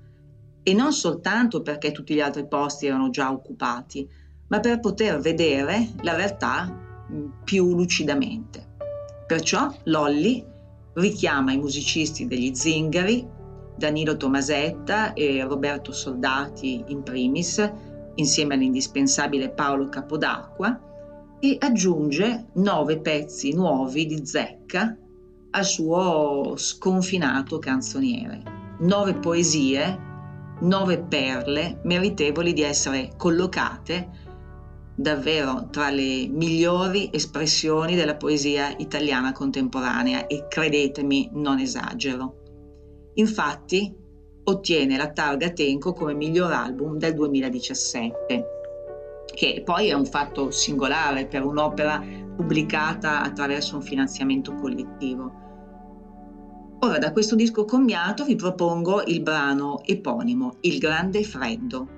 E 0.63 0.75
non 0.75 0.93
soltanto 0.93 1.63
perché 1.63 1.93
tutti 1.93 2.15
gli 2.15 2.21
altri 2.21 2.47
posti 2.47 2.87
erano 2.87 3.09
già 3.09 3.33
occupati, 3.33 4.07
ma 4.49 4.61
per 4.61 4.81
poter 4.81 5.19
vedere 5.21 5.95
la 6.03 6.15
realtà 6.15 6.87
più 7.45 7.75
lucidamente. 7.75 8.67
Perciò 9.27 9.73
Lolli 9.85 10.45
richiama 10.95 11.53
i 11.53 11.59
musicisti 11.59 12.27
degli 12.27 12.55
Zingari, 12.55 13.27
Danilo 13.77 14.17
Tomasetta 14.17 15.13
e 15.13 15.45
Roberto 15.45 15.93
Soldati 15.93 16.85
in 16.89 17.03
primis, 17.03 17.73
insieme 18.17 18.55
all'indispensabile 18.55 19.51
Paolo 19.51 19.89
Capodacqua, 19.89 20.88
e 21.41 21.57
aggiunge 21.61 22.47
nove 22.55 22.99
pezzi 22.99 23.53
nuovi 23.53 24.07
di 24.07 24.27
zecca 24.27 24.97
al 25.51 25.65
suo 25.65 26.55
sconfinato 26.57 27.59
canzoniere. 27.59 28.43
Nove 28.81 29.15
poesie, 29.15 30.07
nove 30.61 30.99
perle 30.99 31.81
meritevoli 31.85 32.53
di 32.53 32.63
essere 32.63 33.13
collocate 33.17 34.27
davvero 34.95 35.69
tra 35.71 35.91
le 35.91 36.27
migliori 36.27 37.09
espressioni 37.13 37.95
della 37.95 38.17
poesia 38.17 38.75
italiana 38.79 39.31
contemporanea 39.31 40.27
e 40.27 40.47
credetemi, 40.49 41.31
non 41.35 41.61
esagero. 41.61 42.35
Infatti 43.15 43.95
ottiene 44.45 44.97
la 44.97 45.13
targa 45.13 45.51
Tenco 45.51 45.93
come 45.93 46.15
miglior 46.15 46.53
album 46.53 46.99
del 46.99 47.15
2017 47.15 48.58
che 49.39 49.63
poi 49.65 49.87
è 49.87 49.93
un 49.93 50.05
fatto 50.05 50.51
singolare 50.51 51.29
per 51.29 51.45
un'opera 51.45 52.03
pubblicata 52.35 53.23
attraverso 53.23 53.77
un 53.77 53.83
finanziamento 53.83 54.53
collettivo. 54.55 55.33
Ora 56.81 56.99
da 56.99 57.13
questo 57.13 57.37
disco 57.37 57.65
commiato 57.65 58.25
vi 58.25 58.35
propongo 58.35 59.05
il 59.05 59.23
brano 59.23 59.81
eponimo 59.85 60.57
Il 60.63 60.79
grande 60.79 61.23
freddo. 61.23 61.98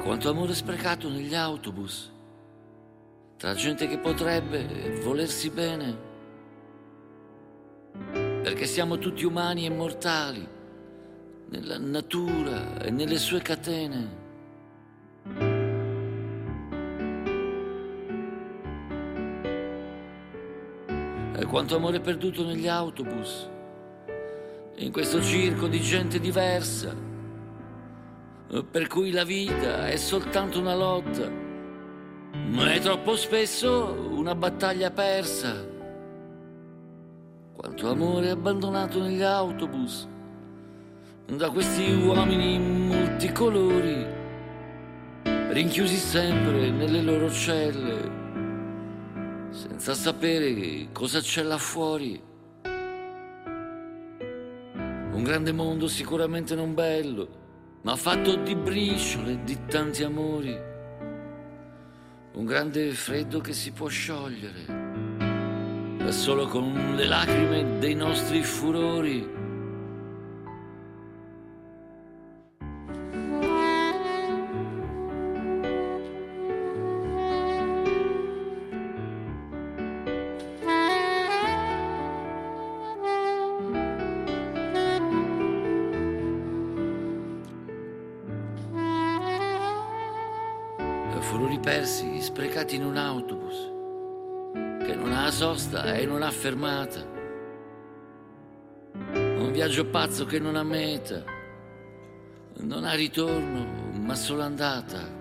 Quanto 0.00 0.30
amore 0.30 0.54
sprecato 0.54 1.08
negli 1.08 1.34
autobus, 1.34 2.10
tra 3.36 3.54
gente 3.54 3.86
che 3.86 3.98
potrebbe 3.98 5.00
volersi 5.02 5.50
bene, 5.50 5.96
perché 8.42 8.66
siamo 8.66 8.98
tutti 8.98 9.24
umani 9.24 9.66
e 9.66 9.70
mortali, 9.70 10.46
nella 11.50 11.78
natura 11.78 12.80
e 12.80 12.90
nelle 12.90 13.18
sue 13.18 13.40
catene. 13.40 14.18
E 21.36 21.44
quanto 21.46 21.76
amore 21.76 22.00
perduto 22.00 22.44
negli 22.44 22.68
autobus, 22.68 23.48
in 24.76 24.92
questo 24.92 25.22
circo 25.22 25.66
di 25.66 25.80
gente 25.80 26.18
diversa, 26.20 27.08
per 28.68 28.88
cui 28.88 29.12
la 29.12 29.22
vita 29.22 29.86
è 29.86 29.96
soltanto 29.96 30.58
una 30.58 30.74
lotta, 30.74 31.30
ma 32.48 32.72
è 32.72 32.80
troppo 32.80 33.14
spesso 33.14 34.08
una 34.10 34.34
battaglia 34.34 34.90
persa. 34.90 35.68
Quanto 37.54 37.88
amore 37.88 38.30
abbandonato 38.30 39.00
negli 39.00 39.22
autobus, 39.22 40.08
da 41.26 41.48
questi 41.50 41.92
uomini 41.92 42.58
multicolori, 42.58 44.04
rinchiusi 45.22 45.96
sempre 45.96 46.70
nelle 46.70 47.02
loro 47.02 47.30
celle, 47.30 48.10
senza 49.50 49.94
sapere 49.94 50.88
cosa 50.90 51.20
c'è 51.20 51.42
là 51.42 51.58
fuori. 51.58 52.20
Un 55.12 55.22
grande 55.22 55.52
mondo 55.52 55.86
sicuramente 55.86 56.56
non 56.56 56.74
bello, 56.74 57.39
ma 57.82 57.96
fatto 57.96 58.36
di 58.36 58.54
briciole 58.54 59.42
di 59.44 59.66
tanti 59.66 60.02
amori. 60.02 60.68
Un 62.32 62.44
grande 62.44 62.90
freddo 62.92 63.40
che 63.40 63.52
si 63.52 63.72
può 63.72 63.88
sciogliere 63.88 64.88
solo 66.10 66.46
con 66.46 66.94
le 66.96 67.06
lacrime 67.06 67.78
dei 67.78 67.94
nostri. 67.94 68.42
Furori 68.42 69.39
fermata. 96.50 97.06
Un 99.04 99.50
viaggio 99.52 99.86
pazzo 99.86 100.24
che 100.24 100.40
non 100.40 100.56
ha 100.56 100.64
meta, 100.64 101.22
non 102.62 102.84
ha 102.84 102.94
ritorno, 102.94 103.64
ma 103.92 104.16
solo 104.16 104.42
andata. 104.42 105.18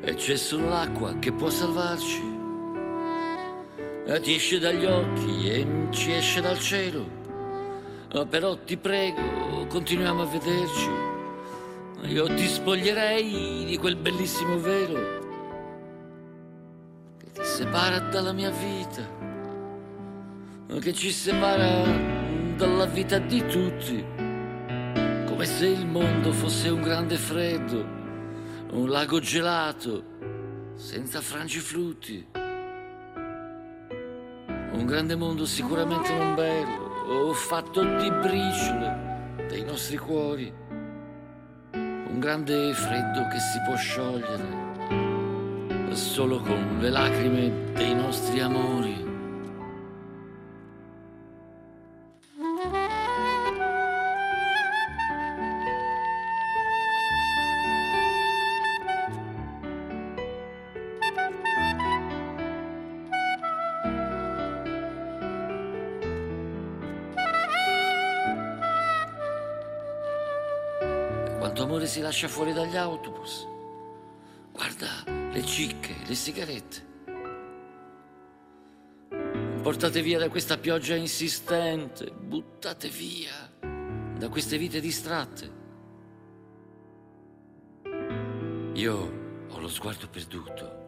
E 0.00 0.14
c'è 0.14 0.36
solo 0.36 0.70
l'acqua 0.70 1.14
che 1.18 1.32
può 1.32 1.50
salvarci. 1.50 2.22
E 4.06 4.20
ti 4.20 4.34
esce 4.36 4.58
dagli 4.58 4.86
occhi 4.86 5.50
e 5.50 5.66
ci 5.90 6.12
esce 6.14 6.40
dal 6.40 6.58
cielo. 6.58 7.04
Però 8.30 8.56
ti 8.56 8.78
prego, 8.78 9.66
continuiamo 9.68 10.22
a 10.22 10.26
vederci. 10.26 11.09
Io 12.02 12.26
ti 12.34 12.46
spoglierei 12.46 13.64
di 13.66 13.76
quel 13.76 13.94
bellissimo 13.94 14.58
velo 14.58 15.18
che 17.18 17.30
ti 17.30 17.44
separa 17.44 17.98
dalla 17.98 18.32
mia 18.32 18.50
vita, 18.50 19.06
che 20.80 20.92
ci 20.94 21.10
separa 21.10 21.84
dalla 22.56 22.86
vita 22.86 23.18
di 23.18 23.44
tutti, 23.46 24.04
come 25.26 25.44
se 25.44 25.66
il 25.66 25.86
mondo 25.86 26.32
fosse 26.32 26.70
un 26.70 26.80
grande 26.80 27.16
freddo, 27.16 27.86
un 28.72 28.88
lago 28.88 29.20
gelato, 29.20 30.04
senza 30.74 31.20
frangiflutti. 31.20 32.26
Un 34.72 34.86
grande 34.86 35.16
mondo 35.16 35.44
sicuramente 35.44 36.16
non 36.16 36.34
bello, 36.34 37.32
fatto 37.34 37.82
di 37.82 38.10
briciole 38.10 39.36
dei 39.48 39.64
nostri 39.64 39.96
cuori 39.96 40.59
grande 42.20 42.74
freddo 42.74 43.26
che 43.28 43.38
si 43.38 43.58
può 43.64 43.74
sciogliere 43.76 44.44
solo 45.92 46.38
con 46.40 46.76
le 46.78 46.90
lacrime 46.90 47.72
dei 47.72 47.94
nostri 47.94 48.40
amori. 48.40 49.09
Lascia 72.20 72.28
fuori 72.28 72.52
dagli 72.52 72.76
autobus. 72.76 73.46
Guarda 74.52 75.04
le 75.06 75.42
cicche, 75.42 75.94
le 76.06 76.14
sigarette. 76.14 76.88
Portate 79.62 80.02
via 80.02 80.18
da 80.18 80.28
questa 80.28 80.58
pioggia 80.58 80.96
insistente, 80.96 82.10
buttate 82.10 82.88
via 82.88 83.50
da 84.18 84.28
queste 84.28 84.58
vite 84.58 84.80
distratte. 84.80 85.58
Io 88.74 89.46
ho 89.48 89.58
lo 89.58 89.68
sguardo 89.68 90.06
perduto 90.08 90.78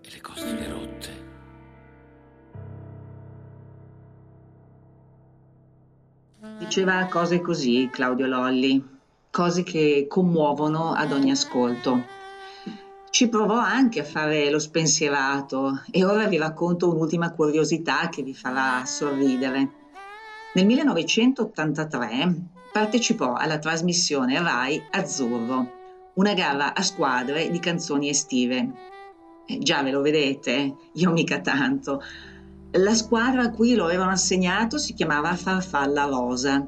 e 0.00 0.10
le 0.10 0.20
costole 0.22 0.66
rotte. 0.66 1.28
Diceva 6.58 7.04
cose 7.06 7.42
così 7.42 7.90
Claudio 7.92 8.26
Lolli, 8.26 8.98
cose 9.30 9.62
che 9.62 10.06
commuovono 10.08 10.92
ad 10.92 11.12
ogni 11.12 11.30
ascolto. 11.30 12.18
Ci 13.10 13.28
provò 13.28 13.58
anche 13.58 14.00
a 14.00 14.04
fare 14.04 14.50
lo 14.50 14.58
spensierato 14.58 15.82
e 15.90 16.04
ora 16.04 16.26
vi 16.26 16.36
racconto 16.36 16.88
un'ultima 16.88 17.32
curiosità 17.32 18.08
che 18.08 18.22
vi 18.22 18.34
farà 18.34 18.84
sorridere. 18.84 19.70
Nel 20.54 20.66
1983 20.66 22.34
partecipò 22.72 23.34
alla 23.34 23.58
trasmissione 23.58 24.40
Rai 24.40 24.82
Azzurro, 24.90 25.78
una 26.14 26.34
gara 26.34 26.74
a 26.74 26.82
squadre 26.82 27.50
di 27.50 27.58
canzoni 27.58 28.08
estive. 28.08 28.70
Eh, 29.46 29.58
già 29.58 29.82
ve 29.82 29.90
lo 29.90 30.00
vedete, 30.00 30.76
io 30.92 31.10
mica 31.10 31.40
tanto. 31.40 32.02
La 32.72 32.94
squadra 32.94 33.42
a 33.42 33.50
cui 33.50 33.74
lo 33.74 33.84
avevano 33.84 34.12
assegnato 34.12 34.78
si 34.78 34.94
chiamava 34.94 35.34
Farfalla 35.34 36.04
Rosa, 36.04 36.64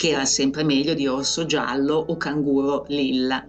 che 0.00 0.08
era 0.08 0.24
sempre 0.24 0.64
meglio 0.64 0.94
di 0.94 1.06
Orso 1.06 1.44
Giallo 1.44 1.94
o 1.96 2.16
Canguro 2.16 2.86
Lilla. 2.88 3.44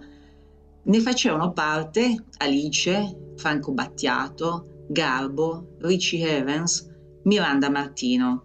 Ne 0.84 1.00
facevano 1.00 1.54
parte 1.54 2.26
Alice, 2.40 3.36
Franco 3.38 3.72
Battiato, 3.72 4.84
Garbo, 4.90 5.78
Richie 5.80 6.40
Evans, 6.40 6.92
Miranda 7.24 7.70
Martino. 7.70 8.44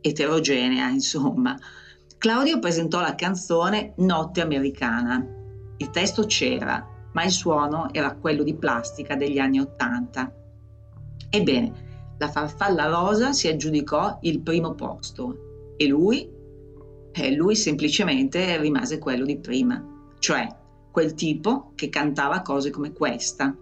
Eterogenea, 0.00 0.88
insomma. 0.88 1.56
Claudio 2.18 2.58
presentò 2.58 2.98
la 2.98 3.14
canzone 3.14 3.92
Notte 3.98 4.40
americana. 4.40 5.24
Il 5.76 5.90
testo 5.90 6.24
c'era, 6.24 6.84
ma 7.12 7.22
il 7.22 7.30
suono 7.30 7.92
era 7.92 8.16
quello 8.16 8.42
di 8.42 8.56
plastica 8.56 9.14
degli 9.14 9.38
anni 9.38 9.60
Ottanta. 9.60 10.34
Ebbene, 11.30 12.16
la 12.18 12.28
farfalla 12.28 12.86
rosa 12.86 13.32
si 13.32 13.46
aggiudicò 13.46 14.18
il 14.22 14.40
primo 14.40 14.74
posto 14.74 15.74
e 15.76 15.86
lui, 15.86 16.40
eh, 17.12 17.34
lui 17.34 17.54
semplicemente 17.56 18.56
rimase 18.58 18.98
quello 18.98 19.24
di 19.24 19.38
prima, 19.38 19.82
cioè 20.18 20.46
quel 20.90 21.14
tipo 21.14 21.72
che 21.74 21.88
cantava 21.88 22.42
cose 22.42 22.70
come 22.70 22.92
questa. 22.92 23.56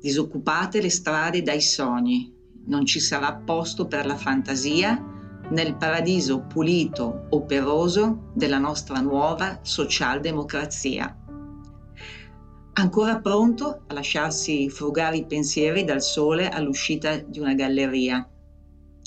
disoccupate 0.00 0.82
le 0.82 0.90
strade 0.90 1.42
dai 1.42 1.62
sogni, 1.62 2.30
non 2.66 2.84
ci 2.84 3.00
sarà 3.00 3.34
posto 3.34 3.86
per 3.86 4.04
la 4.04 4.16
fantasia 4.16 5.02
nel 5.50 5.76
paradiso 5.76 6.40
pulito, 6.40 7.26
operoso 7.30 8.30
della 8.34 8.58
nostra 8.58 9.00
nuova 9.00 9.60
socialdemocrazia. 9.62 11.18
Ancora 12.74 13.20
pronto 13.20 13.84
a 13.86 13.94
lasciarsi 13.94 14.68
frugare 14.68 15.18
i 15.18 15.26
pensieri 15.26 15.84
dal 15.84 16.02
sole 16.02 16.48
all'uscita 16.48 17.16
di 17.16 17.38
una 17.38 17.54
galleria 17.54 18.28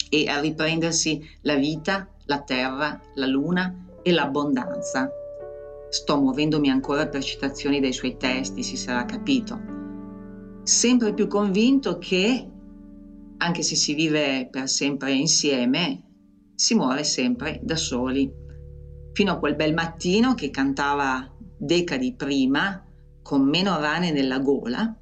e 0.10 0.28
a 0.28 0.40
riprendersi 0.40 1.22
la 1.42 1.56
vita, 1.56 2.08
la 2.28 2.42
terra, 2.42 3.02
la 3.16 3.26
luna 3.26 3.86
e 4.04 4.12
l'abbondanza. 4.12 5.10
Sto 5.90 6.18
muovendomi 6.18 6.70
ancora 6.70 7.08
per 7.08 7.24
citazioni 7.24 7.80
dei 7.80 7.94
suoi 7.94 8.18
testi, 8.18 8.64
si 8.64 8.78
sarà 8.78 9.06
capito. 9.06 9.60
Sempre 10.64 11.14
più 11.14 11.28
convinto 11.28 11.98
che, 11.98 12.48
anche 13.38 13.64
se 13.64 13.76
si 13.76 13.94
vive 13.94 14.48
per 14.52 14.70
sempre 14.70 15.14
insieme, 15.14 16.04
si 16.56 16.76
muore 16.76 17.04
sempre 17.04 17.60
da 17.64 17.76
soli. 17.76 18.30
Fino 19.14 19.32
a 19.32 19.40
quel 19.40 19.56
bel 19.56 19.74
mattino 19.74 20.34
che 20.34 20.50
cantava 20.50 21.34
decadi 21.58 22.14
prima, 22.16 22.84
con 23.22 23.44
meno 23.44 23.80
rane 23.80 24.12
nella 24.12 24.40
gola, 24.40 24.96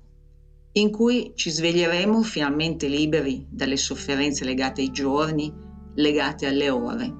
in 0.73 0.91
cui 0.91 1.31
ci 1.35 1.49
sveglieremo 1.49 2.21
finalmente 2.21 2.87
liberi 2.87 3.45
dalle 3.49 3.77
sofferenze 3.77 4.43
legate 4.43 4.81
ai 4.81 4.91
giorni, 4.91 5.53
legate 5.95 6.45
alle 6.45 6.69
ore. 6.69 7.13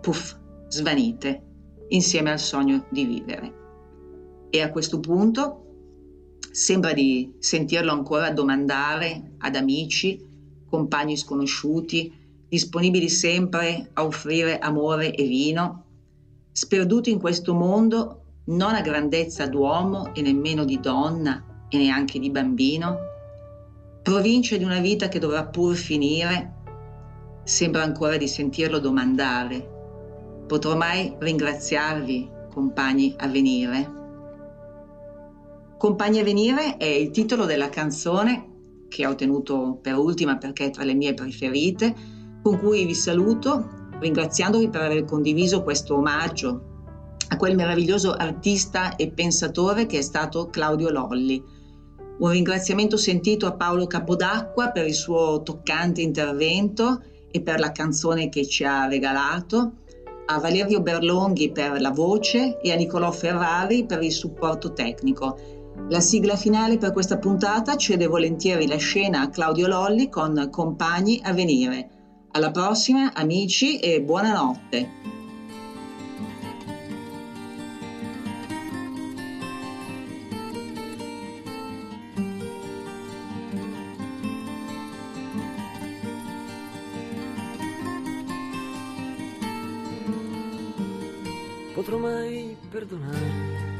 Puff, 0.00 0.36
svanite, 0.68 1.42
insieme 1.88 2.30
al 2.30 2.38
sogno 2.38 2.86
di 2.90 3.04
vivere. 3.04 3.60
E 4.50 4.60
a 4.60 4.70
questo 4.70 5.00
punto 5.00 5.58
sembra 6.50 6.92
di 6.92 7.34
sentirlo 7.38 7.92
ancora 7.92 8.30
domandare 8.30 9.34
ad 9.38 9.56
amici, 9.56 10.20
compagni 10.68 11.16
sconosciuti, 11.16 12.12
disponibili 12.48 13.08
sempre 13.08 13.90
a 13.94 14.04
offrire 14.04 14.58
amore 14.58 15.14
e 15.14 15.24
vino, 15.24 15.84
sperduto 16.52 17.08
in 17.08 17.18
questo 17.18 17.54
mondo 17.54 18.22
non 18.44 18.74
a 18.74 18.80
grandezza 18.80 19.46
d'uomo 19.46 20.14
e 20.14 20.20
nemmeno 20.20 20.64
di 20.64 20.80
donna 20.80 21.66
e 21.68 21.78
neanche 21.78 22.18
di 22.18 22.30
bambino, 22.30 22.98
provincia 24.02 24.56
di 24.56 24.64
una 24.64 24.80
vita 24.80 25.08
che 25.08 25.18
dovrà 25.18 25.46
pur 25.46 25.76
finire, 25.76 26.61
sembra 27.52 27.82
ancora 27.82 28.16
di 28.16 28.26
sentirlo 28.26 28.78
domandare, 28.78 29.68
potrò 30.46 30.74
mai 30.74 31.14
ringraziarvi, 31.18 32.30
compagni 32.50 33.14
a 33.18 33.28
venire? 33.28 34.00
Compagni 35.76 36.20
a 36.20 36.24
venire 36.24 36.78
è 36.78 36.86
il 36.86 37.10
titolo 37.10 37.44
della 37.44 37.68
canzone 37.68 38.86
che 38.88 39.06
ho 39.06 39.14
tenuto 39.14 39.78
per 39.82 39.96
ultima 39.96 40.38
perché 40.38 40.66
è 40.66 40.70
tra 40.70 40.84
le 40.84 40.94
mie 40.94 41.12
preferite, 41.12 41.94
con 42.42 42.58
cui 42.58 42.86
vi 42.86 42.94
saluto, 42.94 43.68
ringraziandovi 44.00 44.70
per 44.70 44.80
aver 44.80 45.04
condiviso 45.04 45.62
questo 45.62 45.96
omaggio 45.96 46.70
a 47.28 47.36
quel 47.36 47.54
meraviglioso 47.54 48.12
artista 48.12 48.96
e 48.96 49.10
pensatore 49.10 49.84
che 49.84 49.98
è 49.98 50.02
stato 50.02 50.48
Claudio 50.48 50.90
Lolli. 50.90 51.42
Un 52.18 52.30
ringraziamento 52.30 52.96
sentito 52.96 53.46
a 53.46 53.52
Paolo 53.52 53.86
Capodacqua 53.86 54.70
per 54.70 54.86
il 54.86 54.94
suo 54.94 55.42
toccante 55.42 56.00
intervento 56.00 57.02
e 57.32 57.40
per 57.40 57.58
la 57.58 57.72
canzone 57.72 58.28
che 58.28 58.46
ci 58.46 58.62
ha 58.62 58.86
regalato, 58.86 59.72
a 60.26 60.38
Valerio 60.38 60.80
Berlonghi 60.80 61.50
per 61.50 61.80
la 61.80 61.90
voce 61.90 62.60
e 62.60 62.70
a 62.70 62.76
Nicolò 62.76 63.10
Ferrari 63.10 63.84
per 63.84 64.02
il 64.02 64.12
supporto 64.12 64.72
tecnico. 64.72 65.36
La 65.88 66.00
sigla 66.00 66.36
finale 66.36 66.78
per 66.78 66.92
questa 66.92 67.18
puntata 67.18 67.76
cede 67.76 68.06
volentieri 68.06 68.68
la 68.68 68.76
scena 68.76 69.22
a 69.22 69.30
Claudio 69.30 69.66
Lolli 69.66 70.08
con 70.08 70.48
Compagni 70.50 71.20
a 71.24 71.32
venire. 71.32 71.88
Alla 72.32 72.50
prossima, 72.50 73.12
amici, 73.14 73.78
e 73.78 74.00
buonanotte. 74.00 75.21
Perdonare 92.72 93.30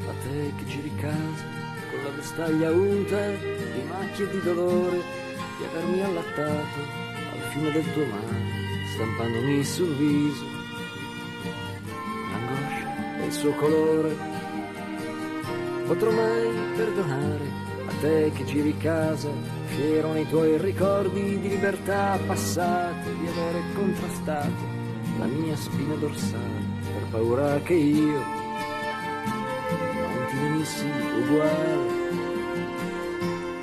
a 0.07 0.13
te 0.23 0.53
che 0.55 0.65
giri 0.67 0.95
casa 0.97 1.45
con 1.91 2.03
la 2.05 2.11
vestaglia 2.15 2.71
unta 2.71 3.27
di 3.31 3.83
macchie 3.89 4.29
di 4.29 4.41
dolore 4.43 5.01
di 5.57 5.65
avermi 5.65 6.03
allattato 6.03 6.79
al 7.33 7.41
fiume 7.53 7.73
del 7.73 7.93
tuo 7.95 8.05
mare, 8.05 8.43
stampandomi 8.93 9.65
sul 9.65 9.95
viso 9.97 10.45
l'angoscia 12.33 13.23
e 13.23 13.25
il 13.25 13.33
suo 13.33 13.53
colore. 13.53 14.15
Potrò 15.87 16.11
mai 16.11 16.51
perdonare 16.77 17.45
a 17.87 17.93
te 17.99 18.31
che 18.35 18.45
giri 18.45 18.77
casa, 18.77 19.31
fiero 19.69 20.13
nei 20.13 20.29
tuoi 20.29 20.59
ricordi 20.59 21.39
di 21.39 21.49
libertà 21.49 22.19
passate, 22.27 23.09
di 23.19 23.27
avere 23.27 23.63
contrastato 23.75 24.81
la 25.19 25.25
mia 25.25 25.57
spina 25.57 25.95
dorsale 25.95 26.61
per 26.93 27.09
paura 27.11 27.59
che 27.61 27.75
io 27.75 28.42
venissi 30.63 30.87
uguale. 31.19 32.01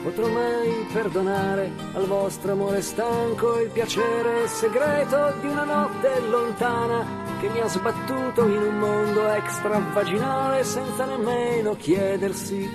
Potrò 0.04 0.28
mai 0.28 0.88
perdonare 0.92 1.72
al 1.94 2.06
vostro 2.06 2.54
amore 2.54 2.82
stanco 2.82 3.60
il 3.60 3.70
piacere 3.70 4.48
segreto 4.48 5.34
di 5.42 5.48
una 5.48 5.64
notte 5.64 6.20
lontana 6.30 7.06
che 7.40 7.50
mi 7.50 7.60
ha 7.60 7.68
sbattuto 7.68 8.48
in 8.48 8.62
un 8.62 8.78
mondo 8.78 9.32
extravaginale 9.34 10.64
senza 10.64 11.06
nemmeno 11.06 11.76
chiedersi 11.76 12.68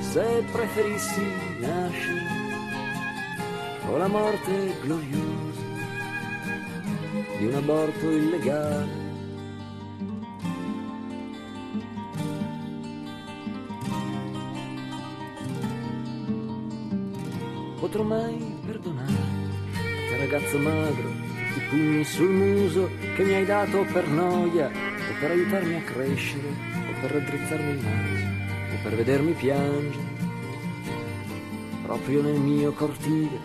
se 0.00 0.44
preferissi 0.50 1.22
nascere 1.60 2.34
o 3.88 3.96
la 3.96 4.08
morte 4.08 4.74
gloriosa 4.80 5.64
di 7.38 7.46
un 7.46 7.54
aborto 7.54 8.10
illegale. 8.10 9.05
Potrò 17.96 18.14
mai 18.14 18.36
perdonare 18.66 19.14
ragazzo 20.18 20.58
magro, 20.58 21.08
i 21.08 21.60
pugni 21.70 22.04
sul 22.04 22.28
muso 22.28 22.90
che 23.14 23.24
mi 23.24 23.32
hai 23.32 23.46
dato 23.46 23.86
per 23.90 24.06
noia 24.06 24.66
o 24.66 25.18
per 25.18 25.30
aiutarmi 25.30 25.76
a 25.76 25.80
crescere 25.80 26.46
o 26.46 27.00
per 27.00 27.10
raddrizzarmi 27.12 27.70
il 27.70 27.82
naso 27.82 28.74
o 28.74 28.82
per 28.82 28.96
vedermi 28.96 29.32
piangere 29.32 30.04
proprio 31.86 32.20
nel 32.20 32.38
mio 32.38 32.72
cortile. 32.72 33.40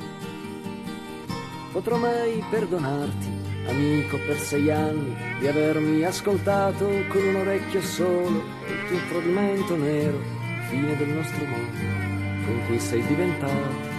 Potrò 1.71 1.95
mai 1.95 2.43
perdonarti 2.49 3.29
amico 3.67 4.17
per 4.17 4.37
sei 4.37 4.69
anni, 4.69 5.15
di 5.39 5.47
avermi 5.47 6.03
ascoltato 6.03 6.89
con 7.07 7.23
un 7.23 7.35
orecchio 7.35 7.81
solo 7.81 8.43
il 8.67 8.87
tuo 8.89 8.97
tradimento 9.07 9.77
nero, 9.77 10.19
fine 10.67 10.97
del 10.97 11.07
nostro 11.07 11.45
mondo, 11.45 12.45
con 12.45 12.65
cui 12.67 12.79
sei 12.81 13.01
diventato 13.05 13.90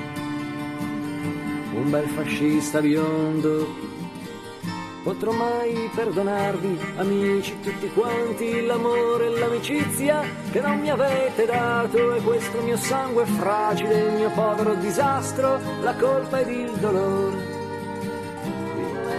un 1.83 1.91
bel 1.91 2.09
fascista 2.09 2.81
biondo. 2.81 3.91
Potrò 5.03 5.33
mai 5.33 5.91
perdonarvi, 5.93 6.79
amici 6.97 7.59
tutti 7.61 7.89
quanti, 7.89 8.65
l'amore 8.65 9.27
e 9.27 9.39
l'amicizia 9.39 10.23
che 10.53 10.61
non 10.61 10.79
mi 10.79 10.91
avete 10.91 11.45
dato 11.45 12.15
e 12.15 12.21
questo 12.21 12.61
mio 12.63 12.77
sangue 12.77 13.25
fragile, 13.27 13.99
il 13.99 14.13
mio 14.13 14.31
povero 14.31 14.75
disastro, 14.75 15.59
la 15.83 15.95
colpa 15.97 16.41
ed 16.41 16.51
il 16.51 16.71
dolore 16.73 17.61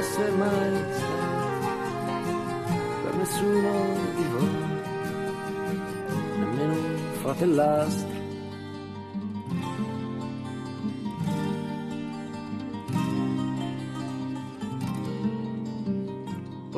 essere 0.04 0.32
mai 0.32 0.84
stato 0.92 1.48
per 3.04 3.16
nessuno 3.16 3.72
di 4.16 4.24
voi, 4.32 4.50
nemmeno 6.40 6.74
un 6.74 7.14
fratellastro. 7.22 8.13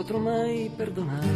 Potrò 0.05 0.19
mai 0.19 0.69
perdonare 0.75 1.27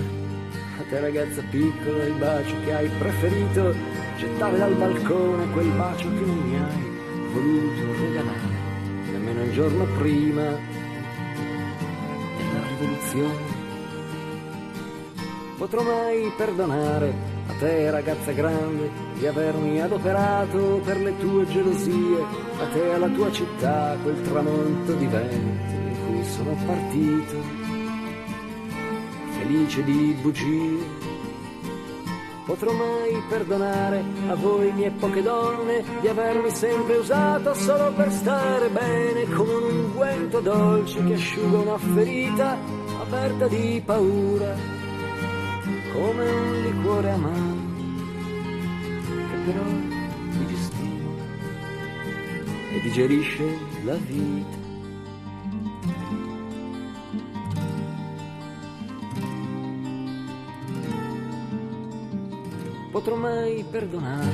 a 0.77 0.83
te 0.87 0.99
ragazza 0.99 1.41
piccola 1.49 2.03
il 2.03 2.13
bacio 2.19 2.53
che 2.63 2.71
hai 2.71 2.87
preferito 2.99 3.73
gettare 4.15 4.59
dal 4.59 4.75
balcone 4.75 5.51
quel 5.53 5.69
bacio 5.69 6.07
che 6.07 6.19
non 6.19 6.37
mi 6.37 6.55
hai 6.55 7.33
voluto 7.33 7.99
regalare 7.99 9.11
nemmeno 9.11 9.41
il 9.41 9.53
giorno 9.53 9.85
prima 9.97 10.43
rivoluzione. 12.77 13.57
Potrò 15.57 15.81
mai 15.81 16.31
perdonare 16.37 17.13
a 17.47 17.53
te 17.53 17.89
ragazza 17.89 18.31
grande, 18.33 18.91
di 19.15 19.25
avermi 19.25 19.81
adoperato 19.81 20.79
per 20.85 21.01
le 21.01 21.17
tue 21.17 21.47
gelosie, 21.47 22.21
a 22.59 22.65
te 22.71 22.91
alla 22.91 23.09
tua 23.09 23.31
città, 23.31 23.97
quel 24.03 24.21
tramonto 24.21 24.93
di 24.93 25.07
vento 25.07 25.35
in 25.35 25.95
cui 26.05 26.23
sono 26.25 26.55
partito, 26.67 27.58
felice 29.49 29.83
di 29.83 30.15
bugie. 30.21 30.77
Potrò 32.45 32.71
mai 32.71 33.19
perdonare 33.27 34.03
a 34.27 34.35
voi 34.35 34.71
mie 34.73 34.91
poche 34.91 35.23
donne 35.23 35.83
di 36.01 36.07
avermi 36.07 36.51
sempre 36.51 36.97
usato 36.97 37.53
solo 37.55 37.91
per 37.93 38.11
stare 38.11 38.69
bene 38.69 39.25
come 39.25 39.53
un 39.53 39.85
unguento 39.85 40.39
dolce 40.39 41.03
che 41.03 41.13
asciuga 41.13 41.57
una 41.57 41.77
ferita 41.77 42.57
aperta 43.01 43.47
di 43.47 43.81
paura, 43.83 44.55
come 45.93 46.31
un 46.31 46.61
liquore 46.61 47.09
amaro 47.09 47.57
che 49.29 49.37
però 49.45 49.63
digestiva 50.37 51.23
e 52.71 52.81
digerisce 52.81 53.57
la 53.83 53.95
vita. 53.95 54.58
Potrò 62.99 63.15
mai 63.15 63.63
perdonare 63.63 64.29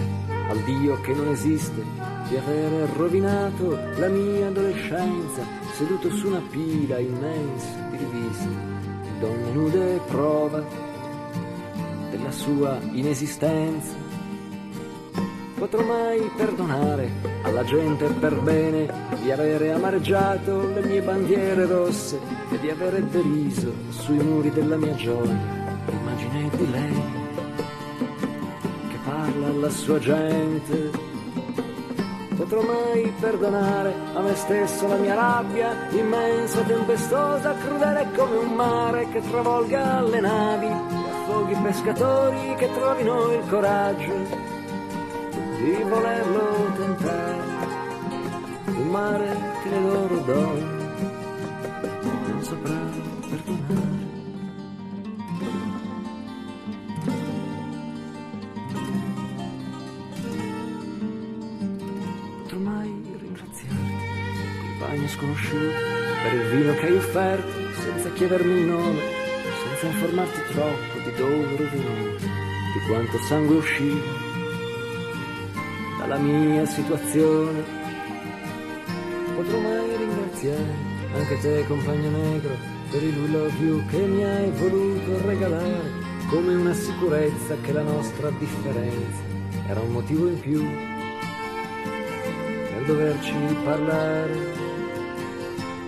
al 0.50 0.58
Dio 0.64 1.00
che 1.02 1.14
non 1.14 1.28
esiste 1.28 1.84
di 2.28 2.36
aver 2.36 2.90
rovinato 2.96 3.78
la 3.98 4.08
mia 4.08 4.48
adolescenza 4.48 5.44
seduto 5.74 6.10
su 6.10 6.30
una 6.30 6.42
pila 6.50 6.98
immensa 6.98 7.88
di 7.92 7.98
riviste, 7.98 8.50
donne 9.20 9.52
nude 9.52 10.00
prova 10.08 10.64
della 12.10 12.32
sua 12.32 12.80
inesistenza. 12.94 13.94
Potrò 15.60 15.84
mai 15.84 16.28
perdonare 16.36 17.12
alla 17.44 17.64
gente 17.66 18.08
per 18.20 18.34
bene 18.42 18.92
di 19.22 19.30
avere 19.30 19.74
amareggiato 19.74 20.74
le 20.74 20.84
mie 20.84 21.04
bandiere 21.04 21.68
rosse 21.68 22.18
e 22.50 22.60
di 22.60 22.72
avere 22.72 23.08
deriso 23.10 23.72
sui 23.90 24.18
muri 24.18 24.50
della 24.50 24.76
mia 24.76 24.96
gioia 24.96 25.54
l'immagine 25.86 26.50
di 26.58 26.72
lei 26.72 27.25
alla 29.56 29.70
sua 29.70 30.00
gente. 30.00 30.92
Potrò 32.36 32.62
mai 32.62 33.12
perdonare 33.20 33.94
a 34.14 34.20
me 34.20 34.36
stesso 34.36 34.88
la 34.88 34.98
mia 34.98 35.16
rabbia 35.16 35.88
immensa, 35.92 36.62
tempestosa, 36.62 37.56
crudele 37.56 38.08
come 38.16 38.38
un 38.38 38.54
mare 38.54 39.08
che 39.10 39.22
travolga 39.22 40.02
le 40.02 40.20
navi, 40.20 40.66
e 40.68 40.72
affoghi 40.72 41.54
i 41.54 41.62
pescatori 41.64 42.56
che 42.58 42.70
trovino 42.74 43.32
il 43.32 43.44
coraggio 43.50 44.14
di 45.58 45.84
volerlo 45.88 46.72
tentare. 46.76 47.44
Un 48.66 48.88
mare 48.90 49.38
che 49.64 49.70
le 49.70 49.80
loro 49.80 50.18
donne 50.18 50.84
non 52.02 52.44
saprà 52.44 52.85
bagno 65.06 65.08
sconosciuto 65.08 65.74
per 66.24 66.34
il 66.34 66.48
vino 66.56 66.74
che 66.76 66.86
hai 66.88 66.96
offerto 66.96 67.82
senza 67.82 68.10
chiedermi 68.12 68.60
il 68.60 68.66
nome, 68.66 69.02
senza 69.64 69.86
informarti 69.88 70.40
troppo 70.52 71.00
di 71.04 71.12
dove 71.16 71.70
venuto, 71.70 72.26
di 72.26 72.80
quanto 72.88 73.18
sangue 73.28 73.56
usciva 73.56 74.24
dalla 76.00 76.18
mia 76.18 76.66
situazione. 76.66 77.64
Potrò 79.36 79.60
mai 79.60 79.98
ringraziare 79.98 80.94
anche 81.14 81.40
te, 81.40 81.66
compagno 81.68 82.10
negro, 82.10 82.56
per 82.92 83.04
il 83.04 83.32
love 83.32 83.58
you 83.60 83.86
che 83.88 83.98
mi 83.98 84.24
hai 84.24 84.50
voluto 84.52 85.26
regalare, 85.26 86.04
come 86.30 86.56
una 86.56 86.74
sicurezza 86.74 87.56
che 87.62 87.72
la 87.72 87.84
nostra 87.84 88.30
differenza 88.32 89.22
era 89.68 89.80
un 89.80 89.92
motivo 89.92 90.28
in 90.28 90.40
più 90.40 90.66
per 92.72 92.84
doverci 92.86 93.34
parlare 93.64 94.55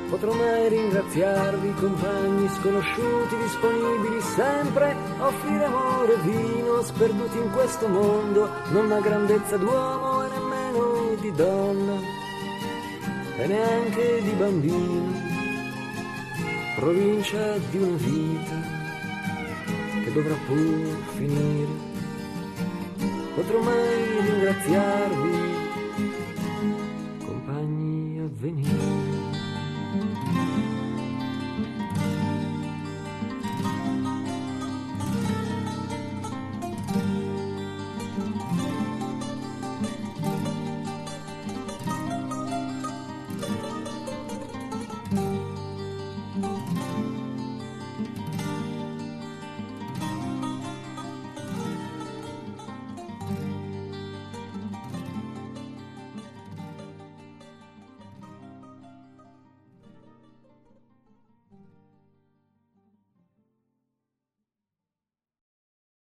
potrò 0.09 0.33
mai 0.33 0.69
ringraziarvi 0.69 1.73
compagni 1.73 2.49
sconosciuti 2.59 3.35
disponibili 3.37 4.21
sempre. 4.21 4.95
A 5.19 5.27
offrire 5.27 5.65
amore 5.65 6.13
e 6.13 6.17
vino 6.19 6.81
sperduti 6.81 7.37
in 7.37 7.51
questo 7.51 7.87
mondo. 7.87 8.49
Non 8.71 8.91
ha 8.91 8.99
grandezza 8.99 9.57
d'uomo 9.57 10.23
e 10.25 10.29
nemmeno 10.29 11.15
di 11.19 11.31
donna. 11.31 11.93
E 13.37 13.47
neanche 13.47 14.21
di 14.23 14.31
bambino 14.31 15.27
provincia 16.77 17.57
di 17.71 17.77
una 17.77 17.97
vita 17.97 18.55
che 20.03 20.13
dovrà 20.13 20.35
pur 20.45 20.97
finire. 21.15 21.85
Potrò 23.33 23.59
mai 23.61 24.21
ringraziarvi 24.21 25.37
compagni 27.25 28.19
a 28.19 28.27